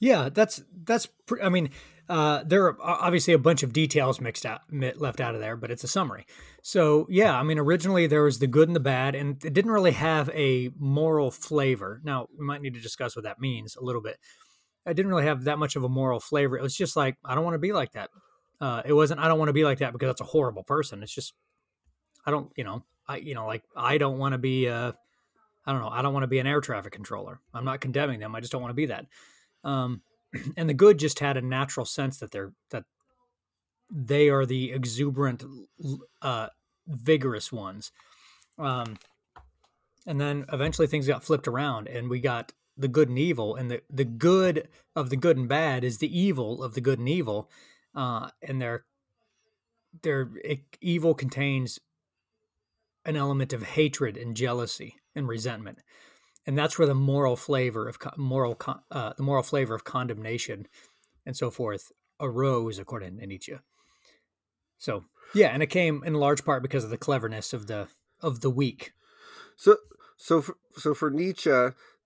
yeah 0.00 0.28
that's 0.28 0.62
that's 0.84 1.08
i 1.42 1.48
mean 1.48 1.70
uh, 2.06 2.44
there 2.44 2.66
are 2.66 2.76
obviously 2.82 3.32
a 3.32 3.38
bunch 3.38 3.62
of 3.62 3.72
details 3.72 4.20
mixed 4.20 4.44
out 4.44 4.60
left 4.96 5.20
out 5.20 5.34
of 5.34 5.40
there 5.40 5.56
but 5.56 5.70
it's 5.70 5.84
a 5.84 5.88
summary 5.88 6.26
so 6.62 7.06
yeah 7.08 7.34
i 7.34 7.42
mean 7.42 7.58
originally 7.58 8.06
there 8.06 8.22
was 8.22 8.38
the 8.40 8.46
good 8.46 8.68
and 8.68 8.76
the 8.76 8.80
bad 8.80 9.14
and 9.14 9.42
it 9.42 9.54
didn't 9.54 9.70
really 9.70 9.92
have 9.92 10.28
a 10.34 10.70
moral 10.78 11.30
flavor 11.30 12.02
now 12.04 12.28
we 12.38 12.44
might 12.44 12.60
need 12.60 12.74
to 12.74 12.80
discuss 12.80 13.16
what 13.16 13.24
that 13.24 13.40
means 13.40 13.74
a 13.76 13.82
little 13.82 14.02
bit 14.02 14.18
it 14.84 14.92
didn't 14.92 15.10
really 15.10 15.24
have 15.24 15.44
that 15.44 15.58
much 15.58 15.76
of 15.76 15.84
a 15.84 15.88
moral 15.88 16.20
flavor 16.20 16.58
it 16.58 16.62
was 16.62 16.76
just 16.76 16.94
like 16.94 17.16
i 17.24 17.34
don't 17.34 17.44
want 17.44 17.54
to 17.54 17.58
be 17.58 17.72
like 17.72 17.92
that 17.92 18.10
uh, 18.60 18.82
it 18.84 18.92
wasn't 18.92 19.18
i 19.18 19.26
don't 19.26 19.38
want 19.38 19.48
to 19.48 19.54
be 19.54 19.64
like 19.64 19.78
that 19.78 19.94
because 19.94 20.08
that's 20.08 20.20
a 20.20 20.24
horrible 20.24 20.62
person 20.62 21.02
it's 21.02 21.14
just 21.14 21.32
I 22.26 22.30
don't, 22.30 22.50
you 22.56 22.64
know, 22.64 22.84
I, 23.06 23.16
you 23.16 23.34
know, 23.34 23.46
like 23.46 23.62
I 23.76 23.98
don't 23.98 24.18
want 24.18 24.32
to 24.32 24.38
be 24.38 24.66
a, 24.66 24.94
I 25.66 25.72
don't 25.72 25.80
know, 25.80 25.88
I 25.88 26.02
don't 26.02 26.12
want 26.12 26.24
to 26.24 26.28
be 26.28 26.38
an 26.38 26.46
air 26.46 26.60
traffic 26.60 26.92
controller. 26.92 27.40
I'm 27.52 27.64
not 27.64 27.80
condemning 27.80 28.20
them. 28.20 28.34
I 28.34 28.40
just 28.40 28.52
don't 28.52 28.62
want 28.62 28.70
to 28.70 28.76
be 28.76 28.86
that. 28.86 29.06
Um, 29.64 30.02
and 30.56 30.68
the 30.68 30.74
good 30.74 30.98
just 30.98 31.18
had 31.18 31.36
a 31.36 31.42
natural 31.42 31.86
sense 31.86 32.18
that 32.18 32.30
they're 32.30 32.52
that 32.70 32.84
they 33.90 34.28
are 34.28 34.46
the 34.46 34.72
exuberant, 34.72 35.44
uh, 36.22 36.48
vigorous 36.86 37.52
ones. 37.52 37.92
Um, 38.58 38.96
and 40.06 40.20
then 40.20 40.46
eventually 40.52 40.86
things 40.86 41.06
got 41.06 41.24
flipped 41.24 41.48
around, 41.48 41.88
and 41.88 42.10
we 42.10 42.20
got 42.20 42.52
the 42.76 42.88
good 42.88 43.08
and 43.08 43.18
evil, 43.18 43.56
and 43.56 43.70
the 43.70 43.82
the 43.90 44.04
good 44.04 44.68
of 44.94 45.10
the 45.10 45.16
good 45.16 45.36
and 45.36 45.48
bad 45.48 45.84
is 45.84 45.98
the 45.98 46.18
evil 46.18 46.62
of 46.62 46.74
the 46.74 46.80
good 46.80 46.98
and 46.98 47.08
evil, 47.08 47.50
uh, 47.94 48.28
and 48.42 48.60
their 48.60 48.84
their 50.02 50.30
evil 50.80 51.14
contains 51.14 51.78
an 53.04 53.16
element 53.16 53.52
of 53.52 53.62
hatred 53.62 54.16
and 54.16 54.36
jealousy 54.36 54.96
and 55.14 55.28
resentment, 55.28 55.78
and 56.46 56.56
that's 56.58 56.78
where 56.78 56.86
the 56.86 56.94
moral 56.94 57.36
flavor 57.36 57.88
of 57.88 57.98
moral 58.16 58.58
uh, 58.90 59.12
the 59.16 59.22
moral 59.22 59.42
flavor 59.42 59.74
of 59.74 59.84
condemnation 59.84 60.66
and 61.26 61.36
so 61.36 61.50
forth 61.50 61.90
arose, 62.20 62.78
according 62.78 63.18
to 63.18 63.26
Nietzsche. 63.26 63.56
So 64.78 65.04
yeah, 65.34 65.48
and 65.48 65.62
it 65.62 65.68
came 65.68 66.02
in 66.04 66.14
large 66.14 66.44
part 66.44 66.62
because 66.62 66.84
of 66.84 66.90
the 66.90 66.98
cleverness 66.98 67.52
of 67.52 67.66
the 67.66 67.88
of 68.20 68.40
the 68.40 68.50
weak. 68.50 68.92
So 69.56 69.78
so 70.16 70.42
for, 70.42 70.56
so 70.76 70.94
for 70.94 71.10
Nietzsche, 71.10 71.50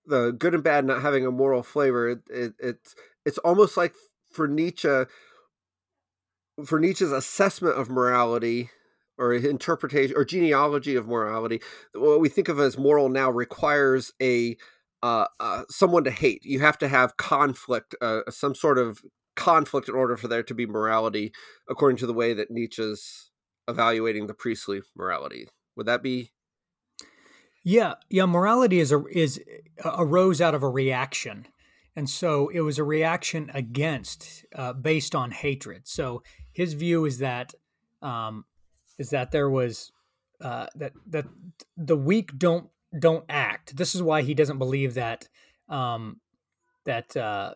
the 0.05 0.35
good 0.37 0.53
and 0.53 0.63
bad 0.63 0.85
not 0.85 1.01
having 1.01 1.25
a 1.25 1.31
moral 1.31 1.63
flavor, 1.63 2.09
it, 2.09 2.19
it, 2.29 2.53
it's 2.59 2.95
it's 3.25 3.37
almost 3.39 3.77
like 3.77 3.93
for 4.31 4.47
Nietzsche, 4.47 5.03
for 6.65 6.79
Nietzsche's 6.79 7.11
assessment 7.11 7.77
of 7.77 7.89
morality 7.89 8.69
or 9.19 9.33
interpretation 9.33 10.15
or 10.15 10.25
genealogy 10.25 10.95
of 10.95 11.07
morality, 11.07 11.61
what 11.93 12.19
we 12.19 12.29
think 12.29 12.47
of 12.47 12.59
as 12.59 12.77
moral 12.77 13.09
now 13.09 13.29
requires 13.29 14.11
a 14.21 14.57
uh, 15.03 15.25
uh, 15.39 15.63
someone 15.69 16.03
to 16.03 16.11
hate. 16.11 16.43
You 16.43 16.59
have 16.59 16.77
to 16.79 16.87
have 16.87 17.17
conflict, 17.17 17.95
uh, 18.01 18.21
some 18.29 18.55
sort 18.55 18.77
of 18.77 19.01
conflict 19.35 19.87
in 19.87 19.95
order 19.95 20.17
for 20.17 20.27
there 20.27 20.43
to 20.43 20.53
be 20.53 20.65
morality, 20.65 21.31
according 21.69 21.97
to 21.97 22.07
the 22.07 22.13
way 22.13 22.33
that 22.33 22.51
Nietzsche's 22.51 23.29
evaluating 23.67 24.27
the 24.27 24.33
priestly 24.33 24.81
morality. 24.97 25.47
Would 25.75 25.85
that 25.85 26.03
be? 26.03 26.31
Yeah, 27.63 27.93
yeah. 28.09 28.25
Morality 28.25 28.79
is 28.79 28.91
a, 28.91 29.05
is 29.07 29.39
uh, 29.83 29.95
arose 29.97 30.41
out 30.41 30.55
of 30.55 30.63
a 30.63 30.69
reaction, 30.69 31.47
and 31.95 32.09
so 32.09 32.49
it 32.49 32.61
was 32.61 32.79
a 32.79 32.83
reaction 32.83 33.51
against, 33.53 34.45
uh, 34.55 34.73
based 34.73 35.13
on 35.13 35.31
hatred. 35.31 35.87
So 35.87 36.23
his 36.51 36.73
view 36.73 37.05
is 37.05 37.19
that 37.19 37.53
um, 38.01 38.45
is 38.99 39.09
that 39.09 39.31
there 39.31 39.49
was 39.49 39.91
uh, 40.41 40.67
that 40.75 40.93
that 41.07 41.25
the 41.75 41.97
weak 41.97 42.37
don't 42.37 42.69
don't 42.99 43.25
act. 43.29 43.75
This 43.75 43.95
is 43.95 44.03
why 44.03 44.21
he 44.21 44.35
doesn't 44.35 44.59
believe 44.59 44.93
that 44.93 45.27
um, 45.67 46.21
that 46.85 47.17
uh, 47.17 47.53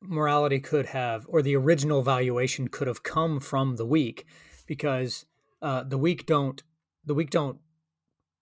morality 0.00 0.60
could 0.60 0.86
have 0.86 1.26
or 1.28 1.42
the 1.42 1.56
original 1.56 2.02
valuation 2.02 2.68
could 2.68 2.88
have 2.88 3.02
come 3.02 3.38
from 3.38 3.76
the 3.76 3.86
weak, 3.86 4.26
because 4.66 5.26
uh, 5.62 5.84
the 5.84 5.98
weak 5.98 6.26
don't 6.26 6.62
the 7.04 7.14
weak 7.14 7.30
don't 7.30 7.58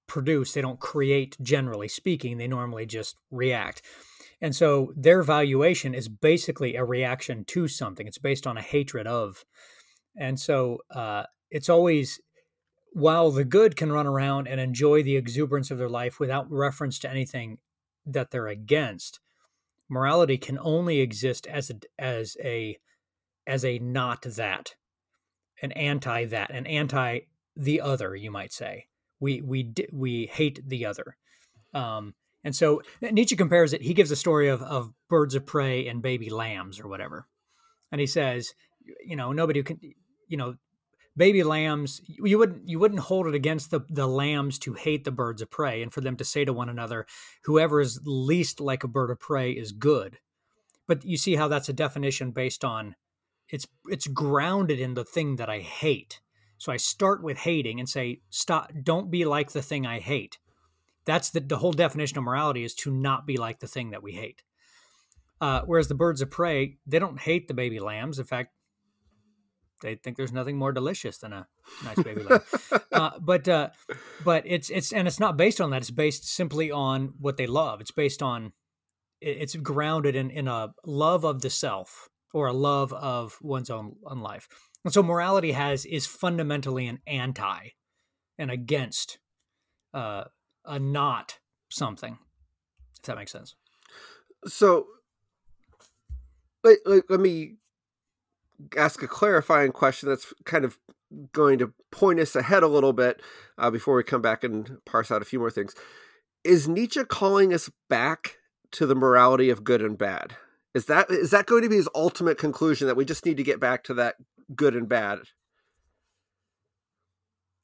produce 0.06 0.52
they 0.52 0.60
don't 0.60 0.80
create 0.80 1.36
generally 1.40 1.88
speaking 1.88 2.36
they 2.36 2.48
normally 2.48 2.86
just 2.86 3.16
react. 3.30 3.82
And 4.40 4.54
so 4.54 4.92
their 4.94 5.22
valuation 5.22 5.94
is 5.94 6.08
basically 6.08 6.76
a 6.76 6.84
reaction 6.84 7.44
to 7.46 7.66
something. 7.68 8.06
It's 8.06 8.18
based 8.18 8.46
on 8.46 8.58
a 8.58 8.62
hatred 8.62 9.06
of. 9.06 9.44
And 10.16 10.38
so 10.38 10.78
uh, 10.90 11.24
it's 11.54 11.68
always 11.68 12.20
while 12.92 13.30
the 13.30 13.44
good 13.44 13.76
can 13.76 13.92
run 13.92 14.08
around 14.08 14.48
and 14.48 14.60
enjoy 14.60 15.04
the 15.04 15.16
exuberance 15.16 15.70
of 15.70 15.78
their 15.78 15.88
life 15.88 16.18
without 16.18 16.50
reference 16.50 16.98
to 16.98 17.10
anything 17.10 17.58
that 18.04 18.32
they're 18.32 18.48
against, 18.48 19.20
morality 19.88 20.36
can 20.36 20.58
only 20.58 20.98
exist 20.98 21.46
as 21.46 21.70
a 21.70 21.74
as 21.96 22.36
a 22.42 22.76
as 23.46 23.64
a 23.64 23.78
not 23.78 24.22
that, 24.22 24.74
an 25.62 25.70
anti 25.72 26.24
that, 26.24 26.50
an 26.50 26.66
anti 26.66 27.20
the 27.56 27.80
other, 27.80 28.16
you 28.16 28.32
might 28.32 28.52
say. 28.52 28.86
We 29.20 29.40
we 29.40 29.72
we 29.92 30.26
hate 30.26 30.60
the 30.66 30.86
other. 30.86 31.16
Um, 31.72 32.14
and 32.42 32.54
so 32.54 32.82
Nietzsche 33.00 33.36
compares 33.36 33.72
it. 33.72 33.82
He 33.82 33.94
gives 33.94 34.10
a 34.10 34.16
story 34.16 34.48
of 34.48 34.60
of 34.60 34.92
birds 35.08 35.36
of 35.36 35.46
prey 35.46 35.86
and 35.86 36.02
baby 36.02 36.30
lambs 36.30 36.80
or 36.80 36.88
whatever, 36.88 37.28
and 37.92 38.00
he 38.00 38.08
says, 38.08 38.54
you 39.06 39.14
know, 39.14 39.30
nobody 39.30 39.62
can, 39.62 39.78
you 40.26 40.36
know, 40.36 40.56
baby 41.16 41.42
lambs 41.42 42.00
you 42.06 42.38
wouldn't 42.38 42.68
you 42.68 42.78
wouldn't 42.78 43.00
hold 43.00 43.26
it 43.26 43.34
against 43.34 43.70
the 43.70 43.80
the 43.88 44.06
lambs 44.06 44.58
to 44.58 44.74
hate 44.74 45.04
the 45.04 45.12
birds 45.12 45.40
of 45.40 45.50
prey 45.50 45.82
and 45.82 45.92
for 45.92 46.00
them 46.00 46.16
to 46.16 46.24
say 46.24 46.44
to 46.44 46.52
one 46.52 46.68
another 46.68 47.06
whoever 47.44 47.80
is 47.80 48.00
least 48.04 48.60
like 48.60 48.84
a 48.84 48.88
bird 48.88 49.10
of 49.10 49.20
prey 49.20 49.52
is 49.52 49.72
good. 49.72 50.18
But 50.86 51.04
you 51.04 51.16
see 51.16 51.36
how 51.36 51.48
that's 51.48 51.68
a 51.68 51.74
definition 51.74 52.30
based 52.30 52.64
on 52.64 52.94
it's 53.48 53.66
it's 53.86 54.06
grounded 54.06 54.80
in 54.80 54.94
the 54.94 55.04
thing 55.04 55.36
that 55.36 55.48
i 55.48 55.60
hate. 55.60 56.20
So 56.58 56.72
i 56.72 56.76
start 56.76 57.22
with 57.22 57.38
hating 57.38 57.78
and 57.78 57.88
say 57.88 58.20
stop 58.30 58.72
don't 58.82 59.10
be 59.10 59.24
like 59.24 59.52
the 59.52 59.62
thing 59.62 59.86
i 59.86 60.00
hate. 60.00 60.38
That's 61.04 61.30
the, 61.30 61.40
the 61.40 61.58
whole 61.58 61.72
definition 61.72 62.18
of 62.18 62.24
morality 62.24 62.64
is 62.64 62.74
to 62.76 62.90
not 62.90 63.26
be 63.26 63.36
like 63.36 63.60
the 63.60 63.66
thing 63.68 63.90
that 63.90 64.02
we 64.02 64.12
hate. 64.12 64.42
Uh, 65.40 65.60
whereas 65.66 65.88
the 65.88 65.94
birds 65.94 66.22
of 66.22 66.30
prey 66.30 66.78
they 66.86 66.98
don't 66.98 67.20
hate 67.20 67.46
the 67.46 67.54
baby 67.54 67.78
lambs. 67.78 68.18
In 68.18 68.24
fact 68.24 68.53
they 69.84 69.96
think 69.96 70.16
there's 70.16 70.32
nothing 70.32 70.56
more 70.56 70.72
delicious 70.72 71.18
than 71.18 71.34
a 71.34 71.46
nice 71.84 72.02
baby 72.02 72.22
lamb. 72.22 72.40
uh, 72.92 73.10
but 73.20 73.46
uh, 73.46 73.68
but 74.24 74.42
it's 74.46 74.70
it's 74.70 74.92
and 74.92 75.06
it's 75.06 75.20
not 75.20 75.36
based 75.36 75.60
on 75.60 75.70
that. 75.70 75.82
It's 75.82 75.90
based 75.90 76.26
simply 76.26 76.70
on 76.70 77.12
what 77.20 77.36
they 77.36 77.46
love. 77.46 77.82
It's 77.82 77.90
based 77.90 78.22
on 78.22 78.54
it's 79.20 79.54
grounded 79.56 80.16
in 80.16 80.30
in 80.30 80.48
a 80.48 80.72
love 80.86 81.24
of 81.24 81.42
the 81.42 81.50
self 81.50 82.08
or 82.32 82.46
a 82.46 82.52
love 82.52 82.92
of 82.94 83.38
one's 83.42 83.68
own, 83.68 83.96
own 84.06 84.20
life. 84.20 84.48
And 84.84 84.92
so 84.92 85.02
morality 85.02 85.52
has 85.52 85.84
is 85.84 86.06
fundamentally 86.06 86.86
an 86.86 87.00
anti 87.06 87.68
and 88.38 88.50
against 88.50 89.18
uh, 89.92 90.24
a 90.64 90.78
not 90.78 91.38
something. 91.68 92.18
If 92.96 93.02
that 93.02 93.16
makes 93.16 93.32
sense. 93.32 93.54
So 94.46 94.86
let, 96.64 96.78
let, 96.86 97.10
let 97.10 97.20
me 97.20 97.56
ask 98.76 99.02
a 99.02 99.08
clarifying 99.08 99.72
question 99.72 100.08
that's 100.08 100.32
kind 100.44 100.64
of 100.64 100.78
going 101.32 101.58
to 101.58 101.72
point 101.90 102.20
us 102.20 102.34
ahead 102.34 102.62
a 102.62 102.68
little 102.68 102.92
bit 102.92 103.20
uh, 103.58 103.70
before 103.70 103.96
we 103.96 104.02
come 104.02 104.22
back 104.22 104.42
and 104.44 104.78
parse 104.84 105.10
out 105.10 105.22
a 105.22 105.24
few 105.24 105.38
more 105.38 105.50
things. 105.50 105.74
Is 106.42 106.68
Nietzsche 106.68 107.04
calling 107.04 107.52
us 107.54 107.70
back 107.88 108.38
to 108.72 108.86
the 108.86 108.94
morality 108.94 109.50
of 109.50 109.64
good 109.64 109.80
and 109.80 109.96
bad? 109.96 110.36
Is 110.74 110.86
that 110.86 111.08
is 111.08 111.30
that 111.30 111.46
going 111.46 111.62
to 111.62 111.68
be 111.68 111.76
his 111.76 111.88
ultimate 111.94 112.36
conclusion 112.36 112.88
that 112.88 112.96
we 112.96 113.04
just 113.04 113.24
need 113.24 113.36
to 113.36 113.44
get 113.44 113.60
back 113.60 113.84
to 113.84 113.94
that 113.94 114.16
good 114.54 114.74
and 114.74 114.88
bad? 114.88 115.20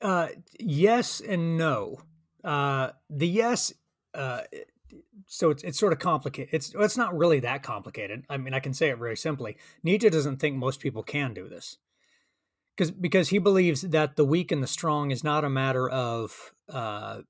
Uh, 0.01 0.29
yes 0.59 1.21
and 1.21 1.59
no. 1.59 1.99
Uh, 2.43 2.91
the 3.11 3.29
yes 3.29 3.73
uh, 4.15 4.43
so 5.27 5.51
it's 5.51 5.63
it's 5.63 5.79
sort 5.79 5.93
of 5.93 5.99
complicated. 5.99 6.53
It's 6.53 6.73
it's 6.77 6.97
not 6.97 7.17
really 7.17 7.41
that 7.41 7.63
complicated. 7.63 8.25
I 8.29 8.37
mean, 8.37 8.55
I 8.55 8.61
can 8.61 8.75
say 8.75 8.91
it 8.91 8.99
very 8.99 9.17
simply. 9.17 9.57
Nietzsche 9.83 10.11
doesn't 10.11 10.39
think 10.39 10.57
most 10.57 10.81
people 10.81 11.03
can 11.03 11.35
do 11.35 11.49
this, 11.49 11.79
because 12.77 12.91
because 12.91 13.29
he 13.29 13.39
believes 13.39 13.83
that 13.83 14.17
the 14.17 14.25
weak 14.25 14.53
and 14.53 14.63
the 14.63 14.67
strong 14.67 15.11
is 15.11 15.23
not 15.23 15.45
a 15.45 15.51
matter 15.51 15.89
of 15.89 16.53
uh, 16.69 17.21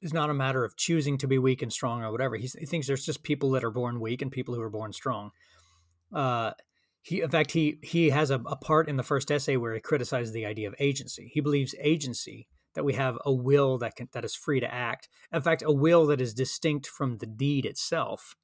is 0.00 0.12
not 0.12 0.30
a 0.30 0.34
matter 0.34 0.64
of 0.64 0.76
choosing 0.76 1.18
to 1.18 1.26
be 1.26 1.38
weak 1.38 1.62
and 1.62 1.72
strong 1.72 2.02
or 2.02 2.10
whatever. 2.10 2.36
He's, 2.36 2.54
he 2.54 2.66
thinks 2.66 2.86
there's 2.86 3.06
just 3.06 3.22
people 3.22 3.50
that 3.52 3.64
are 3.64 3.70
born 3.70 4.00
weak 4.00 4.20
and 4.20 4.32
people 4.32 4.54
who 4.54 4.60
are 4.60 4.70
born 4.70 4.92
strong. 4.92 5.30
Uh, 6.12 6.52
he, 7.02 7.20
in 7.20 7.30
fact, 7.30 7.52
he 7.52 7.78
he 7.82 8.10
has 8.10 8.30
a, 8.30 8.40
a 8.46 8.56
part 8.56 8.88
in 8.88 8.96
the 8.96 9.02
first 9.02 9.30
essay 9.30 9.56
where 9.56 9.74
he 9.74 9.80
criticizes 9.80 10.32
the 10.32 10.46
idea 10.46 10.68
of 10.68 10.74
agency. 10.78 11.30
He 11.32 11.40
believes 11.40 11.74
agency 11.80 12.48
that 12.74 12.84
we 12.84 12.94
have 12.94 13.18
a 13.24 13.32
will 13.32 13.78
that 13.78 13.96
can 13.96 14.08
that 14.12 14.24
is 14.24 14.34
free 14.34 14.60
to 14.60 14.72
act. 14.72 15.08
In 15.32 15.42
fact, 15.42 15.62
a 15.62 15.72
will 15.72 16.06
that 16.06 16.20
is 16.20 16.34
distinct 16.34 16.86
from 16.86 17.18
the 17.18 17.26
deed 17.26 17.66
itself 17.66 18.34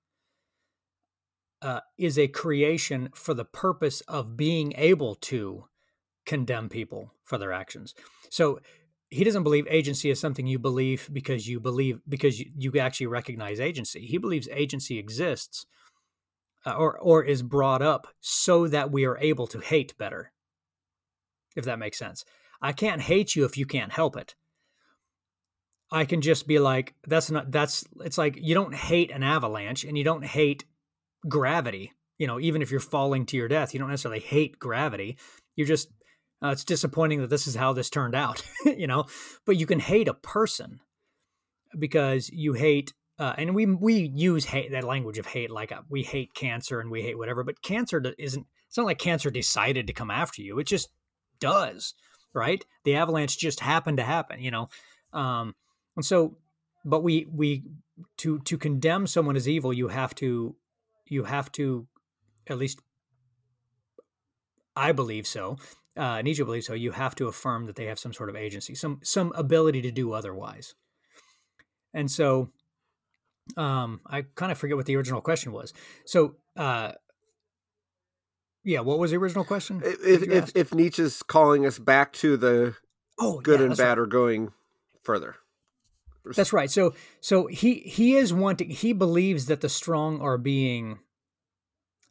uh, 1.62 1.80
is 1.96 2.18
a 2.18 2.28
creation 2.28 3.08
for 3.14 3.34
the 3.34 3.44
purpose 3.44 4.00
of 4.02 4.36
being 4.36 4.72
able 4.76 5.14
to 5.14 5.64
condemn 6.24 6.68
people 6.68 7.14
for 7.24 7.38
their 7.38 7.52
actions. 7.52 7.94
So 8.30 8.60
he 9.10 9.24
doesn't 9.24 9.42
believe 9.42 9.66
agency 9.68 10.10
is 10.10 10.20
something 10.20 10.46
you 10.46 10.58
believe 10.58 11.08
because 11.12 11.48
you 11.48 11.60
believe 11.60 12.00
because 12.08 12.38
you, 12.38 12.50
you 12.56 12.78
actually 12.78 13.06
recognize 13.06 13.58
agency. 13.58 14.06
He 14.06 14.18
believes 14.18 14.48
agency 14.52 14.98
exists 14.98 15.66
uh, 16.66 16.74
or 16.74 16.98
or 16.98 17.24
is 17.24 17.42
brought 17.42 17.82
up 17.82 18.08
so 18.20 18.68
that 18.68 18.90
we 18.90 19.04
are 19.06 19.18
able 19.18 19.46
to 19.48 19.60
hate 19.60 19.96
better. 19.96 20.32
If 21.56 21.64
that 21.64 21.78
makes 21.78 21.98
sense. 21.98 22.24
I 22.60 22.72
can't 22.72 23.00
hate 23.00 23.36
you 23.36 23.44
if 23.44 23.56
you 23.56 23.66
can't 23.66 23.92
help 23.92 24.16
it. 24.16 24.34
I 25.90 26.04
can 26.04 26.20
just 26.20 26.46
be 26.46 26.58
like, 26.58 26.94
that's 27.06 27.30
not, 27.30 27.50
that's, 27.50 27.84
it's 28.00 28.18
like 28.18 28.36
you 28.40 28.54
don't 28.54 28.74
hate 28.74 29.10
an 29.10 29.22
avalanche 29.22 29.84
and 29.84 29.96
you 29.96 30.04
don't 30.04 30.24
hate 30.24 30.64
gravity. 31.28 31.92
You 32.18 32.26
know, 32.26 32.38
even 32.40 32.62
if 32.62 32.70
you're 32.70 32.80
falling 32.80 33.26
to 33.26 33.36
your 33.36 33.48
death, 33.48 33.72
you 33.72 33.80
don't 33.80 33.88
necessarily 33.88 34.20
hate 34.20 34.58
gravity. 34.58 35.16
You're 35.56 35.66
just, 35.66 35.88
uh, 36.42 36.48
it's 36.48 36.64
disappointing 36.64 37.20
that 37.20 37.30
this 37.30 37.46
is 37.46 37.54
how 37.54 37.72
this 37.72 37.90
turned 37.90 38.14
out, 38.14 38.42
you 38.64 38.86
know, 38.86 39.06
but 39.46 39.56
you 39.56 39.66
can 39.66 39.80
hate 39.80 40.08
a 40.08 40.14
person 40.14 40.80
because 41.78 42.28
you 42.30 42.52
hate 42.52 42.92
uh, 43.18 43.34
and 43.36 43.54
we 43.54 43.66
we 43.66 43.94
use 44.14 44.44
hate 44.44 44.70
that 44.70 44.84
language 44.84 45.18
of 45.18 45.26
hate 45.26 45.50
like 45.50 45.72
uh, 45.72 45.82
we 45.88 46.02
hate 46.02 46.34
cancer 46.34 46.80
and 46.80 46.90
we 46.90 47.02
hate 47.02 47.18
whatever 47.18 47.42
but 47.42 47.60
cancer 47.62 48.02
isn't 48.18 48.46
it's 48.68 48.76
not 48.76 48.86
like 48.86 48.98
cancer 48.98 49.30
decided 49.30 49.86
to 49.86 49.92
come 49.92 50.10
after 50.10 50.40
you 50.40 50.58
it 50.58 50.66
just 50.66 50.88
does 51.40 51.94
right? 52.34 52.64
The 52.84 52.96
avalanche 52.96 53.38
just 53.38 53.60
happened 53.60 53.98
to 53.98 54.04
happen, 54.04 54.40
you 54.40 54.50
know. 54.50 54.68
Um, 55.12 55.54
and 55.96 56.04
so, 56.04 56.36
but 56.84 57.02
we 57.02 57.26
we 57.32 57.64
to 58.18 58.38
to 58.40 58.58
condemn 58.58 59.06
someone 59.06 59.36
as 59.36 59.48
evil, 59.48 59.72
you 59.72 59.88
have 59.88 60.14
to 60.16 60.56
you 61.06 61.24
have 61.24 61.50
to 61.52 61.86
at 62.46 62.58
least 62.58 62.80
I 64.76 64.92
believe 64.92 65.26
so. 65.26 65.56
Uh, 65.96 66.22
Nietzsche 66.22 66.44
believes 66.44 66.66
so. 66.66 66.74
You 66.74 66.92
have 66.92 67.16
to 67.16 67.26
affirm 67.26 67.66
that 67.66 67.74
they 67.74 67.86
have 67.86 67.98
some 67.98 68.12
sort 68.12 68.30
of 68.30 68.36
agency, 68.36 68.74
some 68.74 69.00
some 69.02 69.32
ability 69.34 69.82
to 69.82 69.90
do 69.90 70.12
otherwise. 70.12 70.74
And 71.92 72.08
so, 72.08 72.50
um, 73.56 74.00
I 74.06 74.22
kind 74.36 74.52
of 74.52 74.58
forget 74.58 74.76
what 74.76 74.86
the 74.86 74.94
original 74.96 75.20
question 75.20 75.52
was. 75.52 75.72
So, 76.04 76.36
uh, 76.56 76.92
yeah, 78.68 78.80
what 78.80 78.98
was 78.98 79.12
the 79.12 79.16
original 79.16 79.44
question? 79.44 79.80
If 79.82 80.22
if, 80.22 80.52
if 80.54 80.74
Nietzsche's 80.74 81.22
calling 81.22 81.64
us 81.64 81.78
back 81.78 82.12
to 82.14 82.36
the 82.36 82.76
oh, 83.18 83.40
good 83.40 83.60
yeah, 83.60 83.66
and 83.66 83.76
bad 83.76 83.88
right. 83.88 83.98
or 83.98 84.06
going 84.06 84.52
further. 85.00 85.36
That's 86.36 86.52
right. 86.52 86.70
So 86.70 86.94
so 87.20 87.46
he 87.46 87.76
he 87.76 88.16
is 88.16 88.34
wanting 88.34 88.68
he 88.68 88.92
believes 88.92 89.46
that 89.46 89.62
the 89.62 89.70
strong 89.70 90.20
are 90.20 90.36
being 90.36 90.98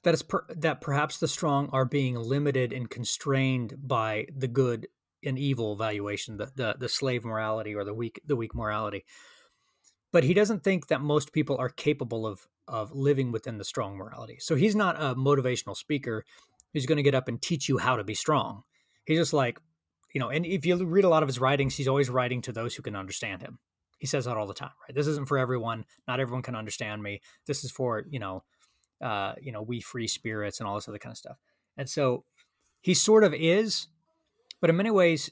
that 0.01 0.16
is 0.16 0.24
per, 0.24 0.45
that 0.49 0.82
perhaps 0.82 1.20
the 1.20 1.28
strong 1.28 1.70
are 1.72 1.86
being 1.86 2.16
limited 2.16 2.74
and 2.74 2.89
constrained 2.89 3.76
by 3.80 4.26
the 4.36 4.47
good 4.47 4.88
and 5.24 5.38
evil 5.38 5.76
valuation, 5.76 6.38
the, 6.38 6.51
the 6.55 6.76
the 6.80 6.89
slave 6.89 7.24
morality 7.24 7.76
or 7.76 7.84
the 7.84 7.93
weak 7.93 8.20
the 8.26 8.36
weak 8.36 8.55
morality. 8.55 9.05
But 10.12 10.24
he 10.24 10.34
doesn't 10.34 10.64
think 10.64 10.88
that 10.88 11.01
most 11.01 11.34
people 11.34 11.58
are 11.58 11.70
capable 11.70 12.26
of 12.26 12.47
of 12.68 12.91
living 12.91 13.32
within 13.32 13.58
the 13.58 13.64
strong 13.64 13.95
morality. 13.95 14.38
So 14.39 14.55
he's 14.55 14.76
not 14.76 15.01
a 15.01 15.16
motivational 15.16 15.76
speaker 15.76 16.26
who's 16.74 16.86
going 16.86 16.97
to 16.97 17.03
get 17.03 17.16
up 17.16 17.28
and 17.28 17.41
teach 17.41 17.70
you 17.70 17.78
how 17.78 17.95
to 17.95 18.03
be 18.03 18.14
strong. 18.14 18.64
He's 19.05 19.18
just 19.18 19.34
like, 19.34 19.58
you 20.14 20.20
know, 20.20 20.30
and 20.30 20.45
if 20.45 20.66
you 20.66 20.76
read 20.84 21.05
a 21.05 21.10
lot 21.10 21.24
of 21.24 21.30
his 21.30 21.39
writings, 21.39 21.76
he's 21.76 21.88
always 21.88 22.10
writing 22.10 22.41
to 22.41 22.51
those 22.51 22.76
who 22.76 22.84
can 22.84 22.95
understand 22.95 23.41
him. 23.41 23.60
He 23.99 24.05
says 24.05 24.26
that 24.26 24.38
all 24.38 24.47
the 24.47 24.53
time, 24.53 24.72
right? 24.86 24.93
This 24.93 25.08
isn't 25.08 25.28
for 25.28 25.38
everyone. 25.38 25.86
Not 26.08 26.20
everyone 26.20 26.43
can 26.43 26.55
understand 26.55 27.01
me. 27.01 27.22
This 27.45 27.64
is 27.64 27.72
for, 27.72 28.03
you 28.10 28.20
know, 28.20 28.43
uh, 29.01 29.34
you 29.41 29.51
know, 29.51 29.62
we 29.62 29.80
free 29.80 30.08
spirits 30.08 30.60
and 30.60 30.68
all 30.68 30.76
this 30.76 30.88
other 30.88 30.99
kind 30.99 31.14
of 31.14 31.18
stuff. 31.18 31.38
And 31.78 31.89
so 31.89 32.26
he 32.82 32.93
sort 32.93 33.24
of 33.24 33.34
is, 33.34 33.88
but 34.60 34.70
in 34.70 34.76
many 34.76 34.91
ways, 34.91 35.32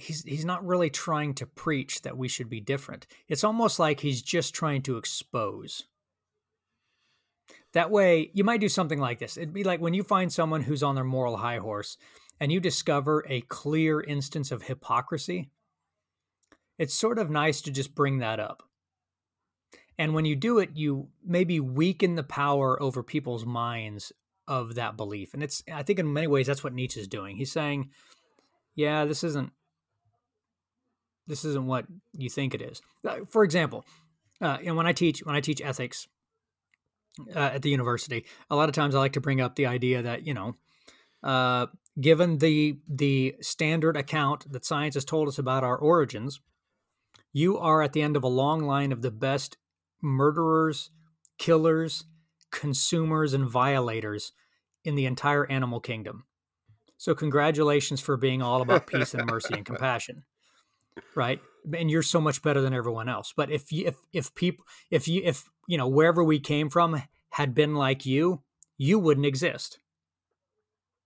he's 0.00 0.24
he's 0.24 0.44
not 0.44 0.66
really 0.66 0.90
trying 0.90 1.34
to 1.34 1.46
preach 1.46 2.02
that 2.02 2.16
we 2.16 2.28
should 2.28 2.48
be 2.48 2.60
different. 2.60 3.06
It's 3.28 3.44
almost 3.44 3.78
like 3.78 4.00
he's 4.00 4.22
just 4.22 4.54
trying 4.54 4.82
to 4.82 4.96
expose. 4.96 5.84
That 7.72 7.90
way, 7.90 8.30
you 8.34 8.42
might 8.42 8.60
do 8.60 8.68
something 8.68 8.98
like 8.98 9.18
this. 9.20 9.36
It'd 9.36 9.52
be 9.52 9.64
like 9.64 9.80
when 9.80 9.94
you 9.94 10.02
find 10.02 10.32
someone 10.32 10.62
who's 10.62 10.82
on 10.82 10.96
their 10.96 11.04
moral 11.04 11.36
high 11.36 11.58
horse 11.58 11.96
and 12.40 12.50
you 12.50 12.58
discover 12.58 13.24
a 13.28 13.42
clear 13.42 14.00
instance 14.00 14.50
of 14.50 14.62
hypocrisy. 14.62 15.50
It's 16.78 16.94
sort 16.94 17.18
of 17.18 17.30
nice 17.30 17.60
to 17.62 17.70
just 17.70 17.94
bring 17.94 18.18
that 18.18 18.40
up. 18.40 18.62
And 19.98 20.14
when 20.14 20.24
you 20.24 20.34
do 20.34 20.58
it, 20.58 20.70
you 20.74 21.08
maybe 21.22 21.60
weaken 21.60 22.14
the 22.14 22.22
power 22.22 22.82
over 22.82 23.02
people's 23.02 23.44
minds 23.44 24.12
of 24.48 24.76
that 24.76 24.96
belief. 24.96 25.34
And 25.34 25.42
it's, 25.42 25.62
I 25.70 25.82
think, 25.82 25.98
in 25.98 26.12
many 26.12 26.26
ways, 26.26 26.46
that's 26.46 26.64
what 26.64 26.72
Nietzsche's 26.72 27.06
doing. 27.06 27.36
He's 27.36 27.52
saying, 27.52 27.90
yeah, 28.74 29.04
this 29.04 29.22
isn't 29.22 29.52
this 31.30 31.44
isn't 31.44 31.66
what 31.66 31.86
you 32.12 32.28
think 32.28 32.54
it 32.54 32.60
is. 32.60 32.82
Uh, 33.06 33.20
for 33.28 33.44
example, 33.44 33.86
uh, 34.42 34.58
and 34.64 34.76
when 34.76 34.86
I 34.86 34.92
teach 34.92 35.20
when 35.20 35.36
I 35.36 35.40
teach 35.40 35.62
ethics 35.62 36.08
uh, 37.34 37.38
at 37.38 37.62
the 37.62 37.70
university, 37.70 38.26
a 38.50 38.56
lot 38.56 38.68
of 38.68 38.74
times 38.74 38.94
I 38.94 38.98
like 38.98 39.12
to 39.12 39.20
bring 39.20 39.40
up 39.40 39.54
the 39.54 39.66
idea 39.66 40.02
that 40.02 40.26
you 40.26 40.34
know, 40.34 40.56
uh, 41.22 41.66
given 42.00 42.38
the 42.38 42.80
the 42.88 43.36
standard 43.40 43.96
account 43.96 44.50
that 44.52 44.64
science 44.64 44.94
has 44.94 45.04
told 45.04 45.28
us 45.28 45.38
about 45.38 45.62
our 45.62 45.78
origins, 45.78 46.40
you 47.32 47.56
are 47.56 47.80
at 47.80 47.92
the 47.92 48.02
end 48.02 48.16
of 48.16 48.24
a 48.24 48.28
long 48.28 48.62
line 48.64 48.90
of 48.90 49.00
the 49.00 49.12
best 49.12 49.56
murderers, 50.02 50.90
killers, 51.38 52.04
consumers, 52.50 53.34
and 53.34 53.48
violators 53.48 54.32
in 54.84 54.96
the 54.96 55.06
entire 55.06 55.46
animal 55.46 55.78
kingdom. 55.78 56.24
So 56.96 57.14
congratulations 57.14 58.00
for 58.00 58.16
being 58.16 58.42
all 58.42 58.62
about 58.62 58.88
peace 58.88 59.14
and 59.14 59.30
mercy 59.30 59.54
and 59.54 59.64
compassion 59.72 60.24
right? 61.14 61.40
And 61.74 61.90
you're 61.90 62.02
so 62.02 62.20
much 62.20 62.42
better 62.42 62.60
than 62.60 62.74
everyone 62.74 63.08
else. 63.08 63.32
But 63.36 63.50
if 63.50 63.72
you 63.72 63.86
if 63.86 63.96
if 64.12 64.34
people 64.34 64.66
if 64.90 65.08
you 65.08 65.22
if 65.24 65.48
you 65.66 65.76
know 65.78 65.88
wherever 65.88 66.24
we 66.24 66.40
came 66.40 66.70
from 66.70 67.02
had 67.30 67.54
been 67.54 67.74
like 67.74 68.06
you 68.06 68.42
you 68.76 68.98
wouldn't 68.98 69.26
exist. 69.26 69.78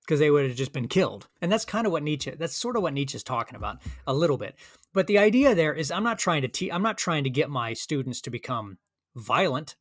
Because 0.03 0.21
they 0.21 0.31
would 0.31 0.47
have 0.47 0.57
just 0.57 0.75
been 0.75 0.87
killed. 0.87 1.29
And 1.41 1.51
that's 1.51 1.65
kind 1.65 1.87
of 1.87 1.93
what 1.93 2.03
nietzsche 2.03 2.31
that's 2.31 2.57
sort 2.57 2.77
of 2.77 2.83
what 2.83 2.93
nietzsche's 2.93 3.23
talking 3.23 3.57
about 3.57 3.79
a 4.07 4.15
little 4.15 4.37
bit. 4.37 4.55
But 4.93 5.07
the 5.07 5.19
idea 5.19 5.55
there 5.55 5.75
is 5.75 5.91
i'm 5.91 6.05
not 6.05 6.19
trying 6.19 6.43
to 6.43 6.49
te- 6.49 6.71
i'm 6.71 6.83
not 6.83 6.99
trying 6.99 7.25
to 7.25 7.31
get 7.31 7.51
my 7.51 7.73
students 7.73 8.21
to 8.23 8.31
become 8.31 8.79
violent. 9.17 9.77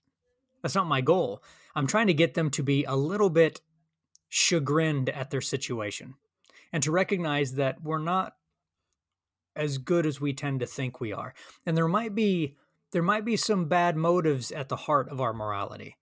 That's 0.61 0.75
not 0.75 0.87
my 0.87 1.01
goal. 1.01 1.43
I'm 1.75 1.87
trying 1.87 2.07
to 2.07 2.13
get 2.13 2.35
them 2.35 2.49
to 2.51 2.63
be 2.63 2.83
a 2.85 2.95
little 2.95 3.29
bit 3.29 3.61
chagrined 4.29 5.09
at 5.09 5.29
their 5.29 5.41
situation 5.41 6.15
and 6.71 6.81
to 6.83 6.91
recognize 6.91 7.53
that 7.53 7.83
we're 7.83 7.99
not 7.99 8.35
as 9.55 9.77
good 9.77 10.05
as 10.05 10.19
we 10.19 10.33
tend 10.33 10.59
to 10.59 10.65
think 10.65 10.99
we 10.99 11.13
are. 11.13 11.33
And 11.65 11.77
there 11.77 11.87
might 11.87 12.15
be 12.15 12.55
there 12.91 13.03
might 13.03 13.25
be 13.25 13.37
some 13.37 13.65
bad 13.65 13.97
motives 13.97 14.51
at 14.51 14.69
the 14.69 14.75
heart 14.75 15.09
of 15.09 15.19
our 15.19 15.33
morality. 15.33 15.97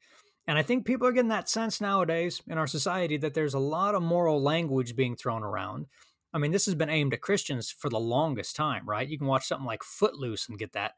And 0.45 0.59
I 0.59 0.63
think 0.63 0.85
people 0.85 1.07
are 1.07 1.13
getting 1.13 1.29
that 1.29 1.49
sense 1.49 1.79
nowadays 1.79 2.41
in 2.47 2.57
our 2.57 2.67
society 2.67 3.15
that 3.17 3.33
there's 3.33 3.53
a 3.53 3.59
lot 3.59 3.95
of 3.95 4.03
moral 4.03 4.41
language 4.41 4.95
being 4.97 5.15
thrown 5.15 5.43
around. 5.43 5.85
I 6.33 6.37
mean, 6.37 6.51
this 6.51 6.65
has 6.65 6.75
been 6.75 6.89
aimed 6.89 7.13
at 7.13 7.21
Christians 7.21 7.71
for 7.71 7.89
the 7.89 7.99
longest 7.99 8.57
time, 8.57 8.87
right? 8.87 9.07
You 9.07 9.17
can 9.17 9.27
watch 9.27 9.47
something 9.47 9.65
like 9.65 9.83
Footloose 9.83 10.49
and 10.49 10.59
get 10.59 10.73
that 10.73 10.93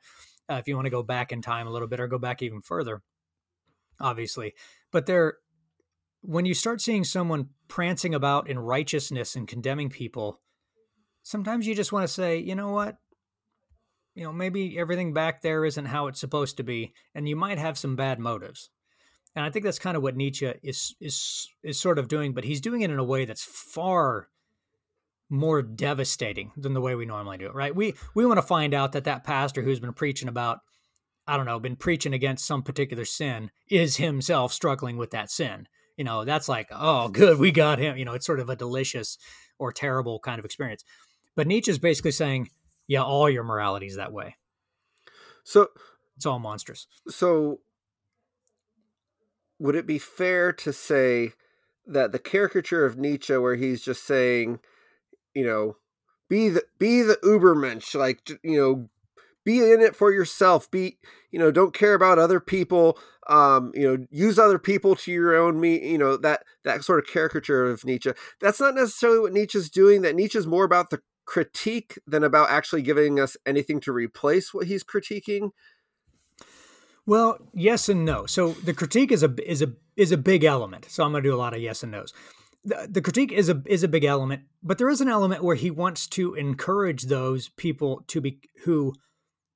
uh, 0.49 0.55
if 0.55 0.67
you 0.67 0.75
want 0.75 0.85
to 0.85 0.91
go 0.91 1.03
back 1.03 1.31
in 1.31 1.41
time 1.41 1.67
a 1.67 1.71
little 1.71 1.87
bit 1.87 1.99
or 1.99 2.07
go 2.07 2.17
back 2.17 2.41
even 2.41 2.61
further, 2.61 3.01
obviously. 3.99 4.53
But 4.91 5.05
there, 5.05 5.35
when 6.21 6.45
you 6.45 6.53
start 6.53 6.81
seeing 6.81 7.03
someone 7.03 7.49
prancing 7.67 8.13
about 8.13 8.49
in 8.49 8.59
righteousness 8.59 9.35
and 9.35 9.47
condemning 9.47 9.89
people, 9.89 10.39
sometimes 11.23 11.65
you 11.65 11.73
just 11.73 11.91
want 11.91 12.03
to 12.03 12.13
say, 12.13 12.37
you 12.37 12.55
know 12.55 12.71
what? 12.71 12.97
You 14.13 14.23
know, 14.23 14.31
maybe 14.31 14.77
everything 14.77 15.13
back 15.13 15.41
there 15.41 15.65
isn't 15.65 15.85
how 15.85 16.07
it's 16.07 16.19
supposed 16.19 16.57
to 16.57 16.63
be, 16.63 16.93
and 17.15 17.27
you 17.27 17.35
might 17.35 17.57
have 17.57 17.77
some 17.77 17.95
bad 17.95 18.19
motives. 18.19 18.69
And 19.35 19.43
I 19.43 19.49
think 19.49 19.65
that's 19.65 19.79
kind 19.79 19.97
of 19.97 20.03
what 20.03 20.15
Nietzsche 20.15 20.53
is 20.61 20.95
is 21.01 21.49
is 21.63 21.79
sort 21.79 21.97
of 21.97 22.07
doing, 22.07 22.33
but 22.33 22.43
he's 22.43 22.61
doing 22.61 22.81
it 22.81 22.91
in 22.91 22.99
a 22.99 23.03
way 23.03 23.25
that's 23.25 23.43
far 23.43 24.27
more 25.29 25.63
devastating 25.63 26.51
than 26.55 26.75
the 26.75 26.81
way 26.81 26.93
we 26.93 27.07
normally 27.07 27.39
do 27.39 27.47
it, 27.47 27.55
right? 27.55 27.75
We 27.75 27.95
we 28.13 28.25
want 28.25 28.37
to 28.37 28.45
find 28.45 28.75
out 28.75 28.91
that 28.91 29.05
that 29.05 29.23
pastor 29.23 29.63
who's 29.63 29.79
been 29.79 29.93
preaching 29.93 30.29
about 30.29 30.59
I 31.25 31.37
don't 31.37 31.45
know, 31.45 31.59
been 31.59 31.77
preaching 31.77 32.13
against 32.13 32.45
some 32.45 32.63
particular 32.63 33.05
sin 33.05 33.49
is 33.69 33.97
himself 33.97 34.51
struggling 34.51 34.97
with 34.97 35.11
that 35.11 35.31
sin. 35.31 35.67
You 35.97 36.03
know, 36.03 36.25
that's 36.25 36.49
like, 36.49 36.67
oh, 36.71 37.07
good, 37.07 37.39
we 37.39 37.51
got 37.51 37.79
him. 37.79 37.97
You 37.97 38.05
know, 38.05 38.13
it's 38.13 38.25
sort 38.25 38.41
of 38.41 38.49
a 38.49 38.55
delicious 38.55 39.17
or 39.57 39.71
terrible 39.71 40.19
kind 40.19 40.37
of 40.37 40.45
experience. 40.45 40.83
But 41.35 41.47
Nietzsche's 41.47 41.79
basically 41.79 42.11
saying, 42.11 42.49
yeah, 42.87 43.03
all 43.03 43.29
your 43.29 43.43
morality 43.43 43.87
is 43.87 43.95
that 43.95 44.13
way. 44.13 44.35
So 45.43 45.69
it's 46.15 46.25
all 46.25 46.39
monstrous. 46.39 46.87
So 47.07 47.59
would 49.59 49.75
it 49.75 49.87
be 49.87 49.99
fair 49.99 50.51
to 50.53 50.73
say 50.73 51.33
that 51.85 52.11
the 52.11 52.19
caricature 52.19 52.85
of 52.85 52.97
Nietzsche, 52.97 53.35
where 53.37 53.55
he's 53.55 53.81
just 53.81 54.05
saying, 54.05 54.59
you 55.33 55.45
know, 55.45 55.77
be 56.29 56.49
the 56.49 56.63
be 56.79 57.01
the 57.01 57.17
Ubermensch, 57.23 57.95
like 57.95 58.29
you 58.43 58.57
know, 58.59 58.89
be 59.43 59.59
in 59.59 59.81
it 59.81 59.95
for 59.95 60.11
yourself. 60.11 60.69
Be 60.71 60.97
you 61.31 61.39
know, 61.39 61.51
don't 61.51 61.73
care 61.73 61.93
about 61.93 62.19
other 62.19 62.39
people. 62.39 62.97
Um, 63.27 63.71
you 63.73 63.87
know, 63.87 64.05
use 64.11 64.37
other 64.37 64.59
people 64.59 64.95
to 64.97 65.11
your 65.11 65.35
own 65.35 65.59
me. 65.59 65.91
You 65.91 65.97
know 65.97 66.17
that 66.17 66.43
that 66.63 66.83
sort 66.83 66.99
of 66.99 67.11
caricature 67.11 67.65
of 67.65 67.85
Nietzsche. 67.85 68.11
That's 68.39 68.59
not 68.59 68.75
necessarily 68.75 69.19
what 69.19 69.33
Nietzsche's 69.33 69.69
doing. 69.69 70.01
That 70.01 70.15
Nietzsche's 70.15 70.47
more 70.47 70.63
about 70.63 70.89
the 70.89 71.01
critique 71.25 71.97
than 72.05 72.23
about 72.23 72.49
actually 72.49 72.81
giving 72.81 73.19
us 73.19 73.37
anything 73.45 73.79
to 73.81 73.91
replace 73.91 74.53
what 74.53 74.67
he's 74.67 74.83
critiquing? 74.83 75.51
Well, 77.05 77.37
yes 77.53 77.89
and 77.89 78.05
no. 78.05 78.25
So 78.25 78.51
the 78.51 78.73
critique 78.73 79.11
is 79.11 79.23
a 79.23 79.33
is 79.45 79.61
a 79.61 79.73
is 79.95 80.11
a 80.11 80.17
big 80.17 80.43
element. 80.43 80.85
So 80.89 81.03
I'm 81.03 81.11
going 81.11 81.23
to 81.23 81.29
do 81.29 81.35
a 81.35 81.37
lot 81.37 81.53
of 81.53 81.61
yes 81.61 81.83
and 81.83 81.91
nos. 81.91 82.13
The, 82.63 82.87
the 82.89 83.01
critique 83.01 83.31
is 83.31 83.49
a 83.49 83.61
is 83.65 83.83
a 83.83 83.89
big 83.89 84.05
element, 84.05 84.43
but 84.61 84.77
there 84.77 84.89
is 84.89 85.01
an 85.01 85.09
element 85.09 85.43
where 85.43 85.55
he 85.55 85.69
wants 85.69 86.07
to 86.09 86.33
encourage 86.35 87.03
those 87.03 87.49
people 87.49 88.03
to 88.07 88.21
be 88.21 88.39
who 88.63 88.93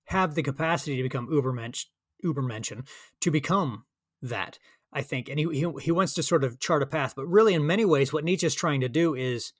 have 0.05 0.36
the 0.36 0.43
capacity 0.43 0.97
to 0.97 1.03
become 1.03 1.28
ubermensch 1.28 1.86
ubermenschen 2.24 2.88
to 3.22 3.32
become 3.32 3.86
that. 4.22 4.59
I 4.93 5.01
think, 5.01 5.30
and 5.30 5.38
he, 5.38 5.45
he 5.51 5.72
he 5.82 5.91
wants 5.91 6.13
to 6.15 6.24
sort 6.24 6.43
of 6.43 6.59
chart 6.59 6.82
a 6.82 6.86
path. 6.86 7.13
But 7.15 7.28
really, 7.28 7.53
in 7.53 7.68
many 7.68 7.86
ways, 7.86 8.11
what 8.11 8.24
Nietzsche 8.24 8.47
is 8.47 8.55
trying 8.55 8.82
to 8.82 8.89
do 8.89 9.15
is 9.15 9.53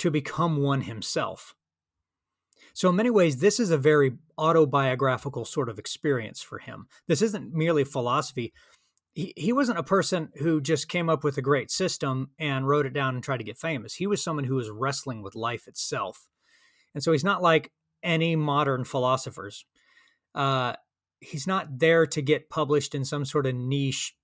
to 0.00 0.10
become 0.10 0.62
one 0.62 0.80
himself. 0.80 1.54
So, 2.72 2.88
in 2.88 2.96
many 2.96 3.10
ways, 3.10 3.36
this 3.36 3.60
is 3.60 3.70
a 3.70 3.78
very 3.78 4.12
autobiographical 4.38 5.44
sort 5.44 5.68
of 5.68 5.78
experience 5.78 6.40
for 6.42 6.58
him. 6.58 6.86
This 7.06 7.22
isn't 7.22 7.52
merely 7.52 7.84
philosophy. 7.84 8.52
He, 9.14 9.34
he 9.36 9.52
wasn't 9.52 9.78
a 9.78 9.84
person 9.84 10.30
who 10.36 10.60
just 10.60 10.88
came 10.88 11.08
up 11.08 11.24
with 11.24 11.36
a 11.36 11.42
great 11.42 11.70
system 11.70 12.30
and 12.38 12.66
wrote 12.66 12.86
it 12.86 12.92
down 12.92 13.14
and 13.14 13.24
tried 13.24 13.38
to 13.38 13.44
get 13.44 13.58
famous. 13.58 13.94
He 13.94 14.06
was 14.06 14.22
someone 14.22 14.44
who 14.44 14.54
was 14.54 14.70
wrestling 14.70 15.22
with 15.22 15.34
life 15.34 15.66
itself. 15.66 16.28
And 16.94 17.02
so 17.02 17.12
he's 17.12 17.24
not 17.24 17.42
like 17.42 17.72
any 18.02 18.36
modern 18.36 18.84
philosophers. 18.84 19.64
Uh, 20.34 20.74
he's 21.20 21.46
not 21.46 21.78
there 21.78 22.06
to 22.06 22.22
get 22.22 22.48
published 22.48 22.94
in 22.94 23.04
some 23.04 23.24
sort 23.24 23.46
of 23.46 23.54
niche, 23.54 24.14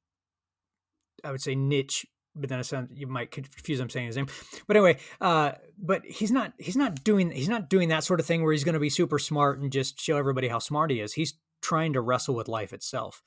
I 1.25 1.33
would 1.33 1.43
say 1.43 1.55
niche 1.55 2.07
but 2.37 2.49
then 2.49 2.61
it 2.61 2.65
sounds 2.65 2.91
you 2.95 3.07
might 3.07 3.31
confuse 3.31 3.81
him 3.81 3.91
saying 3.91 4.07
his 4.07 4.17
name. 4.17 4.29
But 4.67 4.77
anyway, 4.77 4.99
uh, 5.21 5.53
but 5.79 6.05
he's 6.05 6.31
not 6.31 6.53
he's 6.59 6.77
not 6.77 7.03
doing 7.03 7.31
he's 7.31 7.49
not 7.49 7.69
doing 7.69 7.89
that 7.89 8.05
sort 8.05 8.21
of 8.21 8.27
thing 8.27 8.43
where 8.43 8.53
he's 8.53 8.65
going 8.65 8.75
to 8.75 8.81
be 8.81 8.91
super 8.91 9.19
smart 9.19 9.59
and 9.59 9.73
just 9.73 10.01
show 10.01 10.17
everybody 10.17 10.49
how 10.49 10.59
smart 10.59 10.91
he 10.91 11.01
is. 11.01 11.13
He's 11.13 11.35
trying 11.63 11.95
to 11.95 12.01
wrestle 12.01 12.35
with 12.35 12.49
life 12.49 12.73
itself, 12.73 13.23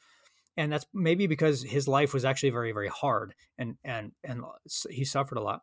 and 0.56 0.72
that's 0.72 0.86
maybe 0.94 1.28
because 1.28 1.64
his 1.64 1.88
life 1.88 2.14
was 2.14 2.26
actually 2.26 2.52
very 2.52 2.72
very 2.72 2.90
hard 2.90 3.34
and 3.58 3.76
and 3.84 4.12
and 4.24 4.44
he 4.90 5.04
suffered 5.06 5.38
a 5.38 5.44
lot. 5.44 5.62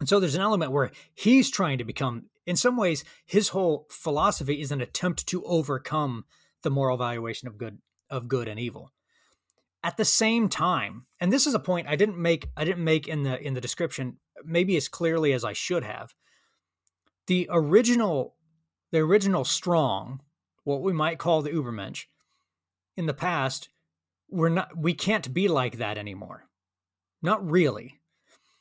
And 0.00 0.08
so 0.08 0.20
there's 0.20 0.36
an 0.36 0.42
element 0.42 0.72
where 0.72 0.92
he's 1.14 1.50
trying 1.50 1.78
to 1.78 1.84
become, 1.84 2.26
in 2.46 2.54
some 2.54 2.76
ways, 2.76 3.02
his 3.26 3.48
whole 3.48 3.86
philosophy 3.90 4.60
is 4.60 4.70
an 4.70 4.80
attempt 4.80 5.26
to 5.26 5.42
overcome 5.44 6.24
the 6.62 6.70
moral 6.70 6.96
valuation 6.96 7.48
of 7.48 7.58
good 7.58 7.78
of 8.10 8.28
good 8.28 8.48
and 8.48 8.58
evil 8.58 8.92
at 9.88 9.96
the 9.96 10.04
same 10.04 10.50
time 10.50 11.06
and 11.18 11.32
this 11.32 11.46
is 11.46 11.54
a 11.54 11.58
point 11.58 11.88
i 11.88 11.96
didn't 11.96 12.18
make 12.18 12.50
i 12.58 12.64
didn't 12.64 12.84
make 12.84 13.08
in 13.08 13.22
the 13.22 13.40
in 13.40 13.54
the 13.54 13.60
description 13.60 14.18
maybe 14.44 14.76
as 14.76 14.86
clearly 14.86 15.32
as 15.32 15.44
i 15.44 15.54
should 15.54 15.82
have. 15.82 16.12
The 17.26 17.48
original 17.50 18.36
the 18.92 18.98
original 18.98 19.44
strong 19.44 20.20
what 20.64 20.82
we 20.82 20.92
might 20.92 21.18
call 21.18 21.40
the 21.40 21.50
ubermensch 21.50 22.04
in 22.98 23.06
the 23.06 23.14
past 23.14 23.70
we're 24.28 24.50
not 24.50 24.76
we 24.76 24.92
can't 24.92 25.32
be 25.32 25.48
like 25.48 25.78
that 25.78 25.96
anymore. 25.96 26.44
Not 27.22 27.50
really. 27.50 27.98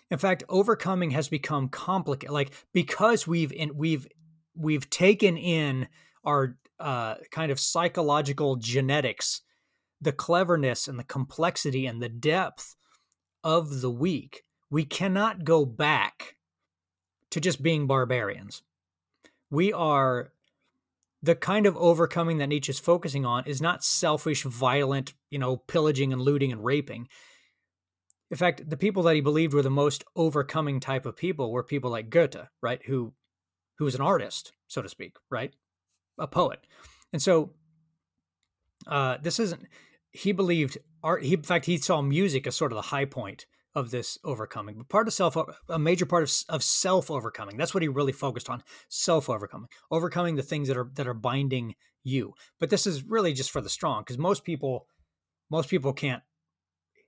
In 0.09 0.17
fact 0.17 0.45
overcoming 0.47 1.11
has 1.11 1.27
become 1.27 1.67
complicated 1.67 2.33
like 2.33 2.53
because 2.71 3.27
we've 3.27 3.51
in 3.51 3.75
we've 3.75 4.07
we've 4.55 4.89
taken 4.89 5.35
in 5.35 5.89
our 6.23 6.57
uh, 6.79 7.15
kind 7.31 7.51
of 7.51 7.59
psychological 7.59 8.55
genetics 8.55 9.41
the 10.01 10.11
cleverness 10.11 10.87
and 10.87 10.99
the 10.99 11.03
complexity 11.03 11.85
and 11.85 12.01
the 12.01 12.09
depth 12.09 12.75
of 13.43 13.81
the 13.81 13.91
weak. 13.91 14.43
We 14.69 14.83
cannot 14.83 15.43
go 15.43 15.65
back 15.65 16.35
to 17.31 17.39
just 17.39 17.63
being 17.63 17.87
barbarians. 17.87 18.63
we 19.49 19.71
are 19.71 20.31
the 21.21 21.35
kind 21.35 21.65
of 21.65 21.75
overcoming 21.77 22.37
that 22.37 22.47
Nietzsche's 22.47 22.79
focusing 22.79 23.25
on 23.25 23.45
is 23.45 23.61
not 23.61 23.83
selfish, 23.83 24.43
violent, 24.43 25.13
you 25.29 25.39
know, 25.39 25.57
pillaging 25.57 26.13
and 26.13 26.21
looting 26.21 26.51
and 26.51 26.63
raping. 26.63 27.07
In 28.29 28.37
fact, 28.37 28.69
the 28.69 28.77
people 28.77 29.03
that 29.03 29.15
he 29.15 29.21
believed 29.21 29.53
were 29.53 29.61
the 29.61 29.69
most 29.69 30.03
overcoming 30.15 30.79
type 30.79 31.05
of 31.05 31.15
people 31.15 31.51
were 31.51 31.63
people 31.63 31.89
like 31.89 32.09
Goethe, 32.09 32.47
right? 32.61 32.81
Who 32.85 33.13
who 33.77 33.85
was 33.85 33.95
an 33.95 34.01
artist, 34.01 34.53
so 34.67 34.81
to 34.81 34.89
speak, 34.89 35.15
right? 35.29 35.53
A 36.17 36.27
poet. 36.27 36.65
And 37.13 37.21
so 37.21 37.51
uh, 38.87 39.17
this 39.21 39.39
isn't 39.39 39.67
he 40.17 40.31
believed 40.31 40.77
art 41.03 41.23
he 41.23 41.33
in 41.33 41.43
fact 41.43 41.65
he 41.65 41.77
saw 41.77 42.01
music 42.01 42.47
as 42.47 42.55
sort 42.55 42.71
of 42.71 42.75
the 42.75 42.89
high 42.89 43.05
point 43.05 43.45
of 43.75 43.91
this 43.91 44.17
overcoming 44.23 44.77
but 44.77 44.89
part 44.89 45.07
of 45.07 45.13
self 45.13 45.37
a 45.69 45.77
major 45.77 46.05
part 46.05 46.23
of, 46.23 46.31
of 46.49 46.63
self 46.63 47.11
overcoming 47.11 47.57
that's 47.57 47.73
what 47.73 47.83
he 47.83 47.87
really 47.87 48.11
focused 48.11 48.49
on 48.49 48.63
self 48.89 49.29
overcoming 49.29 49.69
overcoming 49.91 50.35
the 50.35 50.43
things 50.43 50.67
that 50.67 50.77
are 50.77 50.89
that 50.95 51.07
are 51.07 51.13
binding 51.13 51.75
you. 52.07 52.33
But 52.59 52.69
this 52.69 52.87
is 52.87 53.03
really 53.03 53.33
just 53.33 53.51
for 53.51 53.61
the 53.61 53.69
strong 53.69 54.01
because 54.01 54.17
most 54.17 54.43
people 54.43 54.87
most 55.49 55.69
people 55.69 55.93
can't 55.93 56.23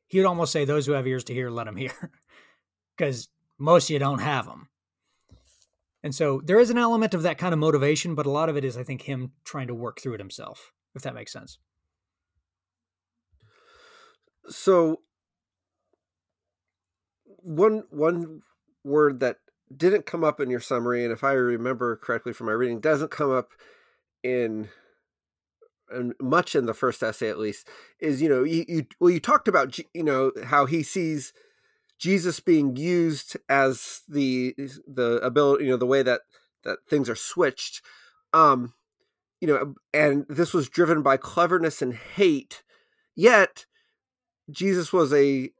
he 0.07 0.17
would 0.17 0.27
almost 0.27 0.51
say 0.51 0.65
those 0.65 0.85
who 0.85 0.93
have 0.93 1.07
ears 1.07 1.23
to 1.25 1.33
hear 1.33 1.49
let 1.49 1.65
them 1.65 1.75
hear 1.75 2.11
because 2.97 3.29
most 3.57 3.85
of 3.85 3.89
you 3.91 3.99
don't 3.99 4.19
have 4.19 4.45
them 4.45 4.69
and 6.03 6.15
so 6.15 6.41
there 6.43 6.59
is 6.59 6.69
an 6.69 6.77
element 6.77 7.13
of 7.13 7.23
that 7.23 7.37
kind 7.37 7.53
of 7.53 7.59
motivation 7.59 8.15
but 8.15 8.25
a 8.25 8.31
lot 8.31 8.47
of 8.47 8.55
it 8.55 8.63
is 8.63 8.77
i 8.77 8.83
think 8.83 9.01
him 9.01 9.33
trying 9.43 9.67
to 9.67 9.73
work 9.73 9.99
through 9.99 10.13
it 10.13 10.21
himself 10.21 10.71
if 10.95 11.01
that 11.01 11.13
makes 11.13 11.33
sense 11.33 11.59
so 14.49 15.01
one 17.41 17.83
one 17.89 18.41
word 18.83 19.19
that 19.19 19.37
didn't 19.75 20.05
come 20.05 20.23
up 20.23 20.39
in 20.39 20.49
your 20.49 20.59
summary, 20.59 21.03
and 21.03 21.13
if 21.13 21.23
I 21.23 21.33
remember 21.33 21.95
correctly 21.95 22.33
from 22.33 22.47
my 22.47 22.53
reading, 22.53 22.79
doesn't 22.79 23.11
come 23.11 23.31
up 23.31 23.51
in 24.23 24.69
and 25.91 26.13
much 26.19 26.55
in 26.55 26.65
the 26.65 26.73
first 26.73 27.01
essay 27.01 27.29
at 27.29 27.39
least 27.39 27.67
is 27.99 28.21
you 28.21 28.29
know 28.29 28.43
you, 28.43 28.65
you 28.67 28.85
well 28.99 29.09
you 29.09 29.19
talked 29.19 29.47
about 29.47 29.77
you 29.93 30.03
know 30.03 30.31
how 30.45 30.65
he 30.65 30.83
sees 30.83 31.33
Jesus 31.97 32.39
being 32.39 32.75
used 32.75 33.35
as 33.49 34.01
the 34.07 34.55
the 34.87 35.19
ability 35.23 35.65
you 35.65 35.71
know 35.71 35.77
the 35.77 35.85
way 35.85 36.03
that 36.03 36.21
that 36.63 36.79
things 36.87 37.09
are 37.09 37.15
switched 37.15 37.81
um 38.33 38.73
you 39.41 39.47
know 39.47 39.73
and 39.93 40.25
this 40.29 40.53
was 40.53 40.69
driven 40.69 41.01
by 41.01 41.17
cleverness 41.17 41.81
and 41.81 41.93
hate 41.93 42.61
yet 43.15 43.65
Jesus 44.51 44.91
was 44.91 45.13
a 45.13 45.51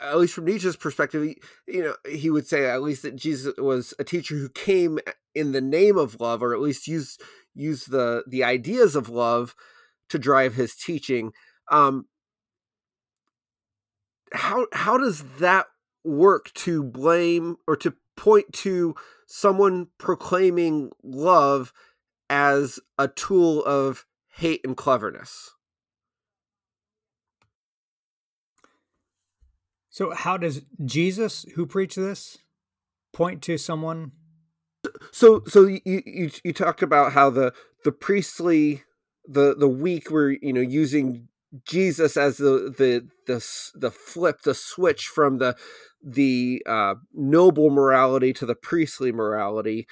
at 0.00 0.18
least 0.18 0.34
from 0.34 0.44
Nietzsche's 0.44 0.76
perspective, 0.76 1.34
you 1.66 1.82
know, 1.82 1.94
he 2.08 2.30
would 2.30 2.46
say 2.46 2.66
at 2.66 2.82
least 2.82 3.02
that 3.02 3.16
Jesus 3.16 3.54
was 3.58 3.94
a 3.98 4.04
teacher 4.04 4.36
who 4.36 4.48
came 4.48 4.98
in 5.34 5.52
the 5.52 5.60
name 5.60 5.96
of 5.96 6.20
love, 6.20 6.42
or 6.42 6.54
at 6.54 6.60
least 6.60 6.86
use 6.86 7.18
use 7.54 7.86
the 7.86 8.24
the 8.26 8.44
ideas 8.44 8.96
of 8.96 9.08
love 9.08 9.54
to 10.10 10.18
drive 10.18 10.54
his 10.54 10.74
teaching. 10.74 11.32
Um, 11.70 12.06
how 14.32 14.66
how 14.72 14.98
does 14.98 15.24
that 15.38 15.66
work 16.04 16.52
to 16.54 16.82
blame 16.82 17.56
or 17.66 17.76
to 17.76 17.94
point 18.16 18.52
to 18.52 18.94
someone 19.26 19.88
proclaiming 19.98 20.90
love 21.02 21.72
as 22.28 22.78
a 22.98 23.08
tool 23.08 23.64
of 23.64 24.04
hate 24.28 24.60
and 24.64 24.76
cleverness? 24.76 25.53
So, 29.94 30.12
how 30.12 30.36
does 30.36 30.62
Jesus, 30.84 31.46
who 31.54 31.66
preached 31.66 31.94
this, 31.94 32.38
point 33.12 33.42
to 33.42 33.56
someone? 33.56 34.10
So, 35.12 35.44
so 35.46 35.66
you 35.66 35.80
you, 35.84 36.32
you 36.42 36.52
talked 36.52 36.82
about 36.82 37.12
how 37.12 37.30
the 37.30 37.54
the 37.84 37.92
priestly 37.92 38.82
the 39.24 39.54
the 39.54 39.68
weak 39.68 40.10
were 40.10 40.30
you 40.30 40.52
know 40.52 40.60
using 40.60 41.28
Jesus 41.64 42.16
as 42.16 42.38
the 42.38 42.74
the 42.76 43.06
the 43.28 43.70
the 43.76 43.92
flip 43.92 44.42
the 44.42 44.52
switch 44.52 45.06
from 45.06 45.38
the 45.38 45.54
the 46.02 46.60
uh, 46.66 46.96
noble 47.12 47.70
morality 47.70 48.32
to 48.32 48.46
the 48.46 48.56
priestly 48.56 49.12
morality. 49.12 49.86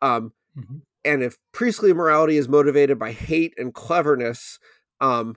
Um, 0.00 0.34
mm-hmm. 0.56 0.76
And 1.04 1.24
if 1.24 1.36
priestly 1.50 1.92
morality 1.92 2.36
is 2.36 2.48
motivated 2.48 2.96
by 2.96 3.10
hate 3.10 3.54
and 3.56 3.74
cleverness, 3.74 4.60
um, 5.00 5.34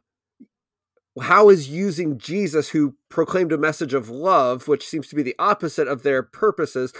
how 1.19 1.49
is 1.49 1.69
using 1.69 2.17
Jesus, 2.17 2.69
who 2.69 2.95
proclaimed 3.09 3.51
a 3.51 3.57
message 3.57 3.93
of 3.93 4.09
love, 4.09 4.67
which 4.67 4.87
seems 4.87 5.07
to 5.09 5.15
be 5.15 5.23
the 5.23 5.35
opposite 5.37 5.87
of 5.87 6.03
their 6.03 6.23
purposes, 6.23 6.93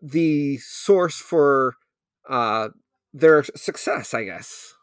the 0.00 0.58
source 0.58 1.16
for 1.16 1.76
uh, 2.28 2.68
their 3.12 3.42
success, 3.42 4.14
I 4.14 4.24
guess? 4.24 4.74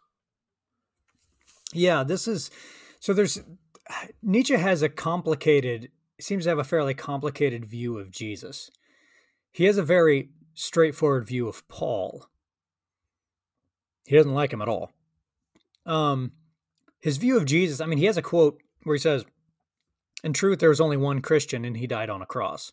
Yeah, 1.73 2.03
this 2.03 2.27
is 2.27 2.51
so. 2.99 3.13
There's 3.13 3.41
Nietzsche 4.21 4.55
has 4.55 4.81
a 4.81 4.89
complicated, 4.89 5.89
seems 6.19 6.43
to 6.43 6.49
have 6.49 6.59
a 6.59 6.63
fairly 6.63 6.93
complicated 6.93 7.65
view 7.65 7.97
of 7.97 8.11
Jesus. 8.11 8.69
He 9.51 9.65
has 9.65 9.77
a 9.77 9.83
very 9.83 10.29
straightforward 10.53 11.27
view 11.27 11.47
of 11.47 11.67
Paul. 11.67 12.27
He 14.05 14.15
doesn't 14.15 14.33
like 14.33 14.51
him 14.51 14.61
at 14.61 14.67
all. 14.67 14.91
Um, 15.85 16.33
his 17.03 17.17
view 17.17 17.35
of 17.35 17.43
Jesus, 17.43 17.81
I 17.81 17.85
mean, 17.85 17.97
he 17.97 18.05
has 18.05 18.15
a 18.15 18.21
quote 18.21 18.61
where 18.83 18.95
he 18.95 18.99
says, 18.99 19.25
In 20.23 20.31
truth, 20.31 20.59
there 20.59 20.69
was 20.69 20.79
only 20.79 20.95
one 20.95 21.21
Christian 21.21 21.65
and 21.65 21.75
he 21.75 21.85
died 21.85 22.09
on 22.09 22.21
a 22.21 22.25
cross. 22.25 22.71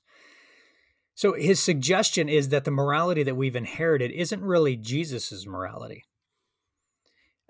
So 1.16 1.34
his 1.34 1.58
suggestion 1.58 2.28
is 2.28 2.50
that 2.50 2.64
the 2.64 2.70
morality 2.70 3.24
that 3.24 3.34
we've 3.34 3.56
inherited 3.56 4.12
isn't 4.12 4.40
really 4.40 4.76
Jesus's 4.76 5.48
morality. 5.48 6.04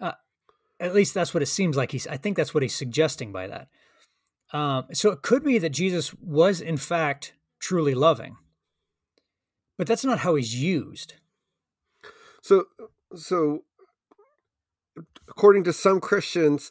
Uh, 0.00 0.12
at 0.80 0.94
least 0.94 1.12
that's 1.12 1.34
what 1.34 1.42
it 1.42 1.46
seems 1.46 1.76
like. 1.76 1.92
He's. 1.92 2.06
I 2.06 2.16
think 2.16 2.38
that's 2.38 2.54
what 2.54 2.62
he's 2.62 2.74
suggesting 2.74 3.30
by 3.30 3.46
that. 3.46 3.68
Um, 4.50 4.86
so 4.94 5.10
it 5.10 5.20
could 5.20 5.44
be 5.44 5.58
that 5.58 5.70
Jesus 5.70 6.14
was 6.14 6.62
in 6.62 6.78
fact 6.78 7.34
truly 7.58 7.94
loving, 7.94 8.38
but 9.76 9.86
that's 9.86 10.04
not 10.04 10.20
how 10.20 10.34
he's 10.34 10.54
used. 10.54 11.12
So, 12.40 12.64
so 13.14 13.64
according 15.30 15.64
to 15.64 15.72
some 15.72 16.00
Christians, 16.00 16.70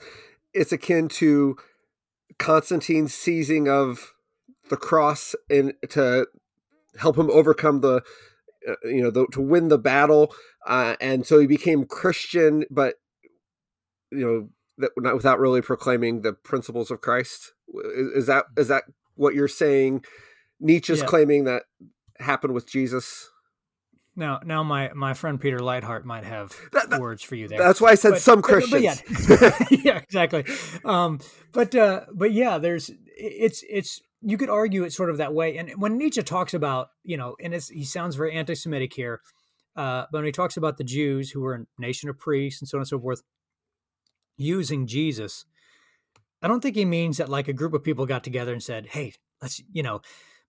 it's 0.53 0.71
akin 0.71 1.07
to 1.09 1.57
Constantine's 2.37 3.13
seizing 3.13 3.67
of 3.67 4.13
the 4.69 4.77
cross 4.77 5.35
and 5.49 5.73
to 5.89 6.27
help 6.97 7.17
him 7.17 7.29
overcome 7.31 7.81
the 7.81 8.03
uh, 8.67 8.73
you 8.83 9.01
know 9.01 9.09
the, 9.09 9.25
to 9.31 9.41
win 9.41 9.69
the 9.69 9.77
battle 9.77 10.33
uh, 10.67 10.95
and 10.99 11.25
so 11.25 11.39
he 11.39 11.47
became 11.47 11.85
christian 11.85 12.65
but 12.69 12.95
you 14.11 14.19
know 14.19 14.49
that 14.79 14.91
not 14.97 15.15
without 15.15 15.39
really 15.39 15.61
proclaiming 15.61 16.21
the 16.21 16.33
principles 16.33 16.89
of 16.89 17.01
christ. 17.01 17.53
Is, 17.95 18.07
is 18.09 18.25
that 18.27 18.45
is 18.57 18.67
that 18.69 18.83
what 19.15 19.35
you're 19.35 19.47
saying? 19.47 20.03
Nietzsche's 20.59 20.99
yeah. 20.99 21.05
claiming 21.05 21.43
that 21.43 21.63
happened 22.19 22.53
with 22.53 22.67
jesus 22.67 23.29
now, 24.19 24.41
now 24.45 24.63
my 24.63 24.91
my 24.93 25.13
friend 25.13 25.39
Peter 25.39 25.59
Leithart 25.59 26.03
might 26.03 26.25
have 26.25 26.53
that, 26.73 26.89
that, 26.89 26.99
words 26.99 27.23
for 27.23 27.35
you 27.35 27.47
there. 27.47 27.57
That's 27.57 27.79
why 27.79 27.91
I 27.91 27.95
said 27.95 28.11
but, 28.11 28.21
some 28.21 28.41
Christians. 28.41 29.01
But, 29.27 29.39
but 29.39 29.71
yeah, 29.71 29.77
yeah, 29.83 29.97
exactly. 29.97 30.45
Um, 30.85 31.19
but 31.53 31.73
uh, 31.73 32.01
but 32.13 32.31
yeah, 32.31 32.57
there's 32.57 32.91
it's 33.17 33.63
it's 33.67 34.01
you 34.21 34.37
could 34.37 34.49
argue 34.49 34.83
it 34.83 34.93
sort 34.93 35.09
of 35.09 35.17
that 35.17 35.33
way. 35.33 35.57
And 35.57 35.71
when 35.77 35.97
Nietzsche 35.97 36.21
talks 36.21 36.53
about 36.53 36.89
you 37.03 37.17
know, 37.17 37.35
and 37.41 37.53
he 37.53 37.85
sounds 37.85 38.15
very 38.15 38.33
anti-Semitic 38.33 38.93
here, 38.93 39.21
uh, 39.75 40.05
but 40.11 40.19
when 40.19 40.25
he 40.25 40.31
talks 40.31 40.57
about 40.57 40.77
the 40.77 40.83
Jews 40.83 41.31
who 41.31 41.39
were 41.41 41.55
a 41.55 41.81
nation 41.81 42.09
of 42.09 42.19
priests 42.19 42.61
and 42.61 42.67
so 42.67 42.77
on 42.77 42.81
and 42.81 42.87
so 42.87 42.99
forth, 42.99 43.21
using 44.37 44.85
Jesus, 44.85 45.45
I 46.41 46.47
don't 46.49 46.61
think 46.61 46.75
he 46.75 46.85
means 46.85 47.17
that 47.17 47.29
like 47.29 47.47
a 47.47 47.53
group 47.53 47.73
of 47.73 47.83
people 47.83 48.05
got 48.05 48.23
together 48.23 48.51
and 48.51 48.61
said, 48.61 48.87
"Hey, 48.87 49.13
let's 49.41 49.61
you 49.71 49.81
know." 49.81 50.01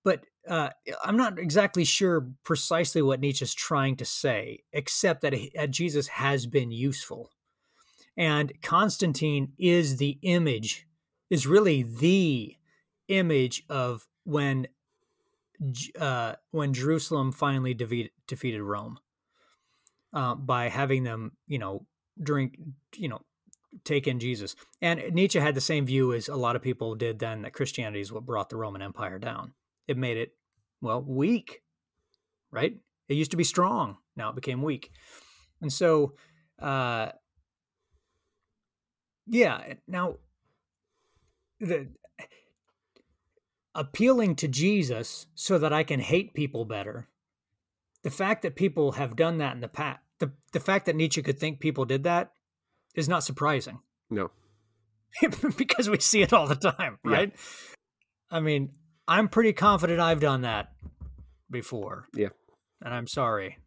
But 0.05 0.25
uh, 0.49 0.71
I'm 1.05 1.17
not 1.17 1.39
exactly 1.39 1.85
sure 1.85 2.29
precisely 2.45 3.03
what 3.03 3.21
Nietzsche's 3.21 3.55
trying 3.55 3.97
to 3.97 4.05
say, 4.05 4.65
except 4.73 5.21
that 5.23 5.35
uh, 5.59 5.67
Jesus 5.67 6.09
has 6.09 6.47
been 6.47 6.71
useful. 6.71 7.31
And 8.17 8.53
Constantine 8.63 9.53
is 9.59 9.99
the 9.99 10.19
image, 10.23 10.87
is 11.29 11.47
really 11.47 11.83
the 11.83 12.57
image 13.09 13.65
of 13.69 14.07
when 14.25 14.69
uh, 15.99 16.35
when 16.53 16.73
Jerusalem 16.73 17.33
finally 17.33 17.75
defeated, 17.75 18.13
defeated 18.27 18.63
Rome 18.63 18.99
uh, 20.15 20.35
by 20.35 20.69
having 20.69 21.05
them, 21.05 21.33
you 21.47 21.59
know, 21.59 21.87
drink, 22.23 22.59
you 22.97 23.09
know, 23.09 23.21
take 23.85 24.09
in 24.09 24.21
Jesus. 24.21 24.57
And 24.81 25.03
Nietzsche 25.13 25.39
had 25.39 25.55
the 25.55 25.61
same 25.61 25.85
view 25.85 26.15
as 26.15 26.29
a 26.29 26.37
lot 26.37 26.57
of 26.57 26.63
people 26.63 26.95
did 26.95 27.19
then 27.19 27.43
that 27.43 27.53
Christianity 27.53 28.01
is 28.01 28.11
what 28.11 28.25
brought 28.25 28.49
the 28.49 28.57
Roman 28.57 28.81
Empire 28.81 29.19
down 29.19 29.53
it 29.91 29.97
made 29.97 30.17
it, 30.17 30.33
well, 30.81 31.03
weak, 31.03 31.63
right? 32.51 32.77
It 33.09 33.15
used 33.15 33.33
to 33.33 33.37
be 33.37 33.45
strong. 33.45 33.99
Now 34.17 34.31
it 34.31 34.37
became 34.37 34.63
weak. 34.63 34.91
And 35.61 35.73
so, 35.73 36.15
uh, 36.59 37.11
yeah, 39.27 39.75
now 39.87 40.17
the 41.59 41.89
appealing 43.75 44.37
to 44.37 44.49
Jesus 44.49 45.27
so 45.35 45.59
that 45.59 45.73
I 45.73 45.83
can 45.83 46.01
hate 46.01 46.35
people 46.35 46.65
better 46.65 47.09
the 48.03 48.11
fact 48.11 48.43
that 48.43 48.57
people 48.57 48.93
have 48.93 49.17
done 49.17 49.39
that 49.39 49.55
in 49.55 49.61
the 49.61 49.69
past, 49.69 50.01
the, 50.19 50.33
the 50.53 50.61
fact 50.61 50.87
that 50.87 50.97
Nietzsche 50.97 51.23
could 51.23 51.39
think 51.39 51.61
people 51.61 51.85
did 51.85 52.05
that 52.05 52.33
is 52.95 53.09
not 53.09 53.25
surprising. 53.25 53.81
No. 54.09 54.31
because 55.57 55.91
we 55.91 55.99
see 55.99 56.23
it 56.23 56.33
all 56.33 56.47
the 56.47 56.55
time, 56.55 56.99
right? 57.05 57.33
Yeah. 57.35 58.37
I 58.37 58.41
mean, 58.41 58.71
I'm 59.11 59.29
pretty 59.29 59.53
confident 59.53 59.99
I've 59.99 60.21
done 60.21 60.43
that 60.43 60.73
before. 61.51 62.07
Yeah. 62.15 62.29
And 62.81 62.95
I'm 62.95 63.09
sorry 63.09 63.59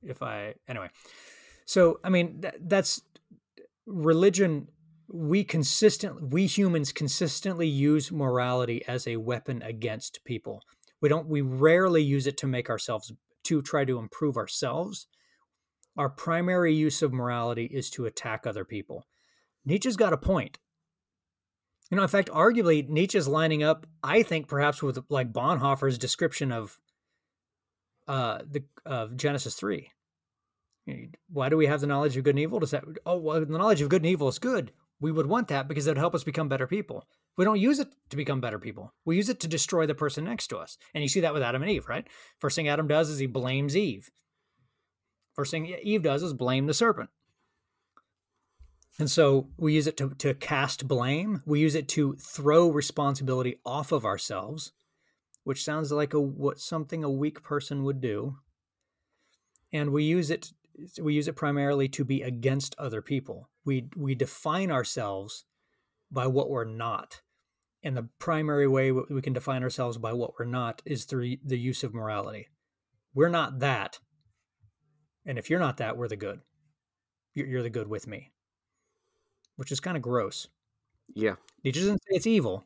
if 0.00 0.22
I, 0.22 0.54
anyway. 0.68 0.90
So, 1.66 1.98
I 2.04 2.08
mean, 2.08 2.40
th- 2.40 2.54
that's 2.60 3.02
religion. 3.84 4.68
We 5.12 5.42
consistently, 5.42 6.22
we 6.22 6.46
humans 6.46 6.92
consistently 6.92 7.66
use 7.66 8.12
morality 8.12 8.84
as 8.86 9.08
a 9.08 9.16
weapon 9.16 9.60
against 9.62 10.24
people. 10.24 10.62
We 11.02 11.08
don't, 11.08 11.26
we 11.26 11.40
rarely 11.40 12.02
use 12.02 12.28
it 12.28 12.36
to 12.38 12.46
make 12.46 12.70
ourselves, 12.70 13.12
to 13.44 13.60
try 13.60 13.84
to 13.84 13.98
improve 13.98 14.36
ourselves. 14.36 15.08
Our 15.96 16.08
primary 16.08 16.72
use 16.72 17.02
of 17.02 17.12
morality 17.12 17.64
is 17.64 17.90
to 17.90 18.06
attack 18.06 18.46
other 18.46 18.64
people. 18.64 19.04
Nietzsche's 19.64 19.96
got 19.96 20.12
a 20.12 20.16
point. 20.16 20.58
You 21.90 21.96
know, 21.96 22.02
in 22.02 22.08
fact, 22.08 22.28
arguably, 22.30 22.86
Nietzsche's 22.88 23.28
lining 23.28 23.62
up, 23.62 23.86
I 24.02 24.22
think, 24.22 24.46
perhaps 24.46 24.82
with 24.82 24.98
like 25.08 25.32
Bonhoeffer's 25.32 25.96
description 25.96 26.52
of 26.52 26.78
uh, 28.06 28.40
the 28.48 28.64
of 28.84 29.16
Genesis 29.16 29.54
three. 29.54 29.92
Why 31.30 31.48
do 31.48 31.56
we 31.56 31.66
have 31.66 31.80
the 31.80 31.86
knowledge 31.86 32.16
of 32.16 32.24
good 32.24 32.34
and 32.34 32.40
evil? 32.40 32.60
Does 32.60 32.70
that 32.72 32.84
oh 33.06 33.16
well, 33.18 33.40
the 33.40 33.58
knowledge 33.58 33.80
of 33.80 33.88
good 33.88 34.02
and 34.02 34.10
evil 34.10 34.28
is 34.28 34.38
good. 34.38 34.72
We 35.00 35.12
would 35.12 35.26
want 35.26 35.48
that 35.48 35.68
because 35.68 35.86
it 35.86 35.90
would 35.90 35.98
help 35.98 36.14
us 36.14 36.24
become 36.24 36.48
better 36.48 36.66
people. 36.66 37.06
We 37.36 37.44
don't 37.44 37.60
use 37.60 37.78
it 37.78 37.88
to 38.10 38.16
become 38.16 38.40
better 38.40 38.58
people. 38.58 38.92
We 39.04 39.16
use 39.16 39.28
it 39.28 39.38
to 39.40 39.48
destroy 39.48 39.86
the 39.86 39.94
person 39.94 40.24
next 40.24 40.48
to 40.48 40.58
us. 40.58 40.76
And 40.92 41.02
you 41.02 41.08
see 41.08 41.20
that 41.20 41.32
with 41.32 41.42
Adam 41.42 41.62
and 41.62 41.70
Eve, 41.70 41.88
right? 41.88 42.06
First 42.40 42.56
thing 42.56 42.68
Adam 42.68 42.88
does 42.88 43.08
is 43.08 43.18
he 43.18 43.26
blames 43.26 43.76
Eve. 43.76 44.10
First 45.34 45.52
thing 45.52 45.66
Eve 45.66 46.02
does 46.02 46.24
is 46.24 46.32
blame 46.32 46.66
the 46.66 46.74
serpent. 46.74 47.10
And 48.98 49.10
so 49.10 49.48
we 49.56 49.74
use 49.74 49.86
it 49.86 49.96
to, 49.98 50.10
to 50.18 50.34
cast 50.34 50.88
blame. 50.88 51.42
We 51.46 51.60
use 51.60 51.74
it 51.74 51.88
to 51.90 52.14
throw 52.14 52.68
responsibility 52.68 53.60
off 53.64 53.92
of 53.92 54.04
ourselves, 54.04 54.72
which 55.44 55.62
sounds 55.62 55.92
like 55.92 56.14
a 56.14 56.20
what 56.20 56.58
something 56.58 57.04
a 57.04 57.10
weak 57.10 57.42
person 57.42 57.84
would 57.84 58.00
do. 58.00 58.36
And 59.72 59.92
we 59.92 60.04
use 60.04 60.30
it 60.30 60.52
we 61.00 61.14
use 61.14 61.28
it 61.28 61.36
primarily 61.36 61.88
to 61.88 62.04
be 62.04 62.22
against 62.22 62.74
other 62.78 63.02
people. 63.02 63.48
We 63.64 63.88
we 63.96 64.14
define 64.14 64.70
ourselves 64.70 65.44
by 66.10 66.26
what 66.26 66.50
we're 66.50 66.64
not. 66.64 67.22
And 67.82 67.96
the 67.96 68.08
primary 68.18 68.66
way 68.66 68.90
we 68.90 69.22
can 69.22 69.32
define 69.32 69.62
ourselves 69.62 69.98
by 69.98 70.12
what 70.12 70.32
we're 70.38 70.46
not 70.46 70.82
is 70.84 71.04
through 71.04 71.36
the 71.44 71.58
use 71.58 71.84
of 71.84 71.94
morality. 71.94 72.48
We're 73.14 73.28
not 73.28 73.60
that. 73.60 74.00
And 75.24 75.38
if 75.38 75.48
you're 75.48 75.60
not 75.60 75.76
that, 75.76 75.96
we're 75.96 76.08
the 76.08 76.16
good. 76.16 76.40
You're 77.34 77.62
the 77.62 77.70
good 77.70 77.86
with 77.86 78.06
me, 78.06 78.32
which 79.58 79.72
is 79.72 79.80
kind 79.80 79.96
of 79.96 80.02
gross. 80.02 80.46
Yeah. 81.14 81.34
He 81.64 81.72
doesn't 81.72 81.98
say 81.98 82.16
it's 82.16 82.26
evil, 82.26 82.64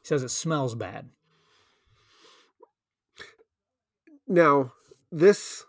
he 0.00 0.06
says 0.06 0.22
it 0.22 0.30
smells 0.30 0.76
bad. 0.76 1.08
Now, 4.28 4.72
this 5.10 5.64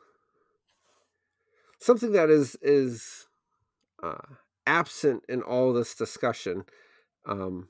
something 1.80 2.12
that 2.12 2.30
is 2.30 2.56
is 2.62 3.26
uh, 4.04 4.36
absent 4.68 5.24
in 5.28 5.42
all 5.42 5.74
this 5.74 5.96
discussion 5.96 6.66
um, 7.26 7.70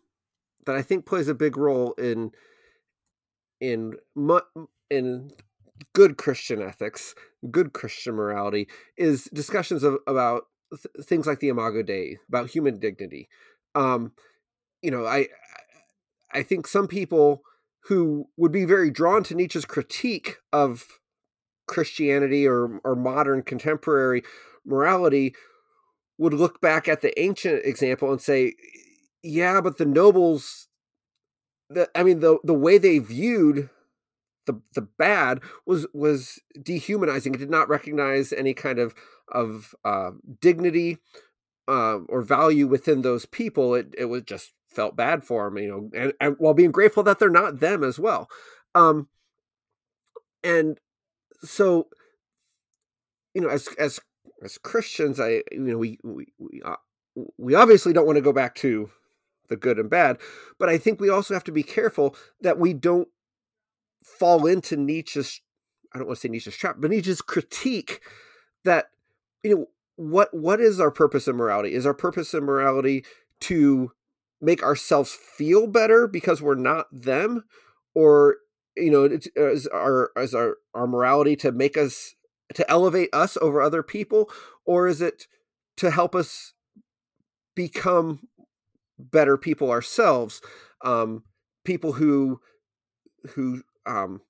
that 0.66 0.76
I 0.76 0.82
think 0.82 1.06
plays 1.06 1.30
a 1.30 1.34
big 1.34 1.56
role 1.56 1.94
in 1.94 2.32
in 3.62 3.94
in 4.90 5.32
good 5.94 6.18
Christian 6.18 6.62
ethics, 6.62 7.16
good 7.50 7.72
Christian 7.72 8.16
morality 8.16 8.68
is 8.98 9.30
discussions 9.34 9.84
of 9.84 10.00
about 10.08 10.48
th- 10.72 11.06
things 11.06 11.28
like 11.28 11.40
the 11.40 11.50
Imago 11.50 11.84
Dei, 11.84 12.18
about 12.28 12.50
human 12.50 12.80
dignity. 12.80 13.30
Um, 13.76 14.14
you 14.82 14.92
know, 14.92 15.06
I 15.06 15.28
I 16.32 16.44
think 16.44 16.68
some 16.68 16.88
people 16.88 17.42
who 17.86 18.28
would 18.38 18.52
be 18.52 18.66
very 18.66 18.92
drawn 18.92 19.24
to 19.24 19.36
Nietzsche's 19.36 19.66
critique 19.66 20.38
of 20.54 20.86
Christianity 21.68 22.48
or 22.48 22.80
or 22.84 22.96
modern 22.96 23.44
contemporary 23.44 24.24
morality 24.66 25.36
would 26.18 26.34
look 26.34 26.60
back 26.62 26.88
at 26.88 27.02
the 27.02 27.18
ancient 27.20 27.66
example 27.66 28.12
and 28.12 28.22
say, 28.22 28.54
yeah, 29.24 29.62
but 29.62 29.78
the 29.78 29.86
nobles 29.86 30.68
the 31.70 31.90
I 31.96 32.04
mean 32.04 32.20
the 32.20 32.40
the 32.44 32.54
way 32.54 32.78
they 32.78 33.00
viewed 33.00 33.70
the 34.50 34.62
the 34.74 34.82
bad 34.82 35.40
was 35.66 35.88
was 35.94 36.40
dehumanizing. 36.62 37.36
It 37.36 37.40
did 37.40 37.50
not 37.50 37.70
recognize 37.70 38.34
any 38.34 38.54
kind 38.54 38.80
of 38.80 38.94
of 39.28 39.76
uh, 39.86 40.12
dignity 40.42 40.98
uh, 41.68 42.00
or 42.10 42.22
value 42.22 42.68
within 42.68 43.02
those 43.02 43.26
people. 43.26 43.76
It 43.76 43.94
it 43.98 44.06
was 44.06 44.24
just 44.24 44.54
felt 44.68 44.96
bad 44.96 45.24
for 45.24 45.50
them, 45.50 45.58
you 45.58 45.70
know, 45.70 45.90
and, 45.94 46.14
and 46.20 46.36
while 46.40 46.54
being 46.54 46.72
grateful 46.72 47.04
that 47.04 47.20
they're 47.20 47.30
not 47.30 47.60
them 47.60 47.84
as 47.84 48.00
well. 48.00 48.28
Um, 48.76 49.08
and 50.44 50.80
so 51.44 51.88
you 53.34 53.42
know 53.42 53.50
as 53.50 53.68
as 53.78 54.00
as 54.44 54.58
christians 54.58 55.20
i 55.20 55.42
you 55.52 55.60
know 55.60 55.78
we 55.78 56.00
we 56.04 56.28
we, 56.38 56.62
uh, 56.64 56.76
we 57.38 57.56
obviously 57.56 57.94
don't 57.94 58.06
want 58.06 58.18
to 58.18 58.22
go 58.22 58.34
back 58.34 58.56
to 58.56 58.90
the 59.50 59.58
good 59.58 59.80
and 59.80 59.90
bad 59.90 60.18
but 60.58 60.70
i 60.70 60.78
think 60.78 61.00
we 61.00 61.10
also 61.10 61.34
have 61.34 61.44
to 61.44 61.52
be 61.52 61.64
careful 61.64 62.16
that 62.42 62.60
we 62.60 62.74
don't 62.74 63.08
fall 64.04 64.46
into 64.46 64.76
nietzsche's 64.76 65.42
i 65.94 65.98
don't 65.98 66.08
want 66.08 66.18
to 66.18 66.22
say 66.22 66.30
nietzsche's 66.30 66.56
trap 66.56 66.78
but 66.80 66.90
nietzsche's 66.90 67.22
critique 67.22 68.02
that 68.64 68.90
you 69.44 69.56
know 69.56 69.66
what 70.00 70.34
what 70.34 70.62
is 70.62 70.80
our 70.80 70.92
purpose 70.92 71.28
in 71.28 71.36
morality? 71.36 71.74
Is 71.74 71.86
our 71.86 71.94
purpose 71.94 72.34
in 72.34 72.46
morality 72.46 73.04
to 73.42 73.92
make 74.40 74.64
ourselves 74.64 75.12
feel 75.12 75.68
better 75.68 76.08
because 76.08 76.42
we're 76.42 76.56
not 76.56 76.88
them? 76.90 77.44
Or 77.94 78.38
you 78.78 78.92
know 78.92 79.04
is 79.36 79.68
our 79.68 80.12
is 80.16 80.34
our 80.34 80.56
our 80.74 80.88
morality 80.88 81.36
to 81.38 81.52
make 81.52 81.78
us 81.78 82.16
to 82.54 82.70
elevate 82.72 83.10
us 83.12 83.38
over 83.42 83.62
other 83.62 83.84
people? 83.84 84.30
Or 84.66 84.88
is 84.88 85.02
it 85.02 85.28
to 85.76 85.92
help 85.92 86.16
us 86.16 86.54
become 87.54 88.30
better 88.98 89.38
people 89.38 89.70
ourselves? 89.70 90.42
Um 90.82 91.24
people 91.66 91.92
who 91.94 92.40
who 93.32 93.64
um 93.90 94.22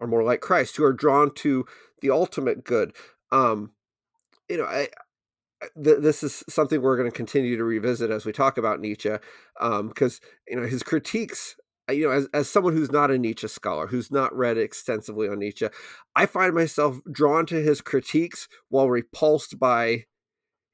are 0.00 0.06
more 0.06 0.22
like 0.22 0.40
Christ 0.40 0.76
who 0.76 0.84
are 0.84 0.92
drawn 0.92 1.34
to 1.36 1.64
the 2.00 2.10
ultimate 2.10 2.64
good 2.64 2.94
um 3.30 3.72
you 4.48 4.56
know 4.56 4.64
i 4.64 4.88
th- 5.82 5.98
this 6.00 6.22
is 6.22 6.44
something 6.48 6.80
we're 6.80 6.96
going 6.96 7.10
to 7.10 7.16
continue 7.16 7.56
to 7.56 7.64
revisit 7.64 8.10
as 8.10 8.24
we 8.24 8.32
talk 8.32 8.58
about 8.58 8.80
Nietzsche, 8.80 9.10
because 9.60 10.20
um, 10.20 10.28
you 10.46 10.56
know 10.56 10.66
his 10.66 10.82
critiques 10.82 11.56
you 11.90 12.06
know, 12.06 12.12
as, 12.12 12.28
as 12.34 12.50
someone 12.50 12.74
who's 12.74 12.92
not 12.92 13.10
a 13.10 13.18
Nietzsche 13.18 13.48
scholar, 13.48 13.86
who's 13.86 14.10
not 14.10 14.36
read 14.36 14.58
extensively 14.58 15.28
on 15.28 15.38
Nietzsche, 15.38 15.68
I 16.14 16.26
find 16.26 16.54
myself 16.54 16.98
drawn 17.10 17.46
to 17.46 17.62
his 17.62 17.80
critiques 17.80 18.48
while 18.68 18.90
repulsed 18.90 19.58
by 19.58 20.04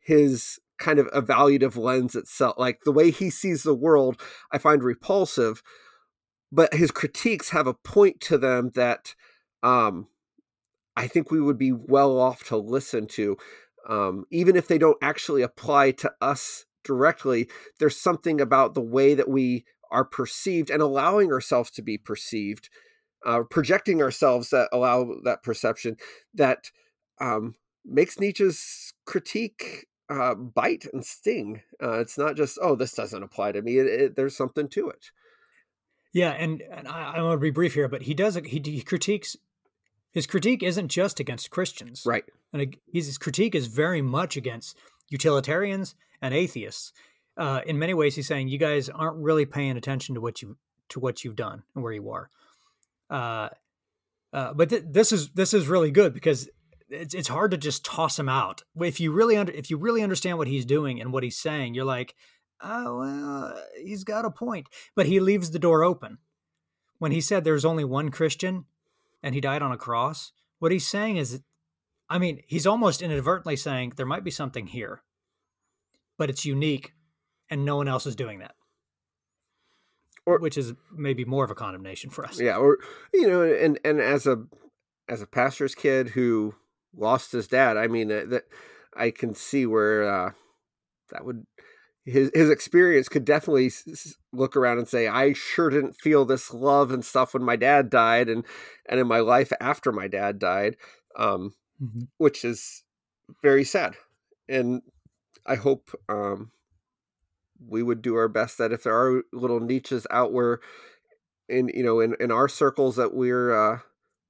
his 0.01 0.59
kind 0.79 0.99
of 0.99 1.07
evaluative 1.13 1.77
lens 1.77 2.17
itself. 2.17 2.57
Like 2.59 2.81
the 2.85 2.93
way 2.93 3.11
he 3.11 3.31
sees 3.31 3.63
the 3.63 3.75
world, 3.75 4.21
I 4.51 4.59
find 4.59 4.83
repulsive, 4.83 5.63
but 6.55 6.73
his 6.73 6.93
critiques 6.93 7.51
have 7.51 7.67
a 7.67 7.75
point 7.75 8.21
to 8.21 8.39
them 8.39 8.71
that 8.77 9.15
um, 9.65 10.07
I 10.97 11.09
think 11.09 11.31
we 11.31 11.41
would 11.41 11.59
be 11.59 11.73
well 11.73 12.19
off 12.19 12.45
to 12.45 12.57
listen 12.57 13.09
to. 13.09 13.37
Um, 13.89 14.25
even 14.31 14.55
if 14.55 14.69
they 14.69 14.79
don't 14.79 14.97
actually 15.03 15.43
apply 15.43 15.91
to 15.93 16.13
us 16.21 16.65
directly, 16.85 17.49
there's 17.81 17.99
something 18.01 18.41
about 18.41 18.75
the 18.75 18.81
way 18.81 19.15
that 19.15 19.29
we 19.29 19.65
are 19.91 20.05
perceived 20.05 20.71
and 20.71 20.81
allowing 20.81 21.33
ourselves 21.33 21.71
to 21.73 21.83
be 21.83 21.99
perceived, 21.99 22.69
uh, 23.27 23.41
projecting 23.51 24.01
ourselves 24.01 24.51
that 24.51 24.69
allow 24.73 25.17
that 25.25 25.43
perception 25.43 25.97
that 26.35 26.71
um, 27.21 27.57
makes 27.85 28.21
Nietzsche's 28.21 28.93
critique 29.07 29.87
uh, 30.09 30.35
bite 30.35 30.87
and 30.93 31.05
sting. 31.05 31.63
Uh, 31.83 31.99
it's 31.99 32.17
not 32.17 32.37
just, 32.37 32.59
oh, 32.63 32.77
this 32.77 32.93
doesn't 32.93 33.23
apply 33.25 33.53
to 33.53 33.63
me. 33.63 33.79
It, 33.79 33.87
it, 33.87 34.17
there's 34.17 34.37
something 34.37 34.69
to 34.69 34.89
it. 34.89 35.11
Yeah, 36.15 36.31
and, 36.31 36.63
and 36.63 36.89
I, 36.89 37.17
I 37.17 37.23
want 37.23 37.35
to 37.35 37.43
be 37.43 37.51
brief 37.51 37.75
here, 37.75 37.89
but 37.89 38.03
he 38.03 38.15
does 38.15 38.37
he, 38.37 38.63
he 38.65 38.81
critiques 38.81 39.37
his 40.13 40.27
critique 40.27 40.63
isn't 40.63 40.89
just 40.89 41.21
against 41.21 41.51
Christians, 41.51 42.05
right? 42.07 42.25
And 42.53 42.77
his 42.91 43.19
critique 43.19 43.55
is 43.55 43.67
very 43.67 44.01
much 44.01 44.37
against 44.37 44.79
utilitarians 45.11 45.95
and 46.23 46.33
atheists 46.33 46.93
uh, 47.37 47.61
in 47.67 47.79
many 47.79 47.95
ways, 47.95 48.15
he's 48.15 48.27
saying 48.27 48.49
you 48.49 48.59
guys 48.59 48.89
aren't 48.89 49.17
really 49.17 49.45
paying 49.45 49.77
attention 49.77 50.15
to 50.15 50.21
what 50.21 50.41
you 50.41 50.57
to 50.91 51.01
what 51.01 51.25
you've 51.25 51.37
done 51.37 51.63
and 51.75 51.83
where 51.83 51.93
you 51.93 52.11
are. 52.11 52.31
Uh, 53.11 53.49
uh, 54.33 54.53
but 54.55 54.69
th- 54.69 54.85
this 54.87 55.13
is 55.13 55.31
this 55.31 55.53
is 55.53 55.67
really 55.67 55.91
good 55.91 56.15
because 56.15 56.49
it's 56.89 57.15
it's 57.15 57.29
hard 57.29 57.51
to 57.51 57.57
just 57.57 57.85
toss 57.85 58.19
him 58.19 58.29
out. 58.29 58.63
If 58.81 59.01
you 59.01 59.13
really 59.13 59.37
under, 59.37 59.53
if 59.53 59.71
you 59.71 59.77
really 59.77 60.03
understand 60.03 60.39
what 60.39 60.47
he's 60.47 60.65
doing 60.65 61.01
and 61.01 61.13
what 61.13 61.25
he's 61.25 61.37
saying, 61.37 61.75
you're 61.75 61.85
like, 61.85 62.15
oh 62.63 62.99
well, 62.99 63.45
uh, 63.45 63.61
he's 63.83 64.05
got 64.05 64.25
a 64.25 64.31
point. 64.31 64.69
But 64.95 65.07
he 65.07 65.21
leaves 65.21 65.51
the 65.51 65.59
door 65.59 65.83
open. 65.83 66.19
When 66.99 67.13
he 67.13 67.21
said 67.21 67.45
there's 67.45 67.65
only 67.65 67.85
one 67.85 68.11
Christian, 68.11 68.65
and 69.23 69.35
he 69.35 69.41
died 69.41 69.63
on 69.63 69.73
a 69.73 69.77
cross, 69.77 70.33
what 70.59 70.73
he's 70.73 70.87
saying 70.87 71.17
is, 71.17 71.43
I 72.09 72.19
mean, 72.19 72.41
he's 72.47 72.67
almost 72.67 73.03
inadvertently 73.03 73.57
saying 73.57 73.95
there 73.97 74.07
might 74.07 74.25
be 74.25 74.31
something 74.31 74.69
here, 74.69 75.03
but 76.17 76.31
it's 76.31 76.45
unique, 76.45 76.93
and 77.51 77.65
no 77.65 77.77
one 77.77 77.89
else 77.89 78.07
is 78.07 78.17
doing 78.17 78.39
that. 78.39 78.55
Or, 80.27 80.39
which 80.39 80.57
is 80.57 80.73
maybe 80.91 81.25
more 81.27 81.45
of 81.45 81.51
a 81.51 81.55
condemnation 81.55 82.09
for 82.09 82.25
us. 82.25 82.41
Yeah, 82.41 82.57
or 82.57 82.79
you 83.13 83.29
know, 83.29 83.43
and 83.43 83.79
and 83.85 84.01
as 84.01 84.27
a 84.27 84.45
as 85.09 85.21
a 85.21 85.27
pastor's 85.27 85.75
kid 85.75 86.11
who 86.11 86.55
lost 86.97 87.33
his 87.33 87.47
dad, 87.47 87.77
I 87.77 87.89
mean 87.89 88.11
uh, 88.11 88.25
that 88.29 88.45
I 88.97 89.11
can 89.11 89.35
see 89.35 89.67
where 89.67 90.09
uh, 90.09 90.31
that 91.11 91.27
would 91.27 91.47
his 92.05 92.31
his 92.35 92.51
experience 92.51 93.09
could 93.09 93.25
definitely 93.25 93.71
look 94.33 94.57
around 94.57 94.79
and 94.79 94.89
say 94.89 95.09
I 95.09 95.33
sure 95.33 95.71
didn't 95.71 95.97
feel 95.97 96.25
this 96.25 96.53
love 96.53 96.91
and 96.91 97.05
stuff 97.05 97.35
when 97.35 97.43
my 97.43 97.57
dad 97.57 97.91
died 97.91 98.29
and 98.29 98.45
and 98.87 99.01
in 99.01 99.07
my 99.07 99.21
life 99.21 99.53
after 99.61 99.91
my 99.91 100.07
dad 100.07 100.39
died 100.39 100.77
um, 101.17 101.55
mm-hmm. 101.83 102.03
which 102.19 102.45
is 102.45 102.83
very 103.43 103.65
sad 103.65 103.95
and 104.49 104.83
I 105.47 105.57
hope 105.57 105.91
um, 106.09 106.51
we 107.67 107.83
would 107.83 108.03
do 108.03 108.17
our 108.17 108.29
best 108.29 108.59
that 108.59 108.73
if 108.73 108.83
there 108.83 108.97
are 108.97 109.23
little 109.33 109.61
Nietzsches 109.61 110.07
out 110.11 110.33
where 110.33 110.61
in 111.49 111.71
you 111.75 111.83
know 111.83 112.01
in 112.01 112.17
in 112.21 112.31
our 112.31 112.49
circles 112.49 112.97
that 112.97 113.15
we're 113.15 113.53
uh, 113.53 113.79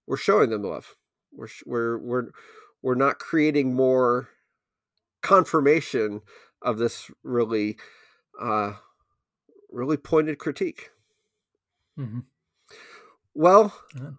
we're 0.06 0.16
showing 0.16 0.50
them 0.50 0.62
love 0.62 0.94
we're 1.32 1.48
we're 1.66 1.98
we're 1.98 2.26
we're 2.82 2.94
not 2.94 3.18
creating 3.18 3.74
more 3.74 4.28
confirmation 5.22 6.20
of 6.64 6.78
this 6.78 7.10
really 7.22 7.76
uh 8.40 8.72
really 9.70 9.96
pointed 9.96 10.38
critique. 10.38 10.90
Mm-hmm. 11.98 12.20
well 13.34 13.72
yeah. 13.94 14.10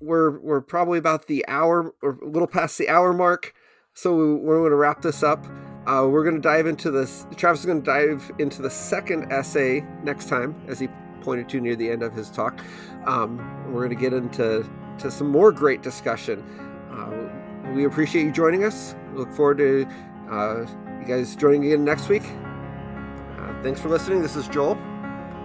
we're 0.00 0.40
we're 0.40 0.60
probably 0.60 0.98
about 0.98 1.28
the 1.28 1.44
hour 1.46 1.94
or 2.02 2.18
a 2.20 2.28
little 2.28 2.48
past 2.48 2.76
the 2.76 2.88
hour 2.88 3.12
mark 3.12 3.54
so 3.94 4.16
we're 4.16 4.58
going 4.58 4.70
to 4.70 4.76
wrap 4.76 5.02
this 5.02 5.22
up. 5.22 5.46
Uh, 5.86 6.08
we're 6.10 6.24
going 6.24 6.34
to 6.34 6.40
dive 6.40 6.66
into 6.66 6.90
this 6.90 7.26
travis 7.36 7.60
is 7.60 7.66
going 7.66 7.82
to 7.82 7.86
dive 7.86 8.30
into 8.38 8.60
the 8.60 8.70
second 8.70 9.32
essay 9.32 9.84
next 10.02 10.28
time 10.28 10.60
as 10.66 10.80
he 10.80 10.88
pointed 11.20 11.48
to 11.48 11.60
near 11.60 11.76
the 11.76 11.88
end 11.88 12.02
of 12.02 12.12
his 12.12 12.30
talk. 12.30 12.60
Um, 13.06 13.38
we're 13.72 13.86
going 13.86 13.96
to 13.96 14.02
get 14.02 14.12
into 14.12 14.68
to 14.98 15.10
some 15.10 15.28
more 15.28 15.52
great 15.52 15.82
discussion. 15.82 16.42
Uh, 16.90 17.72
we 17.72 17.84
appreciate 17.84 18.24
you 18.24 18.32
joining 18.32 18.64
us. 18.64 18.96
Look 19.14 19.32
forward 19.32 19.58
to 19.58 19.86
uh, 20.30 20.66
you 21.06 21.14
guys 21.14 21.36
joining 21.36 21.64
again 21.66 21.84
next 21.84 22.08
week. 22.08 22.24
Uh, 22.24 23.62
thanks 23.62 23.80
for 23.80 23.88
listening. 23.88 24.22
This 24.22 24.36
is 24.36 24.48
Joel. 24.48 24.78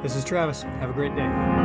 This 0.01 0.16
is 0.16 0.24
Travis. 0.24 0.64
Have 0.64 0.89
a 0.89 0.93
great 0.93 1.16
day. 1.16 1.59